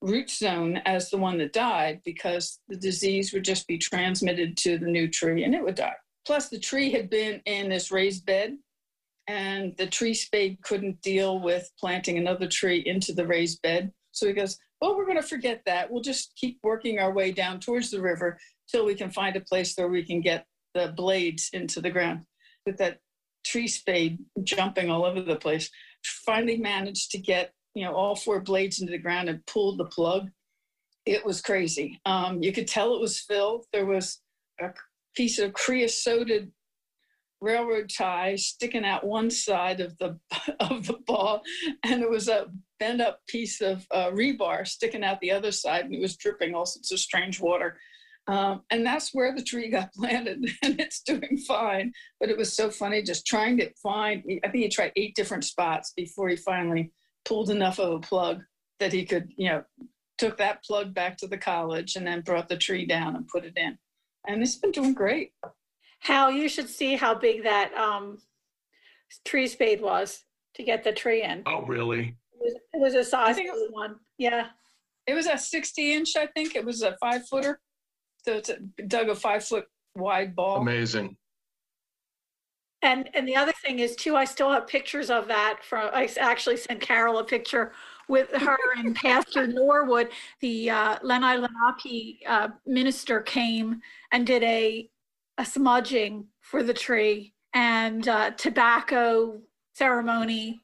root 0.03 0.29
zone 0.29 0.79
as 0.85 1.09
the 1.09 1.17
one 1.17 1.38
that 1.38 1.53
died 1.53 2.01
because 2.05 2.59
the 2.69 2.77
disease 2.77 3.33
would 3.33 3.45
just 3.45 3.67
be 3.69 3.79
transmitted 3.79 4.57
to 4.59 4.77
the 4.77 4.87
new 4.87 5.09
tree 5.09 5.45
and 5.45 5.55
it 5.55 5.62
would 5.62 5.77
die. 5.77 5.95
Plus, 6.27 6.49
the 6.49 6.59
tree 6.59 6.91
had 6.91 7.09
been 7.09 7.41
in 7.47 7.69
this 7.69 7.91
raised 7.91 8.25
bed, 8.27 8.57
and 9.29 9.77
the 9.77 9.87
tree 9.87 10.15
spade 10.15 10.59
couldn't 10.62 11.01
deal 11.03 11.41
with 11.41 11.71
planting 11.79 12.19
another 12.19 12.47
tree 12.47 12.83
into 12.87 13.12
the 13.12 13.27
raised 13.27 13.61
bed. 13.62 13.93
So 14.12 14.27
he 14.27 14.33
goes, 14.33 14.59
Well, 14.81 14.97
we're 14.97 15.07
going 15.07 15.21
to 15.21 15.27
forget 15.27 15.62
that. 15.67 15.91
We'll 15.91 16.03
just 16.03 16.35
keep 16.37 16.59
working 16.62 16.99
our 16.99 17.12
way 17.12 17.33
down 17.33 17.61
towards 17.61 17.91
the 17.91 18.01
river 18.01 18.38
till 18.70 18.85
we 18.85 18.94
can 18.94 19.11
find 19.11 19.37
a 19.37 19.40
place 19.40 19.75
where 19.77 19.88
we 19.88 20.05
can 20.05 20.20
get 20.20 20.46
the 20.75 20.92
blades 20.96 21.51
into 21.53 21.81
the 21.81 21.90
ground. 21.90 22.22
With 22.66 22.79
that 22.79 23.01
tree 23.44 23.68
spade 23.68 24.18
jumping 24.42 24.90
all 24.90 25.05
over 25.05 25.20
the 25.20 25.37
place, 25.37 25.70
finally 26.25 26.57
managed 26.57 27.11
to 27.12 27.18
get 27.18 27.53
you 27.75 27.85
know 27.85 27.94
all 27.94 28.14
four 28.14 28.40
blades 28.40 28.81
into 28.81 28.92
the 28.92 28.98
ground 28.98 29.29
and 29.29 29.44
pulled 29.46 29.79
the 29.79 29.87
plug. 29.87 30.31
It 31.05 31.25
was 31.25 31.40
crazy. 31.40 32.01
Um, 32.07 32.42
you 32.42 32.53
could 32.53 32.68
tell 32.68 32.94
it 32.94 33.01
was 33.01 33.18
filled. 33.18 33.66
There 33.72 33.87
was 33.87 34.20
a 34.61 34.70
piece 35.16 35.38
of 35.38 35.53
creosoted 35.53 36.53
railroad 37.40 37.90
tie 37.90 38.37
sticking 38.37 38.85
out 38.85 39.05
one 39.05 39.29
side 39.29 39.81
of 39.81 39.98
the 39.98 40.18
of 40.61 40.87
the 40.87 40.98
ball, 41.07 41.42
and 41.85 42.03
it 42.03 42.11
was 42.11 42.29
a 42.29 42.46
bent 42.79 43.01
up 43.01 43.20
piece 43.29 43.61
of 43.61 43.87
uh, 43.90 44.11
rebar 44.11 44.66
sticking 44.66 45.05
out 45.05 45.20
the 45.20 45.33
other 45.33 45.53
side, 45.53 45.85
and 45.85 45.94
it 45.94 46.01
was 46.01 46.16
dripping 46.16 46.55
all 46.55 46.66
sorts 46.66 46.92
of 46.92 46.98
strange 46.98 47.40
water. 47.40 47.79
Um, 48.29 48.63
and 48.71 48.87
that's 48.87 49.13
where 49.13 49.35
the 49.35 49.43
tree 49.43 49.69
got 49.69 49.93
planted, 49.95 50.49
and 50.63 50.81
it's 50.81 51.03
doing 51.03 51.39
fine. 51.47 51.93
But 52.21 52.31
it 52.31 52.37
was 52.37 52.53
so 52.53 52.71
funny 52.71 53.03
just 53.03 53.27
trying 53.27 53.57
to 53.59 53.71
find. 53.83 54.23
I 54.45 54.49
think 54.49 54.65
he 54.65 54.69
tried 54.69 54.93
eight 54.97 55.15
different 55.15 55.45
spots 55.45 55.93
before 55.97 56.29
he 56.29 56.37
finally 56.37 56.93
pulled 57.25 57.51
enough 57.51 57.79
of 57.79 57.93
a 57.93 58.01
plug 58.01 58.43
that 58.81 58.93
he 58.93 59.05
could, 59.05 59.31
you 59.37 59.49
know, 59.49 59.65
took 60.19 60.39
that 60.39 60.63
plug 60.65 60.95
back 60.95 61.17
to 61.19 61.27
the 61.27 61.39
college 61.39 61.97
and 61.97 62.07
then 62.07 62.21
brought 62.21 62.49
the 62.49 62.57
tree 62.57 62.87
down 62.87 63.17
and 63.17 63.29
put 63.29 63.45
it 63.45 63.57
in. 63.57 63.79
And 64.27 64.43
it's 64.43 64.57
been 64.57 64.73
doing 64.73 64.95
great. 64.95 65.33
Hal, 66.01 66.31
you 66.31 66.49
should 66.49 66.69
see 66.69 66.97
how 66.97 67.15
big 67.15 67.45
that 67.45 67.73
um, 67.75 68.19
tree 69.25 69.47
spade 69.47 69.81
was 69.81 70.25
to 70.55 70.65
get 70.65 70.85
the 70.85 70.93
tree 70.93 71.23
in. 71.23 71.43
Oh, 71.47 71.63
really? 71.63 72.17
It 72.33 72.41
was, 72.41 72.55
it 72.75 72.81
was 72.81 72.95
a 72.95 73.05
size 73.05 73.39
one. 73.71 73.97
Yeah. 74.19 74.49
It 75.07 75.15
was 75.15 75.27
a 75.27 75.39
60 75.39 75.95
inch, 75.95 76.17
I 76.17 76.27
think. 76.27 76.55
It 76.55 76.65
was 76.65 76.83
a 76.83 76.97
five 77.01 77.27
footer. 77.29 77.61
So 78.25 78.35
it's 78.35 78.49
a, 78.51 78.59
dug 78.87 79.09
a 79.09 79.15
five 79.15 79.45
foot 79.45 79.67
wide 79.97 80.35
ball. 80.35 80.61
Amazing. 80.61 81.17
And 82.83 83.09
and 83.15 83.27
the 83.27 83.37
other 83.37 83.53
thing 83.65 83.79
is 83.79 83.95
too, 83.95 84.17
I 84.17 84.25
still 84.25 84.51
have 84.51 84.67
pictures 84.67 85.09
of 85.09 85.29
that 85.29 85.61
from. 85.63 85.91
I 85.93 86.09
actually 86.19 86.57
sent 86.57 86.81
Carol 86.81 87.19
a 87.19 87.25
picture 87.25 87.73
with 88.09 88.31
her 88.33 88.59
and 88.77 88.95
Pastor 89.03 89.47
Norwood. 89.47 90.09
The 90.41 90.71
uh, 90.71 90.99
Lenni 91.03 91.37
Lenape 91.41 92.21
uh, 92.27 92.49
minister 92.67 93.21
came 93.21 93.81
and 94.11 94.27
did 94.27 94.43
a 94.43 94.89
a 95.39 95.45
smudging 95.47 96.27
for 96.41 96.63
the 96.63 96.75
tree 96.75 97.33
and 97.55 98.07
uh, 98.09 98.33
tobacco 98.33 99.41
ceremony. 99.75 100.61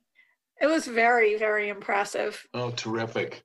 It 0.61 0.67
was 0.67 0.87
very 0.87 1.39
very 1.39 1.69
impressive. 1.69 2.45
Oh, 2.53 2.71
terrific! 2.71 3.45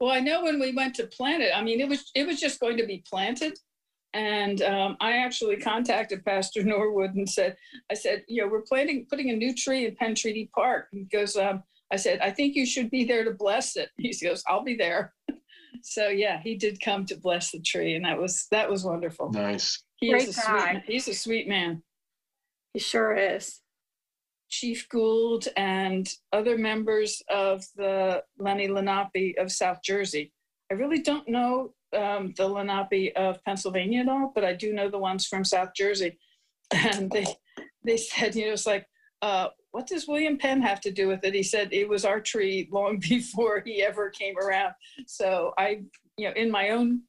Well, 0.00 0.12
I 0.12 0.20
know 0.20 0.44
when 0.44 0.60
we 0.60 0.72
went 0.72 0.94
to 0.96 1.06
plant 1.06 1.42
it, 1.42 1.52
I 1.54 1.62
mean, 1.62 1.80
it 1.80 1.88
was 1.88 2.10
it 2.14 2.26
was 2.26 2.40
just 2.40 2.60
going 2.60 2.76
to 2.76 2.86
be 2.86 3.02
planted, 3.08 3.58
and 4.14 4.62
um, 4.62 4.96
I 5.00 5.18
actually 5.18 5.56
contacted 5.56 6.24
Pastor 6.24 6.62
Norwood 6.64 7.14
and 7.14 7.28
said, 7.28 7.56
I 7.90 7.94
said, 7.94 8.24
you 8.28 8.42
know, 8.42 8.48
we're 8.48 8.62
planting 8.62 9.06
putting 9.10 9.30
a 9.30 9.36
new 9.36 9.54
tree 9.54 9.86
in 9.86 9.96
Penn 9.96 10.14
Treaty 10.14 10.50
Park. 10.54 10.88
He 10.92 11.04
goes, 11.04 11.36
um, 11.36 11.62
I 11.92 11.96
said, 11.96 12.20
I 12.20 12.30
think 12.30 12.54
you 12.54 12.66
should 12.66 12.90
be 12.90 13.04
there 13.04 13.24
to 13.24 13.32
bless 13.32 13.76
it. 13.76 13.90
He 13.98 14.14
goes, 14.24 14.42
I'll 14.46 14.64
be 14.64 14.76
there. 14.76 15.14
so 15.82 16.08
yeah, 16.08 16.40
he 16.40 16.54
did 16.56 16.80
come 16.80 17.04
to 17.06 17.16
bless 17.16 17.50
the 17.50 17.60
tree, 17.60 17.94
and 17.94 18.04
that 18.04 18.18
was 18.18 18.46
that 18.50 18.70
was 18.70 18.84
wonderful. 18.84 19.30
Nice. 19.32 19.82
He 19.96 20.10
Great 20.10 20.28
is 20.28 20.38
a 20.38 20.42
guy. 20.42 20.70
sweet. 20.70 20.82
He's 20.86 21.08
a 21.08 21.14
sweet 21.14 21.48
man. 21.48 21.82
He 22.72 22.78
sure 22.78 23.16
is. 23.16 23.60
Chief 24.48 24.88
Gould 24.88 25.48
and 25.56 26.08
other 26.32 26.56
members 26.56 27.22
of 27.28 27.64
the 27.76 28.22
Lenni 28.40 28.68
Lenape 28.68 29.36
of 29.38 29.52
South 29.52 29.82
Jersey. 29.82 30.32
I 30.70 30.74
really 30.74 31.00
don't 31.00 31.28
know 31.28 31.74
um, 31.96 32.34
the 32.36 32.46
Lenape 32.46 33.12
of 33.16 33.42
Pennsylvania 33.44 34.00
at 34.00 34.08
all, 34.08 34.32
but 34.34 34.44
I 34.44 34.52
do 34.52 34.72
know 34.72 34.90
the 34.90 34.98
ones 34.98 35.26
from 35.26 35.44
South 35.44 35.70
Jersey. 35.74 36.18
And 36.70 37.10
they 37.10 37.26
they 37.82 37.96
said, 37.96 38.34
you 38.34 38.46
know, 38.46 38.52
it's 38.52 38.66
like, 38.66 38.86
uh, 39.22 39.48
what 39.70 39.86
does 39.86 40.06
William 40.06 40.38
Penn 40.38 40.60
have 40.62 40.80
to 40.82 40.90
do 40.90 41.08
with 41.08 41.24
it? 41.24 41.34
He 41.34 41.42
said 41.42 41.72
it 41.72 41.88
was 41.88 42.04
our 42.04 42.20
tree 42.20 42.68
long 42.70 42.98
before 43.08 43.62
he 43.64 43.82
ever 43.82 44.10
came 44.10 44.36
around. 44.38 44.74
So 45.06 45.54
I, 45.56 45.82
you 46.16 46.28
know, 46.28 46.34
in 46.36 46.50
my 46.50 46.70
own 46.70 47.02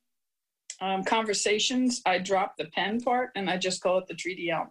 um, 0.82 1.04
conversations, 1.04 2.02
I 2.06 2.20
drop 2.20 2.56
the 2.58 2.66
Penn 2.66 3.02
part 3.02 3.32
and 3.36 3.50
I 3.50 3.58
just 3.58 3.82
call 3.82 3.98
it 3.98 4.08
the 4.08 4.14
treaty 4.14 4.50
elm. 4.50 4.70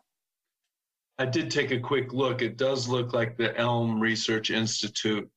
I 1.18 1.26
did 1.26 1.50
take 1.50 1.72
a 1.72 1.80
quick 1.80 2.12
look. 2.12 2.42
It 2.42 2.56
does 2.56 2.88
look 2.88 3.12
like 3.12 3.36
the 3.36 3.56
Elm 3.58 4.00
Research 4.00 4.50
Institute 4.50 5.28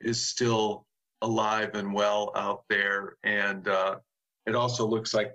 is 0.00 0.26
still 0.26 0.86
alive 1.20 1.74
and 1.74 1.92
well 1.92 2.32
out 2.36 2.64
there. 2.68 3.16
And 3.22 3.68
uh, 3.68 3.96
it 4.46 4.54
also 4.54 4.86
looks 4.86 5.12
like 5.12 5.34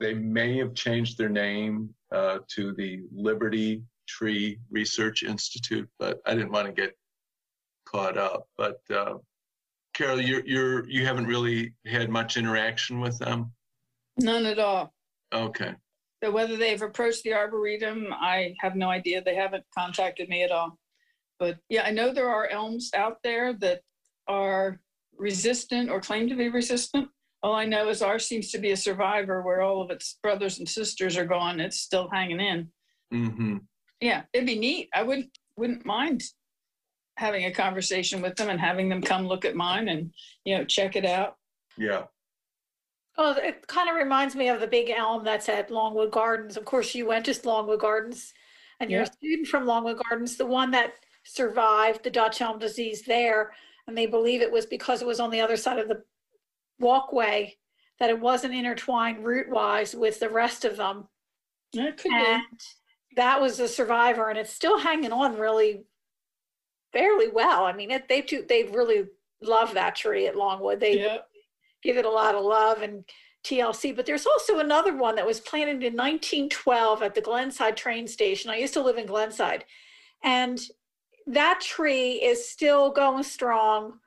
they 0.00 0.14
may 0.14 0.58
have 0.58 0.74
changed 0.74 1.16
their 1.16 1.28
name 1.30 1.94
uh, 2.12 2.38
to 2.48 2.74
the 2.74 3.02
Liberty 3.14 3.82
Tree 4.06 4.58
Research 4.70 5.22
Institute, 5.22 5.88
but 5.98 6.20
I 6.26 6.34
didn't 6.34 6.52
want 6.52 6.66
to 6.66 6.72
get 6.72 6.96
caught 7.86 8.18
up. 8.18 8.48
But 8.56 8.80
uh, 8.94 9.14
Carol, 9.94 10.20
you're 10.20 10.44
you're 10.46 10.88
you 10.88 11.06
haven't 11.06 11.26
really 11.26 11.74
had 11.86 12.10
much 12.10 12.36
interaction 12.36 13.00
with 13.00 13.18
them. 13.18 13.52
None 14.18 14.46
at 14.46 14.58
all. 14.58 14.92
Okay. 15.32 15.74
So 16.22 16.30
whether 16.30 16.56
they've 16.56 16.80
approached 16.80 17.22
the 17.22 17.34
arboretum, 17.34 18.08
I 18.12 18.54
have 18.60 18.74
no 18.74 18.88
idea. 18.88 19.22
They 19.22 19.34
haven't 19.34 19.64
contacted 19.76 20.28
me 20.28 20.42
at 20.42 20.50
all. 20.50 20.78
But 21.38 21.58
yeah, 21.68 21.82
I 21.84 21.90
know 21.90 22.12
there 22.12 22.30
are 22.30 22.48
elms 22.48 22.90
out 22.94 23.18
there 23.22 23.52
that 23.54 23.82
are 24.26 24.80
resistant 25.18 25.90
or 25.90 26.00
claim 26.00 26.28
to 26.28 26.36
be 26.36 26.48
resistant. 26.48 27.08
All 27.42 27.54
I 27.54 27.66
know 27.66 27.88
is 27.88 28.02
ours 28.02 28.26
seems 28.26 28.50
to 28.52 28.58
be 28.58 28.72
a 28.72 28.76
survivor 28.76 29.42
where 29.42 29.60
all 29.60 29.82
of 29.82 29.90
its 29.90 30.18
brothers 30.22 30.58
and 30.58 30.68
sisters 30.68 31.16
are 31.16 31.26
gone. 31.26 31.60
It's 31.60 31.80
still 31.80 32.08
hanging 32.10 32.40
in. 32.40 32.68
Mm-hmm. 33.12 33.58
Yeah, 34.00 34.22
it'd 34.32 34.46
be 34.46 34.58
neat. 34.58 34.88
I 34.94 35.02
wouldn't 35.02 35.30
wouldn't 35.56 35.86
mind 35.86 36.22
having 37.18 37.44
a 37.44 37.52
conversation 37.52 38.20
with 38.20 38.36
them 38.36 38.48
and 38.50 38.60
having 38.60 38.88
them 38.88 39.00
come 39.00 39.26
look 39.26 39.44
at 39.44 39.56
mine 39.56 39.88
and 39.88 40.12
you 40.44 40.56
know 40.56 40.64
check 40.64 40.96
it 40.96 41.04
out. 41.04 41.36
Yeah. 41.78 42.04
Oh, 43.18 43.32
it 43.32 43.66
kind 43.66 43.88
of 43.88 43.96
reminds 43.96 44.34
me 44.36 44.48
of 44.48 44.60
the 44.60 44.66
big 44.66 44.90
elm 44.90 45.24
that's 45.24 45.48
at 45.48 45.70
Longwood 45.70 46.10
Gardens. 46.10 46.56
Of 46.56 46.64
course, 46.66 46.94
you 46.94 47.06
went 47.06 47.24
to 47.26 47.48
Longwood 47.48 47.80
Gardens, 47.80 48.34
and 48.80 48.90
you're 48.90 49.00
Yeah. 49.00 49.06
a 49.08 49.12
student 49.12 49.48
from 49.48 49.64
Longwood 49.66 49.98
Gardens, 49.98 50.36
the 50.36 50.46
one 50.46 50.70
that 50.72 50.94
survived 51.24 52.02
the 52.04 52.10
Dutch 52.10 52.40
elm 52.40 52.58
disease 52.58 53.02
there. 53.02 53.54
And 53.86 53.96
they 53.96 54.06
believe 54.06 54.42
it 54.42 54.52
was 54.52 54.66
because 54.66 55.00
it 55.00 55.06
was 55.06 55.20
on 55.20 55.30
the 55.30 55.40
other 55.40 55.56
side 55.56 55.78
of 55.78 55.88
the 55.88 56.04
walkway 56.78 57.56
that 57.98 58.10
it 58.10 58.20
wasn't 58.20 58.54
intertwined 58.54 59.24
root 59.24 59.48
wise 59.48 59.94
with 59.94 60.20
the 60.20 60.28
rest 60.28 60.64
of 60.64 60.76
them. 60.76 61.08
It 61.72 61.96
could 61.96 62.12
And 62.12 62.42
that 63.16 63.40
was 63.40 63.60
a 63.60 63.68
survivor, 63.68 64.28
and 64.28 64.38
it's 64.38 64.52
still 64.52 64.78
hanging 64.78 65.12
on 65.12 65.38
really 65.38 65.84
fairly 66.92 67.28
well. 67.28 67.64
I 67.64 67.72
mean, 67.72 67.90
it, 67.90 68.08
they 68.08 68.22
too, 68.22 68.44
they 68.46 68.64
really 68.64 69.06
love 69.40 69.74
that 69.74 69.96
tree 69.96 70.26
at 70.26 70.36
Longwood. 70.36 70.80
They 70.80 71.00
Yeah. 71.00 71.18
Give 71.86 71.96
it 71.96 72.04
a 72.04 72.10
lot 72.10 72.34
of 72.34 72.44
love 72.44 72.82
and 72.82 73.04
TLC. 73.46 73.94
But 73.94 74.06
there's 74.06 74.26
also 74.26 74.58
another 74.58 74.96
one 74.96 75.14
that 75.16 75.26
was 75.26 75.40
planted 75.40 75.82
in 75.82 75.94
1912 75.94 77.02
at 77.02 77.14
the 77.14 77.20
Glenside 77.20 77.76
train 77.76 78.06
station. 78.06 78.50
I 78.50 78.56
used 78.56 78.74
to 78.74 78.82
live 78.82 78.98
in 78.98 79.06
Glenside, 79.06 79.64
and 80.22 80.60
that 81.26 81.60
tree 81.60 82.14
is 82.14 82.48
still 82.48 82.90
going 82.90 83.22
strong. 83.22 84.00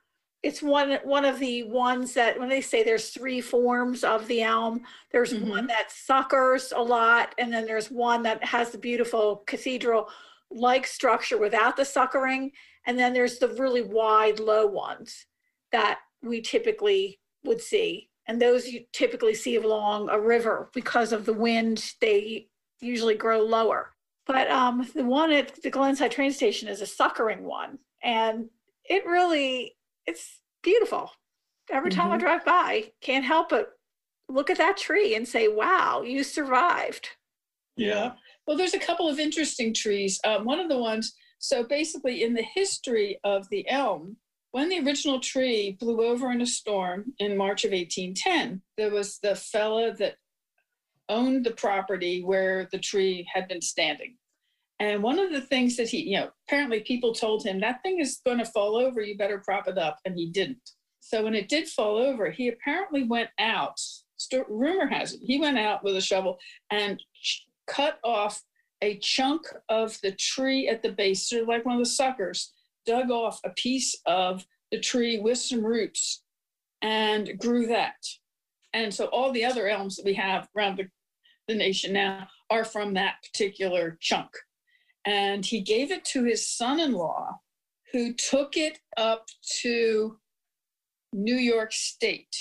It's 0.43 0.61
one 0.61 0.99
one 1.03 1.25
of 1.25 1.39
the 1.39 1.63
ones 1.63 2.13
that 2.13 2.39
when 2.39 2.49
they 2.49 2.61
say 2.61 2.83
there's 2.83 3.09
three 3.09 3.41
forms 3.41 4.03
of 4.03 4.27
the 4.27 4.41
elm, 4.41 4.81
there's 5.11 5.33
mm-hmm. 5.33 5.49
one 5.49 5.67
that 5.67 5.91
suckers 5.91 6.71
a 6.75 6.81
lot, 6.81 7.33
and 7.37 7.51
then 7.51 7.65
there's 7.65 7.91
one 7.91 8.23
that 8.23 8.43
has 8.43 8.71
the 8.71 8.77
beautiful 8.77 9.43
cathedral 9.47 10.09
like 10.51 10.87
structure 10.87 11.37
without 11.37 11.77
the 11.77 11.85
suckering, 11.85 12.51
and 12.85 12.97
then 12.97 13.13
there's 13.13 13.37
the 13.37 13.49
really 13.49 13.81
wide 13.81 14.39
low 14.39 14.65
ones 14.65 15.25
that 15.71 15.99
we 16.21 16.41
typically 16.41 17.19
would 17.43 17.61
see. 17.61 18.09
And 18.27 18.41
those 18.41 18.67
you 18.67 18.85
typically 18.93 19.33
see 19.33 19.55
along 19.55 20.09
a 20.09 20.19
river 20.19 20.69
because 20.73 21.11
of 21.11 21.25
the 21.25 21.33
wind, 21.33 21.93
they 21.99 22.47
usually 22.79 23.15
grow 23.15 23.41
lower. 23.41 23.91
But 24.27 24.49
um, 24.51 24.87
the 24.93 25.03
one 25.03 25.31
at 25.31 25.61
the 25.63 25.71
Glenside 25.71 26.11
train 26.11 26.31
station 26.31 26.67
is 26.69 26.81
a 26.81 26.85
suckering 26.85 27.43
one. 27.43 27.79
And 28.03 28.49
it 28.85 29.05
really, 29.05 29.75
it's 30.05 30.41
beautiful. 30.61 31.11
Every 31.71 31.89
time 31.89 32.11
I 32.11 32.17
Mhm. 32.17 32.19
drive 32.19 32.45
by, 32.45 32.91
can't 33.01 33.25
help 33.25 33.49
but 33.49 33.71
look 34.27 34.49
at 34.51 34.57
that 34.57 34.77
tree 34.77 35.15
and 35.15 35.27
say, 35.27 35.47
wow, 35.47 36.03
you 36.03 36.23
survived. 36.23 37.09
Yeah. 37.75 38.13
Well, 38.45 38.57
there's 38.57 38.73
a 38.75 38.79
couple 38.79 39.07
of 39.09 39.19
interesting 39.19 39.73
trees. 39.73 40.19
Um, 40.23 40.45
one 40.45 40.59
of 40.59 40.69
the 40.69 40.77
ones, 40.77 41.15
so 41.39 41.63
basically, 41.63 42.23
in 42.23 42.33
the 42.33 42.43
history 42.43 43.19
of 43.23 43.49
the 43.49 43.67
elm, 43.69 44.17
when 44.51 44.69
the 44.69 44.79
original 44.79 45.19
tree 45.19 45.77
blew 45.79 46.03
over 46.03 46.31
in 46.31 46.41
a 46.41 46.45
storm 46.45 47.13
in 47.19 47.37
March 47.37 47.65
of 47.65 47.71
1810, 47.71 48.61
there 48.77 48.91
was 48.91 49.19
the 49.19 49.35
fella 49.35 49.93
that 49.95 50.15
owned 51.07 51.45
the 51.45 51.51
property 51.51 52.23
where 52.23 52.67
the 52.71 52.79
tree 52.79 53.27
had 53.31 53.47
been 53.47 53.61
standing. 53.61 54.15
And 54.79 55.03
one 55.03 55.19
of 55.19 55.31
the 55.31 55.41
things 55.41 55.75
that 55.77 55.89
he, 55.89 55.99
you 56.09 56.17
know, 56.17 56.29
apparently 56.47 56.79
people 56.79 57.13
told 57.13 57.43
him 57.43 57.59
that 57.59 57.83
thing 57.83 57.99
is 57.99 58.21
going 58.25 58.37
to 58.37 58.45
fall 58.45 58.77
over, 58.77 59.01
you 59.01 59.17
better 59.17 59.39
prop 59.39 59.67
it 59.67 59.77
up. 59.77 59.97
And 60.05 60.15
he 60.15 60.27
didn't. 60.27 60.71
So 60.99 61.23
when 61.23 61.35
it 61.35 61.49
did 61.49 61.67
fall 61.67 61.97
over, 61.97 62.29
he 62.29 62.47
apparently 62.47 63.03
went 63.03 63.29
out. 63.39 63.79
Rumor 64.47 64.87
has 64.87 65.13
it, 65.13 65.21
he 65.23 65.39
went 65.39 65.57
out 65.57 65.83
with 65.83 65.95
a 65.95 66.01
shovel 66.01 66.37
and 66.71 67.01
ch- 67.21 67.45
cut 67.67 67.99
off 68.03 68.41
a 68.81 68.97
chunk 68.99 69.41
of 69.67 69.97
the 70.01 70.11
tree 70.13 70.67
at 70.67 70.81
the 70.81 70.91
base, 70.91 71.27
sort 71.27 71.43
of 71.43 71.47
like 71.47 71.65
one 71.65 71.75
of 71.75 71.81
the 71.81 71.89
suckers, 71.89 72.53
dug 72.89 73.11
off 73.11 73.39
a 73.43 73.51
piece 73.51 73.95
of 74.07 74.45
the 74.71 74.79
tree 74.79 75.19
with 75.19 75.37
some 75.37 75.63
roots 75.63 76.23
and 76.81 77.37
grew 77.37 77.67
that. 77.67 78.03
And 78.73 78.91
so 78.91 79.05
all 79.05 79.31
the 79.31 79.45
other 79.45 79.67
elms 79.67 79.95
that 79.95 80.05
we 80.05 80.15
have 80.15 80.47
around 80.57 80.77
the, 80.77 80.89
the 81.47 81.53
nation 81.53 81.93
now 81.93 82.27
are 82.49 82.65
from 82.65 82.95
that 82.95 83.15
particular 83.23 83.97
chunk. 84.01 84.29
And 85.05 85.45
he 85.45 85.61
gave 85.61 85.91
it 85.91 86.03
to 86.05 86.23
his 86.23 86.47
son 86.47 86.79
in 86.79 86.93
law, 86.93 87.39
who 87.93 88.13
took 88.13 88.57
it 88.57 88.79
up 88.97 89.27
to 89.61 90.17
New 91.13 91.35
York 91.35 91.71
State. 91.71 92.35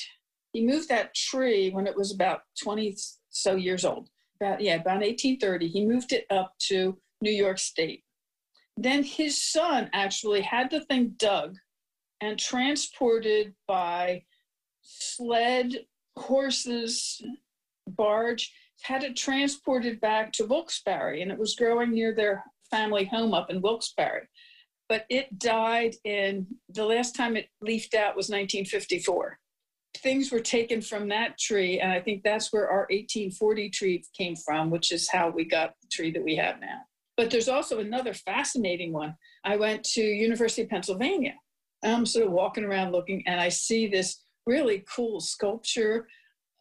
He 0.55 0.65
moved 0.65 0.89
that 0.89 1.15
tree 1.15 1.71
when 1.71 1.87
it 1.87 1.97
was 1.97 2.13
about 2.13 2.41
20 2.63 2.97
so 3.31 3.55
years 3.55 3.85
old 3.85 4.09
about 4.41 4.61
yeah 4.61 4.75
about 4.75 5.01
1830 5.01 5.69
he 5.69 5.87
moved 5.87 6.13
it 6.13 6.25
up 6.31 6.55
to 6.59 6.97
new 7.21 7.31
york 7.31 7.59
state 7.59 8.03
then 8.85 9.03
his 9.03 9.43
son 9.43 9.91
actually 9.93 10.41
had 10.41 10.71
the 10.71 10.81
thing 10.83 11.15
dug 11.17 11.57
and 12.21 12.39
transported 12.39 13.55
by 13.67 14.23
sled 14.83 15.75
horses 16.17 17.21
barge 17.89 18.53
had 18.83 19.03
it 19.03 19.17
transported 19.17 20.01
back 20.01 20.33
to 20.33 20.47
wilkes-barre 20.47 21.21
and 21.21 21.33
it 21.33 21.39
was 21.39 21.57
growing 21.57 21.91
near 21.91 22.15
their 22.15 22.45
family 22.71 23.05
home 23.05 23.35
up 23.35 23.51
in 23.51 23.61
wilkes-barre. 23.61 24.29
But 24.89 25.05
it 25.11 25.39
died 25.39 25.97
in 26.05 26.47
the 26.69 26.85
last 26.85 27.15
time 27.15 27.37
it 27.37 27.49
leafed 27.61 27.95
out 27.95 28.17
was 28.17 28.29
1954 28.29 29.39
things 29.97 30.31
were 30.31 30.39
taken 30.39 30.81
from 30.81 31.09
that 31.09 31.37
tree 31.39 31.81
and 31.81 31.91
i 31.91 31.99
think 31.99 32.23
that's 32.23 32.53
where 32.53 32.69
our 32.69 32.87
1840 32.91 33.71
tree 33.71 34.05
came 34.17 34.37
from 34.37 34.71
which 34.71 34.93
is 34.93 35.09
how 35.09 35.29
we 35.29 35.45
got 35.45 35.75
the 35.81 35.89
tree 35.91 36.13
that 36.13 36.23
we 36.23 36.37
have 36.37 36.61
now 36.61 36.79
but 37.19 37.31
there's 37.31 37.49
also 37.49 37.81
another 37.81 38.15
fascinating 38.15 38.93
one 38.93 39.15
i 39.45 39.57
went 39.57 39.85
to 39.85 40.01
university 40.01 40.63
of 40.63 40.71
pennsylvania 40.71 41.35
i'm 41.85 42.07
sort 42.07 42.25
of 42.25 42.33
walking 42.33 42.65
around 42.65 42.93
looking 42.93 43.23
and 43.27 43.39
i 43.39 43.49
see 43.49 43.87
this 43.87 44.25
really 44.47 44.83
cool 44.95 45.21
sculpture 45.21 46.07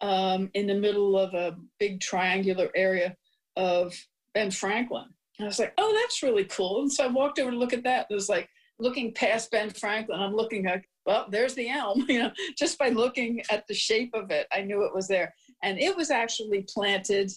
um, 0.02 0.52
in 0.54 0.68
the 0.68 0.76
middle 0.76 1.18
of 1.18 1.34
a 1.34 1.56
big 1.80 2.02
triangular 2.02 2.70
area 2.76 3.16
of 3.56 3.96
ben 4.34 4.52
franklin 4.52 5.06
and 5.40 5.46
i 5.46 5.48
was 5.48 5.60
like 5.60 5.74
oh 5.78 5.98
that's 6.02 6.22
really 6.22 6.46
cool 6.46 6.82
and 6.82 6.92
so 6.92 7.06
i 7.06 7.08
walked 7.08 7.40
over 7.40 7.52
to 7.52 7.58
look 7.58 7.74
at 7.74 7.84
that 7.84 8.08
And 8.10 8.12
it 8.12 8.16
was 8.16 8.30
like 8.30 8.50
looking 8.80 9.14
past 9.14 9.50
ben 9.52 9.70
franklin 9.70 10.20
i'm 10.20 10.36
looking 10.36 10.66
at 10.66 10.84
well, 11.08 11.26
there's 11.32 11.56
the 11.56 11.70
elm. 11.70 12.06
You 12.10 12.24
know, 12.24 12.32
just 12.58 12.78
by 12.78 12.90
looking 12.90 13.42
at 13.50 13.66
the 13.68 13.74
shape 13.74 14.12
of 14.14 14.30
it, 14.30 14.46
I 14.52 14.62
knew 14.62 14.84
it 14.84 14.94
was 14.94 15.08
there. 15.08 15.34
And 15.64 15.80
it 15.80 15.96
was 15.96 16.12
actually 16.12 16.68
planted. 16.72 17.32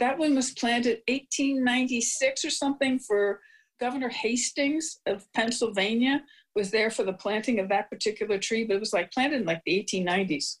That 0.00 0.18
one 0.18 0.34
was 0.34 0.50
planted 0.52 1.02
1896 1.08 2.44
or 2.44 2.50
something 2.50 2.98
for 2.98 3.40
Governor 3.78 4.08
Hastings 4.08 4.98
of 5.06 5.30
Pennsylvania 5.34 6.22
was 6.56 6.70
there 6.70 6.90
for 6.90 7.04
the 7.04 7.12
planting 7.12 7.60
of 7.60 7.68
that 7.68 7.90
particular 7.90 8.38
tree, 8.38 8.64
but 8.64 8.76
it 8.76 8.80
was 8.80 8.92
like 8.92 9.12
planted 9.12 9.42
in 9.42 9.46
like 9.46 9.62
the 9.64 9.86
1890s. 9.86 10.56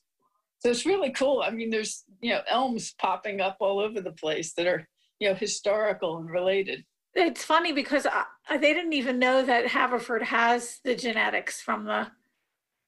So 0.60 0.70
it's 0.70 0.84
really 0.86 1.10
cool. 1.10 1.42
I 1.42 1.50
mean, 1.50 1.70
there's 1.70 2.04
you 2.20 2.32
know 2.32 2.42
elms 2.48 2.94
popping 2.98 3.40
up 3.40 3.56
all 3.60 3.80
over 3.80 4.00
the 4.00 4.12
place 4.12 4.52
that 4.54 4.66
are 4.66 4.86
you 5.18 5.28
know 5.28 5.34
historical 5.34 6.18
and 6.18 6.30
related. 6.30 6.84
It's 7.14 7.44
funny 7.44 7.72
because 7.72 8.06
I, 8.06 8.24
they 8.58 8.74
didn't 8.74 8.92
even 8.92 9.18
know 9.18 9.44
that 9.44 9.66
Haverford 9.66 10.22
has 10.22 10.80
the 10.84 10.94
genetics 10.94 11.60
from 11.60 11.86
the. 11.86 12.08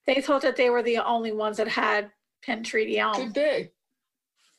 They 0.07 0.21
thought 0.21 0.43
that 0.43 0.57
they 0.57 0.69
were 0.69 0.83
the 0.83 0.99
only 0.99 1.33
ones 1.33 1.57
that 1.57 1.69
had 1.69 2.11
Penn 2.45 2.63
Treaty 2.63 2.99
elm. 2.99 3.15
Could 3.15 3.33
be. 3.33 3.71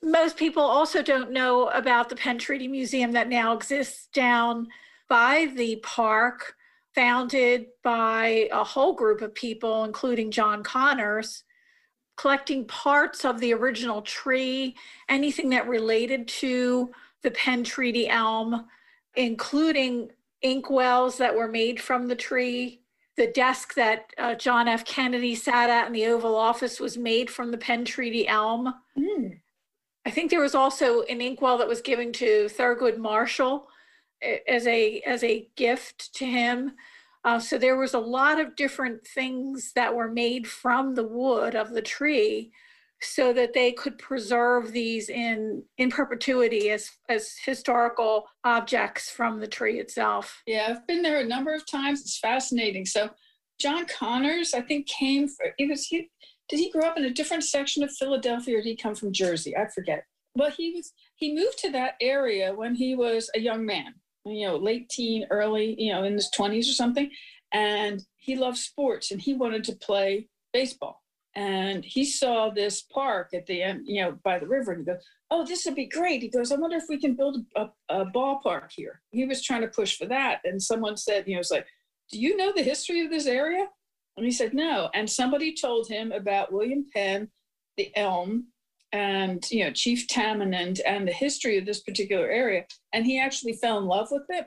Most 0.03 0.35
people 0.35 0.63
also 0.63 1.01
don't 1.01 1.31
know 1.31 1.69
about 1.69 2.09
the 2.09 2.17
Penn 2.17 2.37
Treaty 2.37 2.67
Museum 2.67 3.13
that 3.13 3.29
now 3.29 3.53
exists 3.53 4.07
down 4.07 4.67
by 5.07 5.51
the 5.55 5.77
park, 5.77 6.55
founded 6.93 7.67
by 7.83 8.49
a 8.51 8.65
whole 8.65 8.93
group 8.93 9.21
of 9.21 9.33
people, 9.33 9.85
including 9.85 10.29
John 10.29 10.61
Connors, 10.61 11.45
collecting 12.17 12.65
parts 12.65 13.23
of 13.23 13.39
the 13.39 13.53
original 13.53 14.01
tree, 14.01 14.75
anything 15.07 15.49
that 15.51 15.69
related 15.69 16.27
to 16.27 16.91
the 17.21 17.31
Penn 17.31 17.63
Treaty 17.63 18.09
elm, 18.09 18.65
including 19.15 20.09
inkwells 20.43 21.17
that 21.17 21.33
were 21.33 21.47
made 21.47 21.79
from 21.79 22.09
the 22.09 22.15
tree. 22.15 22.81
The 23.15 23.27
desk 23.27 23.73
that 23.75 24.11
uh, 24.17 24.35
John 24.35 24.67
F. 24.67 24.83
Kennedy 24.83 25.33
sat 25.33 25.69
at 25.69 25.87
in 25.87 25.93
the 25.93 26.07
Oval 26.07 26.35
Office 26.35 26.81
was 26.81 26.97
made 26.97 27.29
from 27.29 27.51
the 27.51 27.57
Penn 27.57 27.85
Treaty 27.85 28.27
elm 28.27 28.73
Hmm. 28.95 29.27
I 30.05 30.11
think 30.11 30.29
there 30.29 30.41
was 30.41 30.55
also 30.55 31.01
an 31.03 31.21
inkwell 31.21 31.57
that 31.57 31.67
was 31.67 31.81
given 31.81 32.11
to 32.13 32.47
Thurgood 32.49 32.97
Marshall 32.97 33.67
as 34.47 34.67
a 34.67 35.01
as 35.01 35.23
a 35.23 35.47
gift 35.55 36.13
to 36.15 36.25
him. 36.25 36.73
Uh, 37.25 37.39
so 37.39 37.57
there 37.57 37.77
was 37.77 37.93
a 37.93 37.99
lot 37.99 38.39
of 38.39 38.55
different 38.55 39.05
things 39.07 39.71
that 39.75 39.95
were 39.95 40.11
made 40.11 40.47
from 40.47 40.95
the 40.95 41.07
wood 41.07 41.55
of 41.55 41.71
the 41.71 41.81
tree 41.81 42.51
so 43.01 43.33
that 43.33 43.53
they 43.53 43.71
could 43.71 43.97
preserve 43.97 44.71
these 44.71 45.09
in 45.09 45.63
in 45.77 45.89
perpetuity 45.89 46.69
as 46.69 46.89
as 47.09 47.35
historical 47.45 48.25
objects 48.43 49.09
from 49.09 49.39
the 49.39 49.47
tree 49.47 49.79
itself. 49.79 50.41
Yeah, 50.45 50.67
I've 50.69 50.87
been 50.87 51.01
there 51.01 51.19
a 51.19 51.25
number 51.25 51.53
of 51.53 51.65
times. 51.65 52.01
It's 52.01 52.19
fascinating. 52.19 52.85
So 52.85 53.09
John 53.59 53.85
Connors, 53.85 54.53
I 54.53 54.61
think, 54.61 54.87
came 54.87 55.27
for 55.27 55.53
he 55.57 55.65
was 55.67 55.85
he 55.85 56.09
did 56.53 56.59
he 56.59 56.69
grow 56.69 56.87
up 56.87 56.99
in 56.99 57.05
a 57.05 57.09
different 57.09 57.43
section 57.43 57.81
of 57.81 57.91
Philadelphia 57.91 58.59
or 58.59 58.61
did 58.61 58.69
he 58.69 58.75
come 58.75 58.93
from 58.93 59.11
Jersey? 59.11 59.57
I 59.57 59.65
forget. 59.73 60.05
But 60.35 60.53
he 60.53 60.71
was 60.75 60.93
he 61.15 61.33
moved 61.33 61.57
to 61.59 61.71
that 61.71 61.95
area 61.99 62.53
when 62.53 62.75
he 62.75 62.93
was 62.93 63.27
a 63.33 63.39
young 63.39 63.65
man, 63.65 63.95
you 64.23 64.45
know, 64.45 64.57
late 64.57 64.87
teen, 64.87 65.25
early, 65.31 65.75
you 65.81 65.91
know, 65.91 66.03
in 66.03 66.13
his 66.13 66.29
20s 66.37 66.69
or 66.69 66.73
something. 66.73 67.09
And 67.51 68.05
he 68.17 68.35
loved 68.35 68.57
sports 68.57 69.09
and 69.09 69.19
he 69.19 69.33
wanted 69.33 69.63
to 69.63 69.75
play 69.75 70.27
baseball. 70.53 71.01
And 71.33 71.83
he 71.83 72.05
saw 72.05 72.51
this 72.51 72.83
park 72.83 73.31
at 73.33 73.47
the 73.47 73.63
end, 73.63 73.87
you 73.87 74.03
know, 74.03 74.19
by 74.23 74.37
the 74.37 74.45
river, 74.45 74.73
and 74.73 74.81
he 74.81 74.85
goes, 74.85 75.01
Oh, 75.31 75.43
this 75.43 75.65
would 75.65 75.73
be 75.73 75.87
great. 75.87 76.21
He 76.21 76.29
goes, 76.29 76.51
I 76.51 76.55
wonder 76.57 76.77
if 76.77 76.85
we 76.87 77.01
can 77.01 77.15
build 77.15 77.37
a, 77.55 77.69
a 77.89 78.05
ballpark 78.05 78.71
here. 78.75 79.01
He 79.09 79.25
was 79.25 79.41
trying 79.41 79.61
to 79.61 79.67
push 79.69 79.97
for 79.97 80.05
that. 80.05 80.41
And 80.43 80.61
someone 80.61 80.97
said, 80.97 81.27
you 81.27 81.33
know, 81.33 81.39
it's 81.39 81.49
like, 81.49 81.65
Do 82.11 82.19
you 82.19 82.37
know 82.37 82.53
the 82.55 82.61
history 82.61 83.03
of 83.03 83.09
this 83.09 83.25
area? 83.25 83.65
And 84.17 84.26
he 84.26 84.32
said, 84.32 84.54
No. 84.54 84.89
And 84.93 85.10
somebody 85.10 85.56
told 85.56 85.88
him 85.88 86.12
about 86.12 86.52
William 86.52 86.86
Penn, 86.93 87.30
the 87.78 87.95
elm, 87.95 88.47
and 88.91 89.43
you 89.49 89.63
know, 89.63 89.71
Chief 89.71 90.08
Tamenund 90.08 90.80
and 90.86 91.08
the 91.08 91.13
history 91.13 91.58
of 91.58 91.65
this 91.65 91.82
particular 91.82 92.30
area. 92.30 92.65
And 92.93 93.06
he 93.06 93.19
actually 93.19 93.54
fell 93.54 93.80
in 93.80 93.86
love 93.86 94.10
with 94.12 94.26
it 94.30 94.45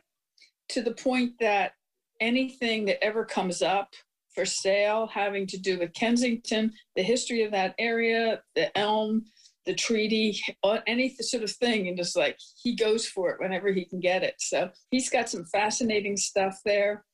to 0.71 0.83
the 0.83 0.95
point 0.95 1.33
that 1.41 1.73
anything 2.21 2.85
that 2.87 3.03
ever 3.03 3.25
comes 3.25 3.61
up 3.63 3.95
for 4.35 4.45
sale 4.45 5.09
having 5.09 5.47
to 5.49 5.59
do 5.59 5.79
with 5.79 5.95
Kensington, 5.95 6.73
the 6.95 7.03
history 7.03 7.43
of 7.43 7.51
that 7.53 7.75
area, 7.79 8.41
the 8.55 8.77
elm, 8.79 9.25
the 9.65 9.75
treaty, 9.75 10.41
any 10.87 11.15
sort 11.21 11.43
of 11.43 11.51
thing, 11.51 11.89
and 11.89 11.97
just 11.97 12.17
like 12.17 12.39
he 12.63 12.77
goes 12.77 13.07
for 13.07 13.31
it 13.31 13.41
whenever 13.41 13.73
he 13.73 13.85
can 13.85 13.99
get 13.99 14.23
it. 14.23 14.35
So 14.39 14.71
he's 14.91 15.11
got 15.11 15.29
some 15.29 15.45
fascinating 15.47 16.17
stuff 16.17 16.57
there. 16.65 17.05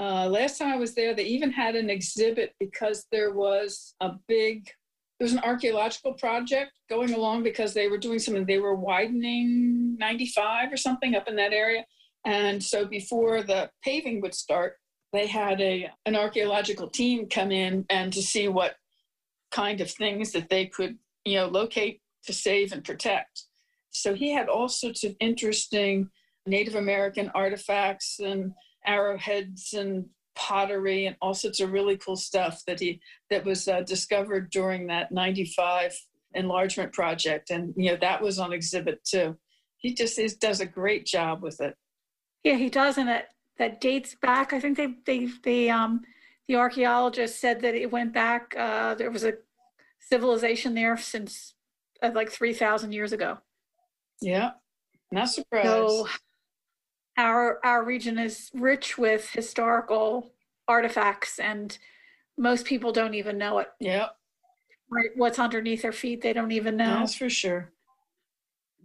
Uh, 0.00 0.28
last 0.28 0.58
time 0.58 0.68
I 0.68 0.76
was 0.76 0.94
there, 0.94 1.14
they 1.14 1.24
even 1.24 1.50
had 1.50 1.74
an 1.74 1.90
exhibit 1.90 2.54
because 2.60 3.06
there 3.10 3.32
was 3.32 3.94
a 4.00 4.12
big, 4.28 4.66
there 5.18 5.24
was 5.24 5.32
an 5.32 5.40
archaeological 5.40 6.12
project 6.12 6.70
going 6.88 7.12
along 7.14 7.42
because 7.42 7.74
they 7.74 7.88
were 7.88 7.98
doing 7.98 8.20
something, 8.20 8.46
they 8.46 8.58
were 8.58 8.76
widening 8.76 9.96
95 9.98 10.72
or 10.72 10.76
something 10.76 11.16
up 11.16 11.26
in 11.28 11.36
that 11.36 11.52
area. 11.52 11.84
And 12.24 12.62
so 12.62 12.84
before 12.84 13.42
the 13.42 13.70
paving 13.82 14.20
would 14.20 14.34
start, 14.34 14.76
they 15.12 15.26
had 15.26 15.60
a 15.60 15.90
an 16.06 16.14
archaeological 16.14 16.88
team 16.88 17.28
come 17.28 17.50
in 17.50 17.86
and 17.88 18.12
to 18.12 18.22
see 18.22 18.48
what 18.48 18.76
kind 19.50 19.80
of 19.80 19.90
things 19.90 20.32
that 20.32 20.48
they 20.48 20.66
could, 20.66 20.98
you 21.24 21.36
know, 21.36 21.46
locate 21.46 22.02
to 22.26 22.32
save 22.32 22.72
and 22.72 22.84
protect. 22.84 23.44
So 23.90 24.14
he 24.14 24.32
had 24.32 24.48
all 24.48 24.68
sorts 24.68 25.02
of 25.04 25.16
interesting 25.18 26.10
Native 26.46 26.74
American 26.74 27.30
artifacts 27.34 28.20
and 28.20 28.52
arrowheads 28.88 29.74
and 29.74 30.06
pottery 30.34 31.06
and 31.06 31.16
all 31.20 31.34
sorts 31.34 31.60
of 31.60 31.72
really 31.72 31.96
cool 31.96 32.16
stuff 32.16 32.62
that 32.66 32.80
he 32.80 33.00
that 33.30 33.44
was 33.44 33.68
uh, 33.68 33.82
discovered 33.82 34.50
during 34.50 34.86
that 34.86 35.12
95 35.12 35.92
enlargement 36.34 36.92
project. 36.92 37.50
And 37.50 37.74
you 37.76 37.90
know 37.90 37.98
that 38.00 38.22
was 38.22 38.38
on 38.38 38.52
exhibit 38.52 39.04
too 39.04 39.36
he 39.78 39.94
just 39.94 40.18
is, 40.18 40.36
does 40.36 40.60
a 40.60 40.66
great 40.66 41.06
job 41.06 41.42
with 41.42 41.60
it. 41.60 41.74
Yeah 42.44 42.56
he 42.56 42.68
does. 42.68 42.98
And 42.98 43.08
it 43.08 43.26
that 43.58 43.80
dates 43.80 44.14
back. 44.20 44.52
I 44.52 44.60
think 44.60 44.76
they 44.76 44.94
they 45.06 45.28
they 45.42 45.70
um 45.70 46.02
the 46.46 46.56
archaeologist 46.56 47.40
said 47.40 47.60
that 47.62 47.74
it 47.74 47.90
went 47.90 48.12
back 48.12 48.54
uh 48.56 48.94
there 48.94 49.10
was 49.10 49.24
a 49.24 49.34
civilization 50.00 50.74
there 50.74 50.96
since 50.96 51.54
uh, 52.02 52.10
like 52.14 52.30
3000 52.30 52.92
years 52.92 53.12
ago. 53.12 53.38
Yeah. 54.20 54.52
Not 55.10 55.30
surprised. 55.30 55.66
so 55.66 56.06
our 57.18 57.58
our 57.64 57.84
region 57.84 58.18
is 58.18 58.50
rich 58.54 58.96
with 58.96 59.28
historical 59.30 60.32
artifacts 60.68 61.38
and 61.38 61.76
most 62.38 62.64
people 62.64 62.92
don't 62.92 63.14
even 63.14 63.36
know 63.36 63.58
it. 63.58 63.68
Yeah. 63.80 64.06
Right 64.90 65.10
what's 65.16 65.38
underneath 65.38 65.82
their 65.82 65.92
feet 65.92 66.22
they 66.22 66.32
don't 66.32 66.52
even 66.52 66.76
know. 66.76 67.00
That's 67.00 67.16
for 67.16 67.28
sure. 67.28 67.72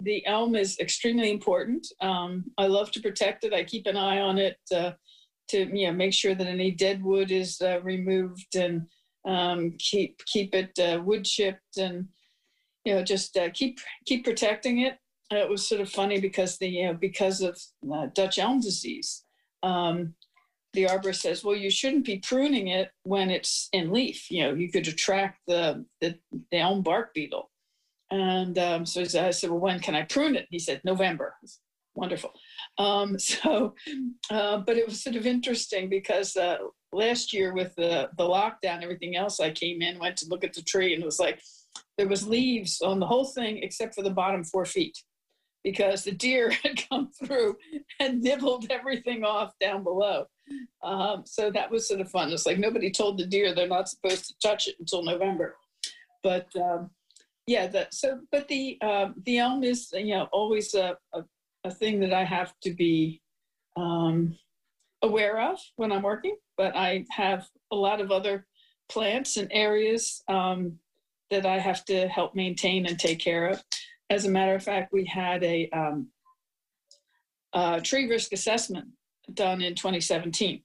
The 0.02 0.26
elm 0.26 0.56
is 0.56 0.80
extremely 0.80 1.32
important. 1.32 1.88
Um, 2.02 2.46
i 2.58 2.65
love 2.65 2.91
to 2.91 3.00
protect 3.00 3.46
it. 3.46 3.54
I 3.54 3.63
keep 3.63 3.86
an 3.86 3.96
eye 3.96 4.19
on 4.19 4.38
it 4.38 4.58
uh, 4.76 4.93
to 5.50 5.60
you 5.78 5.88
know 5.88 5.93
make 5.93 6.13
sure 6.13 6.36
that 6.36 6.48
any 6.48 6.72
dead 6.72 7.04
wood 7.04 7.32
is 7.32 7.62
uh, 7.62 7.80
removed 7.84 8.56
and 8.56 8.88
um, 9.26 9.76
keep 9.78 10.19
keep 10.26 10.54
it 10.56 10.78
uh, 10.80 11.02
wood 11.02 11.24
chipped 11.24 11.78
and 11.78 12.08
you 12.84 12.96
know 12.96 13.04
just 13.04 13.38
uh, 13.38 13.50
keep 13.52 13.80
keep 14.06 14.26
protecting 14.26 14.80
it 14.82 14.98
it 15.38 15.50
was 15.50 15.67
sort 15.67 15.82
of 15.82 15.89
funny 15.89 16.19
because 16.19 16.58
the 16.58 16.67
you 16.67 16.86
know 16.86 16.93
because 16.93 17.41
of 17.41 17.60
uh, 17.91 18.08
Dutch 18.13 18.39
elm 18.39 18.60
disease, 18.60 19.24
um, 19.62 20.15
the 20.74 20.86
arborist 20.86 21.22
says, 21.22 21.43
well, 21.43 21.56
you 21.56 21.69
shouldn't 21.69 22.06
be 22.06 22.17
pruning 22.17 22.67
it 22.67 22.91
when 23.04 23.30
it's 23.30 23.69
in 23.74 23.91
leaf. 23.91 24.30
You 24.30 24.43
know, 24.43 24.54
you 24.54 24.72
could 24.72 24.88
attract 24.88 25.39
the 25.48 25.86
the, 26.02 26.17
the 26.52 26.58
elm 26.58 26.82
bark 26.82 27.13
beetle. 27.13 27.50
And 28.12 28.58
um, 28.60 28.86
so 28.86 29.02
I 29.02 29.32
said, 29.32 29.50
well, 29.50 29.60
when 29.60 29.80
can 29.80 29.96
I 29.96 30.04
prune 30.04 30.36
it? 30.36 30.48
He 30.52 30.60
said, 30.60 30.82
November. 30.84 31.36
Wonderful. 31.96 32.32
Um, 32.78 33.17
so, 33.19 33.76
uh, 34.30 34.58
but 34.58 34.78
it 34.78 34.86
was 34.86 35.02
sort 35.02 35.15
of 35.15 35.26
interesting 35.26 35.89
because 35.89 36.36
uh, 36.36 36.58
last 36.91 37.34
year 37.34 37.54
with 37.54 37.74
the 37.76 38.10
the 38.17 38.24
lockdown, 38.24 38.84
everything 38.84 39.15
else, 39.15 39.39
I 39.39 39.52
came 39.52 39.82
in, 39.82 40.00
went 40.00 40.17
to 40.17 40.28
look 40.28 40.43
at 40.43 40.54
the 40.54 40.63
tree, 40.63 40.93
and 40.93 41.04
it 41.04 41.06
was 41.06 41.19
like 41.19 41.39
there 41.98 42.08
was 42.08 42.28
leaves 42.28 42.82
on 42.82 43.00
the 43.00 43.06
whole 43.06 43.26
thing 43.26 43.60
except 43.62 43.96
for 43.96 44.02
the 44.02 44.10
bottom 44.10 44.43
four 44.43 44.65
feet 44.65 44.98
because 45.63 46.04
the 46.04 46.12
deer 46.12 46.52
had 46.63 46.88
come 46.89 47.10
through 47.10 47.58
and 47.99 48.21
nibbled 48.21 48.67
everything 48.69 49.23
off 49.23 49.54
down 49.60 49.84
below. 49.84 50.26
Um, 50.84 51.23
so 51.26 51.49
that 51.52 51.71
was 51.71 51.88
sort 51.88 52.02
of 52.02 52.12
fun. 52.12 52.32
It's 52.32 52.45
like 52.45 52.60
nobody 52.60 52.91
told 52.91 53.17
the 53.17 53.26
deer 53.26 53.54
they're 53.54 53.67
not 53.67 53.89
supposed 53.89 54.26
to 54.28 54.36
touch 54.41 54.67
it 54.67 54.76
until 54.80 55.04
November. 55.04 55.56
But 56.21 56.47
um, 56.56 56.89
yeah, 57.47 57.67
that 57.67 57.93
so. 57.93 58.19
But 58.32 58.47
the 58.47 58.78
um, 58.82 59.15
the 59.26 59.39
elm 59.39 59.63
is 59.63 59.89
you 59.93 60.15
know 60.15 60.30
always 60.32 60.73
a, 60.73 60.97
a, 61.13 61.23
a 61.63 61.71
thing 61.71 61.99
that 62.02 62.13
I 62.13 62.23
have 62.23 62.54
to 62.63 62.73
be 62.73 63.21
um, 63.76 64.38
aware 65.02 65.41
of 65.41 65.60
when 65.76 65.91
I'm 65.91 66.04
working. 66.04 66.38
But 66.58 66.76
I 66.76 67.06
have 67.12 67.47
a 67.71 67.76
lot 67.76 67.99
of 67.99 68.12
other 68.12 68.45
plants 68.89 69.38
and 69.38 69.49
areas 69.52 70.23
um, 70.28 70.78
that 71.32 71.45
I 71.45 71.58
have 71.58 71.84
to 71.86 72.08
help 72.08 72.36
maintain 72.36 72.86
and 72.86 72.99
take 72.99 73.19
care 73.19 73.47
of. 73.47 73.62
As 74.13 74.26
a 74.26 74.30
matter 74.30 74.54
of 74.54 74.62
fact, 74.62 74.93
we 74.93 75.06
had 75.06 75.43
a, 75.43 75.67
um, 75.71 76.10
a 77.52 77.82
tree 77.82 78.08
risk 78.08 78.32
assessment 78.32 78.89
done 79.34 79.63
in 79.63 79.73
2017, 79.73 80.62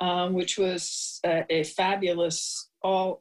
um, 0.00 0.34
which 0.34 0.58
was 0.58 1.18
a, 1.24 1.42
a 1.48 1.64
fabulous, 1.64 2.68
all 2.82 3.18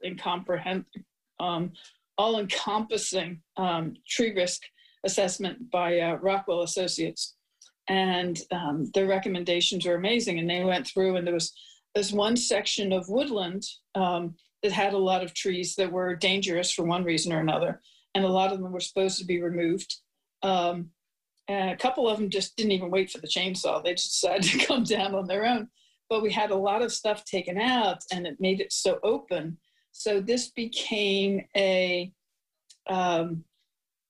um, 1.39 1.71
all 2.17 2.37
encompassing 2.37 3.41
um, 3.55 3.93
tree 4.05 4.33
risk 4.35 4.61
assessment 5.05 5.71
by 5.71 5.99
uh, 5.99 6.15
Rockwell 6.15 6.63
Associates. 6.63 7.35
And 7.87 8.41
um, 8.51 8.91
their 8.93 9.07
recommendations 9.07 9.85
were 9.85 9.95
amazing. 9.95 10.37
And 10.39 10.49
they 10.49 10.65
went 10.65 10.85
through, 10.85 11.15
and 11.15 11.25
there 11.25 11.33
was 11.33 11.53
this 11.95 12.11
one 12.11 12.35
section 12.35 12.91
of 12.91 13.07
woodland 13.07 13.63
um, 13.95 14.35
that 14.63 14.73
had 14.73 14.91
a 14.91 14.97
lot 14.97 15.23
of 15.23 15.33
trees 15.33 15.75
that 15.75 15.89
were 15.89 16.13
dangerous 16.13 16.73
for 16.73 16.83
one 16.83 17.05
reason 17.05 17.31
or 17.31 17.39
another 17.39 17.79
and 18.15 18.25
a 18.25 18.29
lot 18.29 18.51
of 18.51 18.59
them 18.59 18.71
were 18.71 18.79
supposed 18.79 19.19
to 19.19 19.25
be 19.25 19.41
removed. 19.41 19.97
Um, 20.43 20.91
and 21.47 21.71
a 21.71 21.77
couple 21.77 22.07
of 22.07 22.17
them 22.17 22.29
just 22.29 22.55
didn't 22.55 22.71
even 22.71 22.91
wait 22.91 23.09
for 23.09 23.19
the 23.19 23.27
chainsaw. 23.27 23.83
They 23.83 23.93
just 23.93 24.21
decided 24.21 24.43
to 24.59 24.65
come 24.65 24.83
down 24.83 25.15
on 25.15 25.27
their 25.27 25.45
own. 25.45 25.69
But 26.09 26.21
we 26.21 26.31
had 26.31 26.51
a 26.51 26.55
lot 26.55 26.81
of 26.81 26.91
stuff 26.91 27.23
taken 27.23 27.57
out 27.57 27.99
and 28.11 28.27
it 28.27 28.37
made 28.39 28.59
it 28.59 28.73
so 28.73 28.99
open. 29.03 29.57
So 29.91 30.19
this 30.19 30.51
became 30.51 31.45
a, 31.55 32.11
um, 32.89 33.43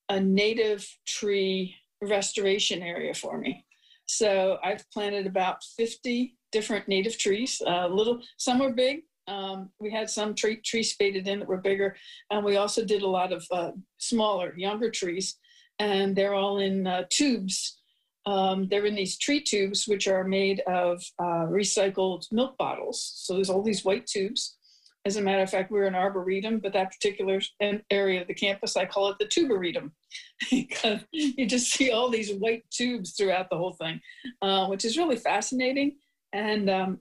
a 0.10 0.20
native 0.20 0.88
tree 1.08 1.76
restoration 2.02 2.82
area 2.82 3.14
for 3.14 3.38
me. 3.38 3.66
So 4.08 4.58
I've 4.64 4.90
planted 4.92 5.26
about 5.26 5.64
50 5.78 6.38
different 6.52 6.88
native 6.88 7.18
trees. 7.18 7.62
Uh, 7.66 7.88
little, 7.88 8.20
some 8.38 8.62
are 8.62 8.74
big, 8.74 9.04
um, 9.28 9.70
we 9.80 9.92
had 9.92 10.10
some 10.10 10.36
tree, 10.36 10.58
trees 10.58 10.92
spaded 10.92 11.28
in 11.28 11.40
that 11.40 11.48
were 11.48 11.58
bigger, 11.58 11.96
and 12.30 12.44
we 12.44 12.58
also 12.58 12.84
did 12.84 13.02
a 13.02 13.08
lot 13.08 13.32
of 13.32 13.46
uh, 13.52 13.72
smaller, 13.98 14.54
younger 14.58 14.90
trees, 14.90 15.38
and 15.80 16.16
they're 16.16 16.34
all 16.34 16.60
in 16.60 16.88
uh, 16.88 17.04
tubes. 17.10 17.80
Um, 18.26 18.68
they're 18.70 18.86
in 18.86 18.96
these 18.96 19.18
tree 19.18 19.42
tubes, 19.42 19.88
which 19.88 20.08
are 20.08 20.24
made 20.24 20.62
of 20.68 21.04
uh, 21.20 21.48
recycled 21.48 22.26
milk 22.32 22.58
bottles. 22.58 23.12
So 23.16 23.36
there's 23.36 23.50
all 23.50 23.64
these 23.64 23.84
white 23.84 24.06
tubes, 24.06 24.58
As 25.06 25.16
a 25.16 25.22
matter 25.22 25.42
of 25.42 25.50
fact, 25.50 25.72
we're 25.72 25.88
an 25.88 25.96
arboretum, 25.96 26.60
but 26.60 26.74
that 26.74 26.92
particular 26.92 27.42
area 27.90 28.22
of 28.22 28.28
the 28.28 28.36
campus, 28.36 28.78
I 28.78 28.86
call 28.86 29.10
it 29.10 29.18
the 29.20 29.26
tuberetum 29.26 29.92
because 30.52 31.00
you 31.12 31.48
just 31.48 31.72
see 31.72 31.92
all 31.92 32.10
these 32.10 32.34
white 32.34 32.64
tubes 32.70 33.16
throughout 33.16 33.50
the 33.50 33.58
whole 33.58 33.74
thing, 33.74 34.00
uh, 34.42 34.68
which 34.68 34.86
is 34.86 34.98
really 34.98 35.18
fascinating. 35.18 35.98
And 36.34 36.70
um, 36.70 37.00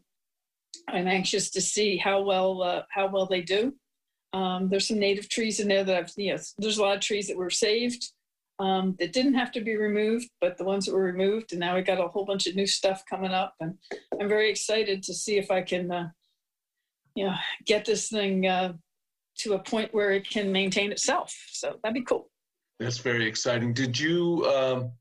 I'm 0.89 1.09
anxious 1.09 1.51
to 1.51 1.61
see 1.61 1.97
how 1.97 2.23
well 2.23 2.63
uh, 2.63 2.83
how 2.91 3.09
well 3.09 3.27
they 3.27 3.43
do. 3.43 3.75
Um, 4.33 4.69
there's 4.69 4.89
some 4.89 4.99
native 4.99 5.29
trees 5.29 5.61
in 5.61 5.69
there 5.69 5.85
that 5.85 5.97
I've, 5.97 6.13
yes, 6.17 6.55
there's 6.59 6.79
a 6.79 6.83
lot 6.83 6.97
of 6.97 7.01
trees 7.01 7.27
that 7.27 7.37
were 7.37 7.51
saved 7.51 8.13
um, 8.61 8.95
that 9.01 9.13
didn't 9.13 9.35
have 9.35 9.51
to 9.53 9.61
be 9.61 9.77
removed, 9.77 10.29
but 10.41 10.57
the 10.57 10.65
ones 10.65 10.87
that 10.87 10.95
were 10.95 11.03
removed, 11.03 11.53
and 11.53 11.61
now 11.61 11.75
we 11.75 11.83
got 11.83 11.99
a 11.99 12.07
whole 12.07 12.25
bunch 12.25 12.47
of 12.47 12.55
new 12.55 12.67
stuff 12.67 13.03
coming 13.09 13.33
up, 13.33 13.55
and 13.61 13.75
I'm 14.21 14.29
very 14.29 14.51
excited 14.51 15.03
to 15.05 15.15
see 15.15 15.37
if 15.37 15.51
I 15.51 15.63
can, 15.63 15.91
uh, 15.91 16.09
you 17.17 17.25
know, 17.25 17.35
get 17.67 17.85
this 17.85 18.09
thing 18.09 18.47
uh, 18.47 18.75
to 19.39 19.55
a 19.55 19.59
point 19.59 19.93
where 19.93 20.13
it 20.13 20.29
can 20.29 20.53
maintain 20.53 20.93
itself. 20.93 21.35
So 21.51 21.79
that'd 21.83 21.95
be 21.95 22.05
cool. 22.05 22.31
That's 22.79 22.99
very 22.99 23.27
exciting. 23.27 23.73
Did 23.73 23.99
you? 23.99 24.47
Um, 24.47 24.93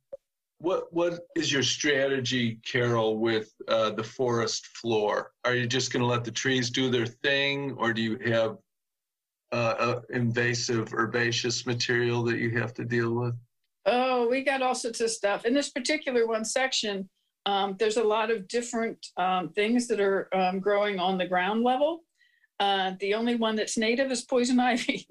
what 0.60 0.92
What 0.94 1.26
is 1.36 1.52
your 1.52 1.64
strategy, 1.64 2.60
Carol, 2.66 3.18
with 3.18 3.54
uh, 3.68 3.92
the 3.92 4.04
forest 4.04 4.68
floor? 4.68 5.32
Are 5.46 5.56
you 5.56 5.66
just 5.66 5.92
going 5.92 6.02
to 6.02 6.08
let 6.08 6.24
the 6.24 6.32
trees 6.32 6.70
do 6.70 6.90
their 6.90 7.06
thing, 7.06 7.74
or 7.78 7.94
do 7.94 8.02
you 8.02 8.18
have 8.32 8.58
uh, 9.52 10.02
invasive 10.10 10.94
herbaceous 10.94 11.66
material 11.66 12.24
that 12.24 12.38
you 12.38 12.58
have 12.60 12.74
to 12.76 12.86
deal 12.86 13.14
with? 13.14 13.36
Oh, 13.86 14.28
we 14.28 14.44
got 14.44 14.62
all 14.62 14.76
sorts 14.76 15.02
of 15.02 15.10
stuff. 15.10 15.46
In 15.46 15.54
this 15.54 15.70
particular 15.70 16.28
one 16.28 16.46
section, 16.46 17.10
um, 17.46 17.76
there's 17.80 17.98
a 17.98 18.04
lot 18.04 18.30
of 18.30 18.48
different 18.48 19.08
um, 19.18 19.50
things 19.50 19.88
that 19.88 20.00
are 20.00 20.28
um, 20.36 20.60
growing 20.60 21.00
on 21.00 21.18
the 21.18 21.26
ground 21.26 21.64
level. 21.64 22.04
Uh, 22.60 22.92
the 23.00 23.14
only 23.14 23.36
one 23.36 23.56
that's 23.56 23.78
native 23.78 24.12
is 24.12 24.24
poison 24.24 24.60
ivy. 24.72 25.08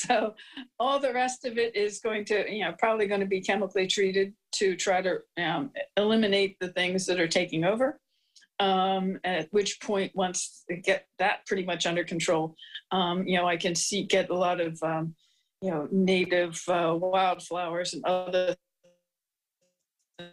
so 0.06 0.34
all 0.78 0.98
the 0.98 1.12
rest 1.12 1.44
of 1.44 1.58
it 1.58 1.76
is 1.76 2.00
going 2.00 2.24
to, 2.26 2.50
you 2.50 2.64
know, 2.64 2.74
probably 2.78 3.06
going 3.06 3.20
to 3.20 3.26
be 3.26 3.40
chemically 3.40 3.86
treated 3.86 4.32
to 4.52 4.76
try 4.76 5.02
to 5.02 5.18
um, 5.38 5.70
eliminate 5.96 6.56
the 6.60 6.68
things 6.68 7.06
that 7.06 7.20
are 7.20 7.28
taking 7.28 7.64
over. 7.64 8.00
Um, 8.60 9.18
at 9.24 9.48
which 9.52 9.80
point, 9.80 10.12
once 10.14 10.64
they 10.68 10.76
get 10.76 11.06
that 11.18 11.46
pretty 11.46 11.64
much 11.64 11.86
under 11.86 12.04
control, 12.04 12.54
um, 12.92 13.26
you 13.26 13.36
know, 13.36 13.46
I 13.46 13.56
can 13.56 13.74
see 13.74 14.04
get 14.04 14.30
a 14.30 14.34
lot 14.34 14.60
of 14.60 14.78
um, 14.82 15.14
you 15.62 15.70
know 15.70 15.88
native 15.90 16.62
uh, 16.68 16.94
wildflowers 16.94 17.94
and 17.94 18.04
other 18.04 18.54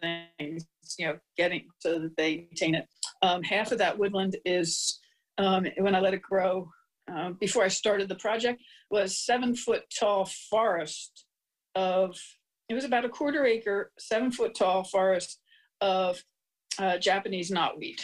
things, 0.02 0.66
you 1.00 1.08
know, 1.08 1.18
getting 1.38 1.68
so 1.80 2.00
that 2.00 2.18
they 2.18 2.48
maintain 2.50 2.76
it. 2.76 2.86
Um, 3.22 3.44
half 3.44 3.72
of 3.72 3.78
that 3.78 3.98
woodland 3.98 4.36
is 4.44 5.00
um, 5.38 5.66
when 5.78 5.96
I 5.96 6.00
let 6.00 6.14
it 6.14 6.22
grow. 6.22 6.70
Uh, 7.10 7.32
before 7.40 7.64
I 7.64 7.70
started 7.70 8.10
the 8.10 8.16
project, 8.16 8.62
was 8.90 9.18
seven 9.18 9.56
foot 9.56 9.84
tall 9.98 10.26
forest 10.50 11.26
of. 11.76 12.18
It 12.70 12.74
was 12.74 12.84
about 12.84 13.06
a 13.06 13.10
quarter 13.10 13.46
acre, 13.46 13.92
seven 13.98 14.32
foot 14.32 14.54
tall 14.54 14.84
forest 14.84 15.40
of 15.80 16.22
uh, 16.80 16.98
Japanese 16.98 17.50
knotweed. 17.50 18.02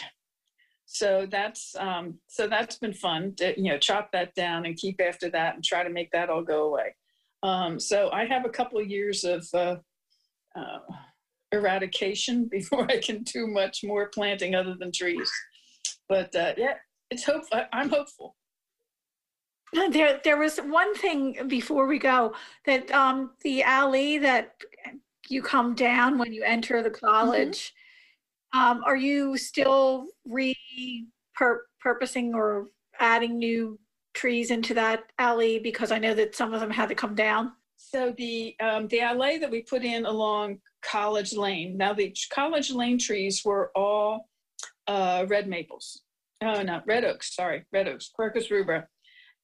So 0.86 1.26
that's 1.30 1.74
um, 1.78 2.18
so 2.28 2.46
that's 2.46 2.78
been 2.78 2.92
fun 2.92 3.34
to 3.36 3.58
you 3.60 3.70
know 3.70 3.78
chop 3.78 4.10
that 4.12 4.34
down 4.34 4.66
and 4.66 4.76
keep 4.76 5.00
after 5.00 5.30
that 5.30 5.54
and 5.54 5.64
try 5.64 5.82
to 5.82 5.90
make 5.90 6.10
that 6.12 6.30
all 6.30 6.42
go 6.42 6.64
away. 6.64 6.94
Um, 7.42 7.78
so 7.78 8.10
I 8.10 8.26
have 8.26 8.44
a 8.44 8.50
couple 8.50 8.78
of 8.80 8.88
years 8.88 9.24
of 9.24 9.46
uh, 9.52 9.76
uh, 10.56 10.78
eradication 11.52 12.48
before 12.50 12.90
I 12.90 12.98
can 12.98 13.22
do 13.22 13.46
much 13.46 13.80
more 13.84 14.08
planting 14.08 14.54
other 14.54 14.76
than 14.78 14.92
trees. 14.92 15.30
But 16.08 16.34
uh, 16.36 16.54
yeah, 16.56 16.74
it's 17.10 17.24
hope. 17.24 17.44
I'm 17.72 17.88
hopeful. 17.88 18.36
There, 19.90 20.20
there 20.22 20.36
was 20.36 20.58
one 20.58 20.94
thing 20.94 21.48
before 21.48 21.86
we 21.86 21.98
go 21.98 22.34
that 22.64 22.90
um, 22.92 23.30
the 23.42 23.62
alley 23.62 24.18
that 24.18 24.54
you 25.28 25.42
come 25.42 25.74
down 25.74 26.18
when 26.18 26.32
you 26.32 26.44
enter 26.44 26.82
the 26.82 26.90
mm-hmm. 26.90 27.06
college. 27.06 27.74
Um, 28.52 28.82
are 28.86 28.96
you 28.96 29.36
still 29.36 30.06
repurposing 30.28 31.04
or 32.34 32.66
adding 33.00 33.38
new 33.38 33.80
trees 34.14 34.52
into 34.52 34.74
that 34.74 35.04
alley? 35.18 35.58
Because 35.58 35.90
I 35.90 35.98
know 35.98 36.14
that 36.14 36.36
some 36.36 36.54
of 36.54 36.60
them 36.60 36.70
had 36.70 36.88
to 36.90 36.94
come 36.94 37.16
down. 37.16 37.52
So 37.76 38.14
the 38.16 38.54
um, 38.60 38.86
the 38.88 39.00
alley 39.00 39.38
that 39.38 39.50
we 39.50 39.62
put 39.62 39.82
in 39.82 40.06
along 40.06 40.58
College 40.82 41.34
Lane. 41.34 41.76
Now 41.76 41.92
the 41.92 42.14
College 42.32 42.70
Lane 42.70 42.98
trees 42.98 43.42
were 43.44 43.72
all 43.74 44.28
uh, 44.86 45.26
red 45.28 45.48
maples. 45.48 46.02
Oh 46.42 46.62
no, 46.62 46.80
red 46.86 47.04
oaks. 47.04 47.34
Sorry, 47.34 47.64
red 47.72 47.88
oaks. 47.88 48.10
Quercus 48.18 48.50
rubra. 48.50 48.86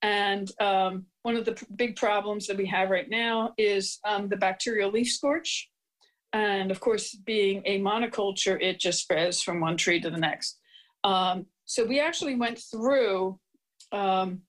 And 0.03 0.51
um, 0.61 1.07
one 1.23 1.37
of 1.37 1.45
the 1.45 1.63
big 1.77 1.97
problems 1.97 2.47
that 2.47 2.57
we 2.57 2.67
have 2.67 2.91
right 2.91 3.09
now 3.09 3.53
is 3.59 3.99
um, 4.05 4.29
the 4.29 4.37
bacterial 4.37 4.91
leaf 4.91 5.11
scorch. 5.13 5.69
And 6.33 6.71
of 6.71 6.81
course, 6.81 7.15
being 7.15 7.63
a 7.67 7.81
monoculture, 7.81 8.61
it 8.63 8.79
just 8.79 9.03
spreads 9.03 9.43
from 9.43 9.61
one 9.61 9.77
tree 9.77 10.01
to 10.01 10.11
the 10.11 10.17
next. 10.17 10.59
Um, 11.05 11.47
so 11.65 11.85
we 11.85 12.01
actually 12.01 12.37
went 12.37 12.59
through 12.71 13.39
um, 13.93 14.43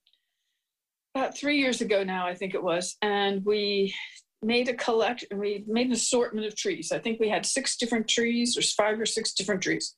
about 1.14 1.36
three 1.36 1.58
years 1.58 1.80
ago 1.80 2.04
now, 2.04 2.26
I 2.26 2.34
think 2.34 2.54
it 2.54 2.62
was, 2.62 2.96
and 3.02 3.44
we 3.44 3.94
made 4.42 4.68
a 4.68 4.74
collection, 4.74 5.28
we 5.38 5.64
made 5.66 5.86
an 5.86 5.92
assortment 5.92 6.46
of 6.46 6.56
trees. 6.56 6.90
I 6.90 6.98
think 6.98 7.20
we 7.20 7.28
had 7.28 7.44
six 7.44 7.76
different 7.76 8.08
trees, 8.08 8.56
or 8.56 8.62
five 8.62 9.00
or 9.00 9.06
six 9.06 9.32
different 9.32 9.62
trees, 9.62 9.94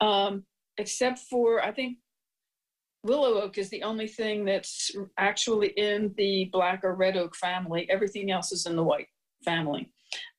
um, 0.00 0.44
except 0.76 1.20
for, 1.20 1.62
I 1.62 1.72
think, 1.72 1.98
willow 3.02 3.40
oak 3.40 3.58
is 3.58 3.70
the 3.70 3.82
only 3.82 4.08
thing 4.08 4.44
that's 4.44 4.90
actually 5.18 5.68
in 5.76 6.14
the 6.16 6.48
black 6.52 6.82
or 6.84 6.94
red 6.94 7.16
oak 7.16 7.36
family. 7.36 7.88
Everything 7.90 8.30
else 8.30 8.52
is 8.52 8.66
in 8.66 8.76
the 8.76 8.82
white 8.82 9.08
family. 9.44 9.90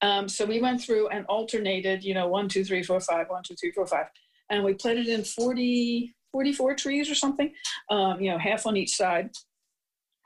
Um, 0.02 0.28
so 0.30 0.46
we 0.46 0.62
went 0.62 0.82
through 0.82 1.10
and 1.10 1.26
alternated, 1.26 2.04
you 2.04 2.14
know, 2.14 2.28
one, 2.28 2.48
two, 2.48 2.64
three, 2.64 2.84
four, 2.84 3.00
five, 3.00 3.30
one, 3.30 3.44
two, 3.44 3.56
three, 3.56 3.72
four, 3.72 3.86
five, 3.86 4.08
and 4.50 4.64
we 4.64 4.74
planted 4.74 5.08
in 5.08 5.24
40, 5.24 6.14
44 6.32 6.76
trees 6.76 7.10
or 7.10 7.16
something, 7.16 7.54
um, 7.90 8.22
you 8.22 8.32
know, 8.32 8.38
half 8.38 8.66
on 8.66 8.78
each 8.78 8.96
side. 8.96 9.30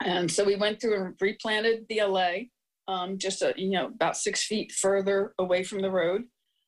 And 0.04 0.30
so 0.30 0.44
we 0.44 0.56
went 0.56 0.80
through 0.80 1.04
and 1.04 1.14
replanted 1.20 1.86
the 1.88 1.98
allée, 1.98 2.50
um, 2.88 3.18
just 3.18 3.42
a, 3.42 3.54
you 3.56 3.70
know 3.70 3.86
about 3.86 4.16
six 4.16 4.44
feet 4.44 4.72
further 4.72 5.34
away 5.38 5.62
from 5.62 5.80
the 5.80 5.90
road 5.90 6.22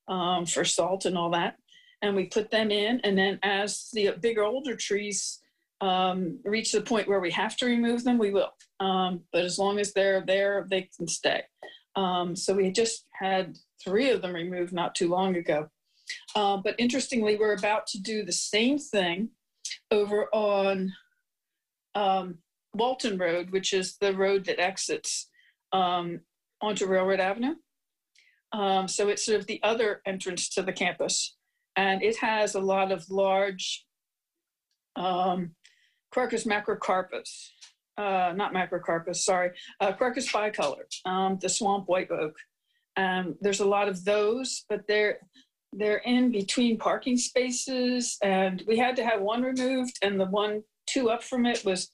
um, 0.08 0.46
for 0.46 0.64
salt 0.64 1.04
and 1.04 1.18
all 1.18 1.30
that. 1.30 1.56
And 2.02 2.14
we 2.14 2.26
put 2.26 2.50
them 2.50 2.70
in, 2.70 3.00
and 3.00 3.16
then 3.16 3.38
as 3.42 3.88
the 3.92 4.14
bigger 4.20 4.44
older 4.44 4.76
trees 4.76 5.40
um, 5.84 6.38
reach 6.44 6.72
the 6.72 6.80
point 6.80 7.08
where 7.08 7.20
we 7.20 7.30
have 7.32 7.56
to 7.58 7.66
remove 7.66 8.04
them, 8.04 8.16
we 8.16 8.30
will. 8.30 8.52
Um, 8.80 9.20
but 9.32 9.44
as 9.44 9.58
long 9.58 9.78
as 9.78 9.92
they're 9.92 10.24
there, 10.26 10.66
they 10.70 10.88
can 10.96 11.06
stay. 11.06 11.42
Um, 11.94 12.34
so 12.34 12.54
we 12.54 12.70
just 12.70 13.06
had 13.12 13.56
three 13.84 14.08
of 14.08 14.22
them 14.22 14.32
removed 14.32 14.72
not 14.72 14.94
too 14.94 15.08
long 15.08 15.36
ago. 15.36 15.68
Uh, 16.34 16.56
but 16.56 16.74
interestingly, 16.78 17.36
we're 17.36 17.54
about 17.54 17.86
to 17.88 18.00
do 18.00 18.24
the 18.24 18.32
same 18.32 18.78
thing 18.78 19.28
over 19.90 20.28
on 20.32 20.92
um, 21.94 22.38
Walton 22.72 23.18
Road, 23.18 23.50
which 23.50 23.74
is 23.74 23.96
the 24.00 24.14
road 24.14 24.46
that 24.46 24.60
exits 24.60 25.28
um, 25.72 26.20
onto 26.62 26.86
Railroad 26.86 27.20
Avenue. 27.20 27.56
Um, 28.52 28.88
so 28.88 29.08
it's 29.08 29.26
sort 29.26 29.38
of 29.38 29.46
the 29.46 29.60
other 29.62 30.00
entrance 30.06 30.48
to 30.50 30.62
the 30.62 30.72
campus. 30.72 31.36
And 31.76 32.02
it 32.02 32.16
has 32.16 32.54
a 32.54 32.60
lot 32.60 32.90
of 32.90 33.10
large 33.10 33.84
um, 34.96 35.50
Quercus 36.14 36.46
macrocarpus, 36.46 37.50
uh, 37.98 38.32
not 38.36 38.52
macrocarpus, 38.52 39.16
sorry, 39.16 39.50
uh, 39.80 39.92
Quercus 39.92 40.30
bicolor, 40.30 40.84
um, 41.04 41.38
the 41.40 41.48
swamp 41.48 41.88
white 41.88 42.10
oak. 42.10 42.36
Um, 42.96 43.36
there's 43.40 43.60
a 43.60 43.66
lot 43.66 43.88
of 43.88 44.04
those, 44.04 44.64
but 44.68 44.82
they're 44.86 45.18
they're 45.76 45.98
in 45.98 46.30
between 46.30 46.78
parking 46.78 47.16
spaces, 47.16 48.16
and 48.22 48.62
we 48.68 48.78
had 48.78 48.94
to 48.96 49.04
have 49.04 49.20
one 49.20 49.42
removed, 49.42 49.98
and 50.02 50.20
the 50.20 50.26
one 50.26 50.62
two 50.86 51.10
up 51.10 51.24
from 51.24 51.46
it 51.46 51.64
was 51.64 51.90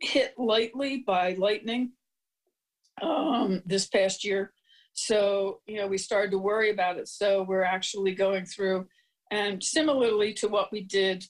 hit 0.00 0.34
lightly 0.36 1.04
by 1.06 1.34
lightning 1.34 1.92
um, 3.02 3.62
this 3.66 3.86
past 3.86 4.24
year. 4.24 4.52
So, 4.92 5.60
you 5.66 5.76
know, 5.76 5.86
we 5.86 5.98
started 5.98 6.32
to 6.32 6.38
worry 6.38 6.70
about 6.70 6.98
it. 6.98 7.06
So 7.06 7.44
we're 7.44 7.62
actually 7.62 8.14
going 8.14 8.46
through, 8.46 8.86
and 9.30 9.62
similarly 9.62 10.32
to 10.34 10.48
what 10.48 10.72
we 10.72 10.82
did 10.82 11.24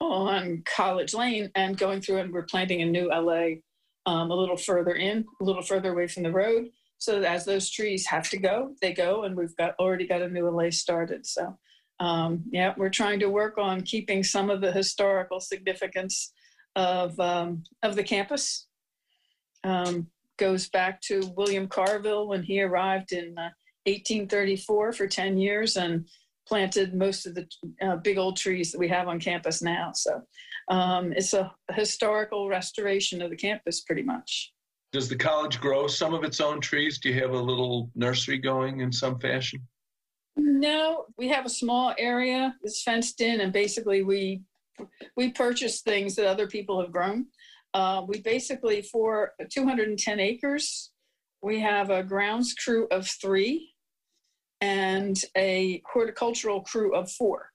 on 0.00 0.62
College 0.66 1.14
Lane 1.14 1.50
and 1.54 1.78
going 1.78 2.00
through 2.00 2.18
and 2.18 2.32
we're 2.32 2.42
planting 2.42 2.82
a 2.82 2.86
new 2.86 3.08
allée 3.08 3.62
um, 4.06 4.30
a 4.30 4.34
little 4.34 4.56
further 4.56 4.94
in, 4.94 5.24
a 5.40 5.44
little 5.44 5.62
further 5.62 5.92
away 5.92 6.06
from 6.06 6.22
the 6.22 6.30
road. 6.30 6.68
So 6.98 7.22
as 7.22 7.44
those 7.44 7.70
trees 7.70 8.06
have 8.06 8.28
to 8.30 8.38
go, 8.38 8.74
they 8.80 8.92
go, 8.92 9.24
and 9.24 9.36
we've 9.36 9.56
got 9.56 9.74
already 9.78 10.06
got 10.06 10.22
a 10.22 10.28
new 10.28 10.44
allée 10.44 10.72
started. 10.72 11.26
So 11.26 11.56
um, 12.00 12.44
yeah, 12.50 12.74
we're 12.76 12.90
trying 12.90 13.20
to 13.20 13.30
work 13.30 13.58
on 13.58 13.82
keeping 13.82 14.22
some 14.22 14.50
of 14.50 14.60
the 14.60 14.72
historical 14.72 15.40
significance 15.40 16.32
of, 16.76 17.18
um, 17.20 17.62
of 17.82 17.94
the 17.96 18.04
campus. 18.04 18.66
Um, 19.62 20.08
goes 20.36 20.68
back 20.68 21.00
to 21.02 21.32
William 21.36 21.68
Carvill 21.68 22.26
when 22.26 22.42
he 22.42 22.60
arrived 22.60 23.12
in 23.12 23.38
uh, 23.38 23.50
1834 23.86 24.92
for 24.92 25.06
10 25.06 25.38
years 25.38 25.76
and 25.76 26.06
planted 26.46 26.94
most 26.94 27.26
of 27.26 27.34
the 27.34 27.46
uh, 27.82 27.96
big 27.96 28.18
old 28.18 28.36
trees 28.36 28.72
that 28.72 28.78
we 28.78 28.88
have 28.88 29.08
on 29.08 29.18
campus 29.18 29.62
now. 29.62 29.92
So 29.94 30.22
um, 30.68 31.12
it's 31.12 31.34
a 31.34 31.52
historical 31.72 32.48
restoration 32.48 33.22
of 33.22 33.30
the 33.30 33.36
campus, 33.36 33.80
pretty 33.80 34.02
much. 34.02 34.52
Does 34.92 35.08
the 35.08 35.16
college 35.16 35.60
grow 35.60 35.86
some 35.86 36.14
of 36.14 36.22
its 36.22 36.40
own 36.40 36.60
trees? 36.60 36.98
Do 36.98 37.08
you 37.08 37.20
have 37.20 37.32
a 37.32 37.38
little 37.38 37.90
nursery 37.94 38.38
going 38.38 38.80
in 38.80 38.92
some 38.92 39.18
fashion? 39.18 39.60
No, 40.36 41.06
we 41.18 41.28
have 41.28 41.46
a 41.46 41.50
small 41.50 41.94
area 41.98 42.54
that's 42.62 42.82
fenced 42.82 43.20
in, 43.20 43.40
and 43.40 43.52
basically 43.52 44.02
we 44.02 44.42
we 45.16 45.30
purchase 45.30 45.82
things 45.82 46.16
that 46.16 46.26
other 46.26 46.46
people 46.46 46.80
have 46.80 46.90
grown. 46.90 47.26
Uh, 47.74 48.02
we 48.06 48.20
basically 48.20 48.82
for 48.82 49.32
210 49.50 50.20
acres, 50.20 50.90
we 51.42 51.60
have 51.60 51.90
a 51.90 52.02
grounds 52.02 52.54
crew 52.54 52.86
of 52.90 53.06
three 53.06 53.73
and 54.64 55.20
a 55.36 55.82
horticultural 55.92 56.62
crew 56.62 56.94
of 56.94 57.10
four. 57.10 57.50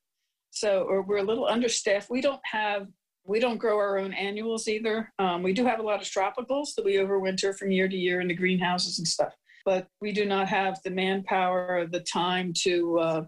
So 0.52 1.04
we're 1.08 1.18
a 1.18 1.24
little 1.24 1.48
understaffed. 1.48 2.12
We 2.12 2.22
don't 2.22 2.42
have 2.44 2.88
we 3.26 3.40
don't 3.40 3.58
grow 3.58 3.78
our 3.78 4.00
own 4.00 4.14
annuals 4.14 4.68
either. 4.68 5.12
Um, 5.20 5.44
we 5.44 5.54
do 5.54 5.64
have 5.66 5.80
a 5.80 5.84
lot 5.84 6.02
of 6.02 6.08
tropicals 6.08 6.74
that 6.76 6.86
we 6.86 6.96
overwinter 6.96 7.56
from 7.56 7.70
year 7.70 7.88
to 7.88 7.96
year 7.96 8.22
in 8.22 8.28
the 8.28 8.34
greenhouses 8.34 8.98
and 8.98 9.08
stuff, 9.08 9.34
but 9.66 9.88
we 10.02 10.12
do 10.12 10.26
not 10.26 10.48
have 10.48 10.80
the 10.84 10.90
manpower 10.90 11.68
or 11.70 11.86
the 11.86 12.00
time 12.00 12.54
to 12.64 13.00
uh, 13.00 13.26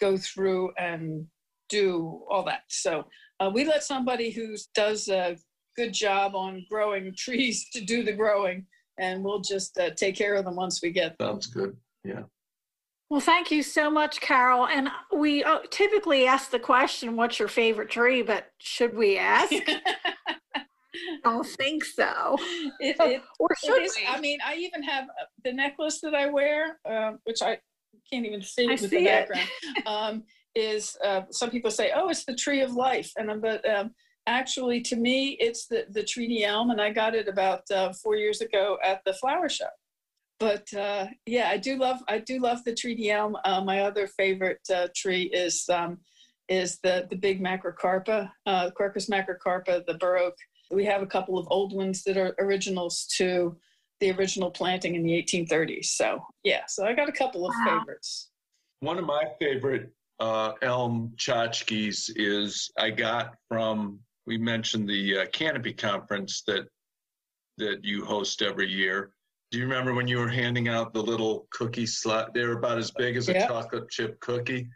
go 0.00 0.16
through 0.16 0.72
and 0.76 1.26
do 1.68 2.22
all 2.28 2.44
that. 2.44 2.62
So 2.68 3.04
uh, 3.38 3.50
we 3.52 3.64
let 3.64 3.84
somebody 3.84 4.30
who 4.30 4.56
does 4.74 5.08
a 5.08 5.36
good 5.76 5.92
job 5.92 6.34
on 6.34 6.66
growing 6.70 7.14
trees 7.16 7.68
to 7.72 7.80
do 7.80 8.02
the 8.02 8.12
growing, 8.12 8.66
and 8.98 9.24
we'll 9.24 9.40
just 9.40 9.78
uh, 9.78 9.90
take 9.90 10.16
care 10.16 10.34
of 10.34 10.44
them 10.44 10.56
once 10.56 10.80
we 10.82 10.90
get 10.90 11.16
them. 11.18 11.28
Sounds 11.28 11.46
good. 11.46 11.76
Yeah. 12.04 12.24
Well, 13.10 13.20
thank 13.20 13.50
you 13.50 13.62
so 13.62 13.90
much, 13.90 14.20
Carol. 14.20 14.66
And 14.66 14.88
we 15.14 15.44
uh, 15.44 15.60
typically 15.70 16.26
ask 16.26 16.50
the 16.50 16.58
question, 16.58 17.16
what's 17.16 17.38
your 17.38 17.48
favorite 17.48 17.90
tree? 17.90 18.22
But 18.22 18.50
should 18.58 18.96
we 18.96 19.18
ask? 19.18 19.52
I 19.52 20.64
don't 21.22 21.46
think 21.46 21.84
so. 21.84 22.36
It, 22.80 22.96
it, 23.00 23.22
or 23.38 23.48
should 23.62 23.82
is, 23.82 23.96
we? 23.96 24.06
I 24.06 24.20
mean, 24.20 24.38
I 24.44 24.56
even 24.56 24.82
have 24.82 25.04
uh, 25.04 25.24
the 25.44 25.52
necklace 25.52 26.00
that 26.00 26.14
I 26.14 26.30
wear, 26.30 26.78
uh, 26.88 27.12
which 27.24 27.42
I 27.42 27.58
can't 28.10 28.24
even 28.24 28.42
see 28.42 28.68
I 28.68 28.72
with 28.72 28.80
see 28.80 28.98
the 28.98 29.04
background. 29.04 29.48
um, 29.86 30.22
is 30.54 30.96
uh, 31.04 31.22
some 31.30 31.50
people 31.50 31.70
say, 31.70 31.92
"Oh, 31.94 32.08
it's 32.08 32.24
the 32.24 32.34
tree 32.34 32.60
of 32.60 32.74
life," 32.74 33.10
and 33.16 33.30
I'm, 33.30 33.40
but 33.40 33.68
um, 33.68 33.90
actually, 34.26 34.80
to 34.82 34.96
me, 34.96 35.36
it's 35.40 35.66
the 35.66 35.86
the 35.90 36.04
treaty 36.04 36.44
elm, 36.44 36.70
and 36.70 36.80
I 36.80 36.90
got 36.90 37.14
it 37.14 37.26
about 37.26 37.62
uh, 37.72 37.92
four 37.92 38.14
years 38.14 38.40
ago 38.40 38.78
at 38.84 39.00
the 39.04 39.14
flower 39.14 39.48
show 39.48 39.66
but 40.38 40.72
uh, 40.74 41.06
yeah, 41.26 41.48
I 41.48 41.56
do 41.56 41.76
love 41.76 42.00
I 42.08 42.18
do 42.18 42.38
love 42.40 42.64
the 42.64 42.74
treaty 42.74 43.10
elm. 43.10 43.36
Uh, 43.44 43.62
my 43.62 43.80
other 43.80 44.06
favorite 44.06 44.60
uh, 44.72 44.88
tree 44.94 45.24
is 45.24 45.68
um, 45.68 45.98
is 46.48 46.78
the 46.82 47.06
the 47.10 47.16
big 47.16 47.42
macrocarpa, 47.42 48.30
uh, 48.46 48.70
Quercus 48.78 49.08
macrocarpa, 49.08 49.84
the 49.86 49.94
bur 49.94 50.18
oak. 50.18 50.34
We 50.70 50.84
have 50.86 51.02
a 51.02 51.06
couple 51.06 51.38
of 51.38 51.46
old 51.50 51.72
ones 51.72 52.02
that 52.04 52.16
are 52.16 52.34
originals 52.38 53.06
to 53.18 53.56
the 54.00 54.10
original 54.12 54.50
planting 54.50 54.96
in 54.96 55.02
the 55.02 55.12
1830s. 55.12 55.86
So 55.86 56.24
yeah, 56.42 56.62
so 56.66 56.84
I 56.84 56.92
got 56.92 57.08
a 57.08 57.12
couple 57.12 57.46
of 57.46 57.54
Wow. 57.54 57.78
favorites. 57.78 58.30
One 58.80 58.98
of 58.98 59.06
my 59.06 59.24
favorite 59.40 59.90
uh, 60.20 60.52
elm 60.62 61.12
tchotchkes 61.16 62.10
is 62.16 62.70
I 62.78 62.90
got 62.90 63.34
from 63.48 64.00
we 64.26 64.38
mentioned 64.38 64.88
the 64.88 65.18
uh, 65.18 65.26
canopy 65.26 65.72
conference 65.72 66.42
that 66.46 66.66
that 67.58 67.84
you 67.84 68.04
host 68.04 68.42
every 68.42 68.68
year. 68.68 69.13
Do 69.54 69.60
you 69.60 69.66
remember 69.66 69.94
when 69.94 70.08
you 70.08 70.18
were 70.18 70.26
handing 70.28 70.66
out 70.66 70.92
the 70.92 71.00
little 71.00 71.46
cookie 71.50 71.84
slut? 71.84 72.34
They 72.34 72.44
were 72.44 72.58
about 72.58 72.76
as 72.76 72.90
big 72.90 73.16
as 73.16 73.28
a 73.28 73.34
Yep. 73.34 73.48
chocolate 73.48 73.88
chip 73.88 74.18
cookie. 74.18 74.68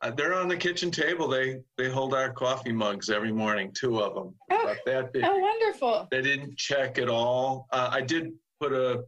Uh, 0.00 0.10
they're 0.10 0.34
on 0.34 0.48
the 0.48 0.56
kitchen 0.56 0.90
table. 0.90 1.28
They 1.28 1.62
they 1.76 1.88
hold 1.88 2.14
our 2.14 2.32
coffee 2.32 2.72
mugs 2.72 3.10
every 3.10 3.30
morning, 3.30 3.70
two 3.72 4.02
of 4.02 4.16
them, 4.16 4.34
Oh. 4.50 4.74
that 4.86 5.12
big. 5.12 5.22
Oh, 5.24 5.38
wonderful! 5.38 6.08
They 6.10 6.20
didn't 6.20 6.58
check 6.58 6.98
at 6.98 7.08
all. 7.08 7.68
Uh, 7.70 7.90
I 7.92 8.00
did 8.00 8.32
put 8.58 8.72
a, 8.72 9.04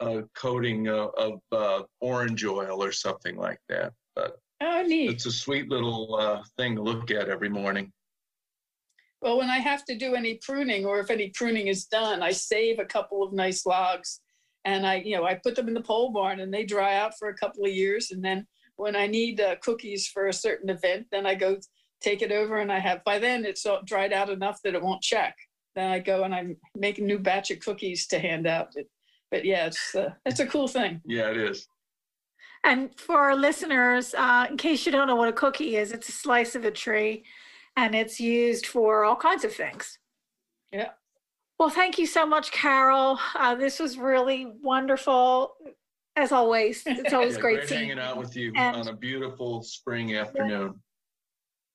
a 0.00 0.22
coating 0.34 0.88
of, 0.88 1.10
of 1.18 1.40
uh, 1.52 1.82
orange 2.00 2.42
oil 2.46 2.82
or 2.82 2.90
something 2.90 3.36
like 3.36 3.60
that. 3.68 3.92
But 4.16 4.38
Oh, 4.62 4.80
neat. 4.82 5.10
it's 5.10 5.26
a 5.26 5.30
sweet 5.30 5.68
little 5.68 6.14
uh, 6.14 6.42
thing 6.56 6.74
to 6.76 6.80
look 6.80 7.10
at 7.10 7.28
every 7.28 7.50
morning. 7.50 7.92
Well, 9.20 9.36
when 9.36 9.50
I 9.50 9.58
have 9.58 9.84
to 9.84 9.94
do 9.94 10.14
any 10.14 10.36
pruning, 10.36 10.86
or 10.86 11.00
if 11.00 11.10
any 11.10 11.32
pruning 11.34 11.66
is 11.66 11.84
done, 11.84 12.22
I 12.22 12.30
save 12.30 12.78
a 12.78 12.86
couple 12.86 13.22
of 13.22 13.34
nice 13.34 13.66
logs, 13.66 14.22
and 14.64 14.86
I, 14.86 14.96
you 14.96 15.16
know, 15.16 15.24
I 15.24 15.34
put 15.34 15.54
them 15.54 15.68
in 15.68 15.74
the 15.74 15.80
pole 15.80 16.10
barn, 16.10 16.40
and 16.40 16.52
they 16.52 16.64
dry 16.64 16.96
out 16.96 17.12
for 17.18 17.28
a 17.28 17.36
couple 17.36 17.64
of 17.64 17.70
years, 17.70 18.10
and 18.10 18.24
then 18.24 18.46
when 18.76 18.94
I 18.94 19.06
need 19.06 19.40
uh, 19.40 19.56
cookies 19.56 20.06
for 20.06 20.28
a 20.28 20.32
certain 20.32 20.70
event, 20.70 21.06
then 21.10 21.26
I 21.26 21.34
go 21.34 21.58
take 22.00 22.22
it 22.22 22.32
over, 22.32 22.58
and 22.58 22.72
I 22.72 22.78
have 22.78 23.02
by 23.04 23.18
then 23.18 23.44
it's 23.44 23.66
all 23.66 23.82
dried 23.84 24.12
out 24.12 24.30
enough 24.30 24.60
that 24.62 24.74
it 24.74 24.82
won't 24.82 25.02
check. 25.02 25.36
Then 25.74 25.90
I 25.90 25.98
go 25.98 26.24
and 26.24 26.34
I 26.34 26.56
make 26.74 26.98
a 26.98 27.02
new 27.02 27.18
batch 27.18 27.50
of 27.50 27.60
cookies 27.60 28.06
to 28.08 28.18
hand 28.18 28.46
out. 28.46 28.68
But, 28.74 28.84
but 29.30 29.44
yeah, 29.44 29.66
it's 29.66 29.94
uh, 29.94 30.10
it's 30.24 30.40
a 30.40 30.46
cool 30.46 30.68
thing. 30.68 31.00
Yeah, 31.04 31.30
it 31.30 31.36
is. 31.36 31.68
And 32.64 32.90
for 32.98 33.18
our 33.18 33.36
listeners, 33.36 34.14
uh, 34.14 34.46
in 34.50 34.56
case 34.56 34.84
you 34.84 34.92
don't 34.92 35.06
know 35.06 35.16
what 35.16 35.28
a 35.28 35.32
cookie 35.32 35.76
is, 35.76 35.92
it's 35.92 36.08
a 36.08 36.12
slice 36.12 36.54
of 36.54 36.64
a 36.64 36.70
tree 36.70 37.24
and 37.76 37.94
it's 37.94 38.18
used 38.18 38.66
for 38.66 39.04
all 39.04 39.16
kinds 39.16 39.44
of 39.44 39.54
things. 39.54 39.98
Yeah. 40.72 40.90
Well, 41.58 41.70
thank 41.70 41.98
you 41.98 42.06
so 42.06 42.24
much, 42.24 42.52
Carol. 42.52 43.18
Uh, 43.34 43.54
this 43.56 43.80
was 43.80 43.98
really 43.98 44.46
wonderful. 44.62 45.54
As 46.14 46.32
always, 46.32 46.82
it's 46.86 47.12
always 47.12 47.34
Yeah, 47.34 47.40
great 47.40 47.56
great 47.56 47.68
seeing 47.68 47.80
hanging 47.88 47.98
out 47.98 48.16
with 48.16 48.36
you 48.36 48.52
And- 48.56 48.76
on 48.76 48.88
a 48.88 48.92
beautiful 48.96 49.62
spring 49.62 50.14
afternoon. 50.16 50.80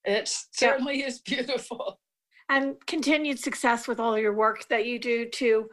It 0.06 0.28
certainly 0.52 1.04
is 1.04 1.20
beautiful. 1.20 2.00
and 2.50 2.76
continued 2.88 3.40
success 3.40 3.88
with 3.88 4.00
all 4.02 4.18
your 4.18 4.34
work 4.34 4.68
that 4.68 4.86
you 4.86 5.00
do 5.00 5.30
to 5.30 5.70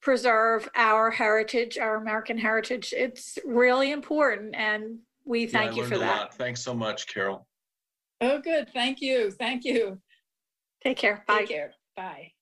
preserve 0.00 0.68
our 0.76 1.10
heritage, 1.10 1.76
our 1.78 1.96
American 1.96 2.38
heritage. 2.38 2.92
It's 2.96 3.36
really 3.44 3.90
important, 3.90 4.54
and 4.54 5.00
we 5.24 5.46
Yeah, 5.46 5.50
thank 5.50 5.72
I 5.72 5.76
you 5.76 5.84
for 5.86 5.94
a 5.94 5.98
that. 5.98 6.20
lot. 6.20 6.34
Thanks 6.34 6.60
so 6.60 6.72
much, 6.74 7.08
Carol. 7.08 7.48
Oh, 8.20 8.38
good. 8.38 8.70
Thank 8.72 9.00
you. 9.00 9.30
Thank 9.32 9.64
you. 9.64 10.00
Take 10.84 10.98
care. 10.98 11.24
Bye. 11.26 11.38
Take 11.40 11.48
care. 11.48 11.74
Bye. 11.96 12.33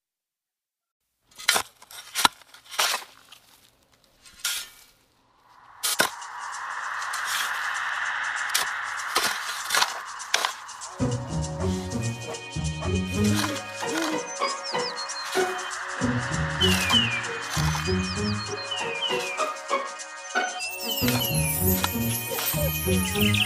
Thank 23.15 23.43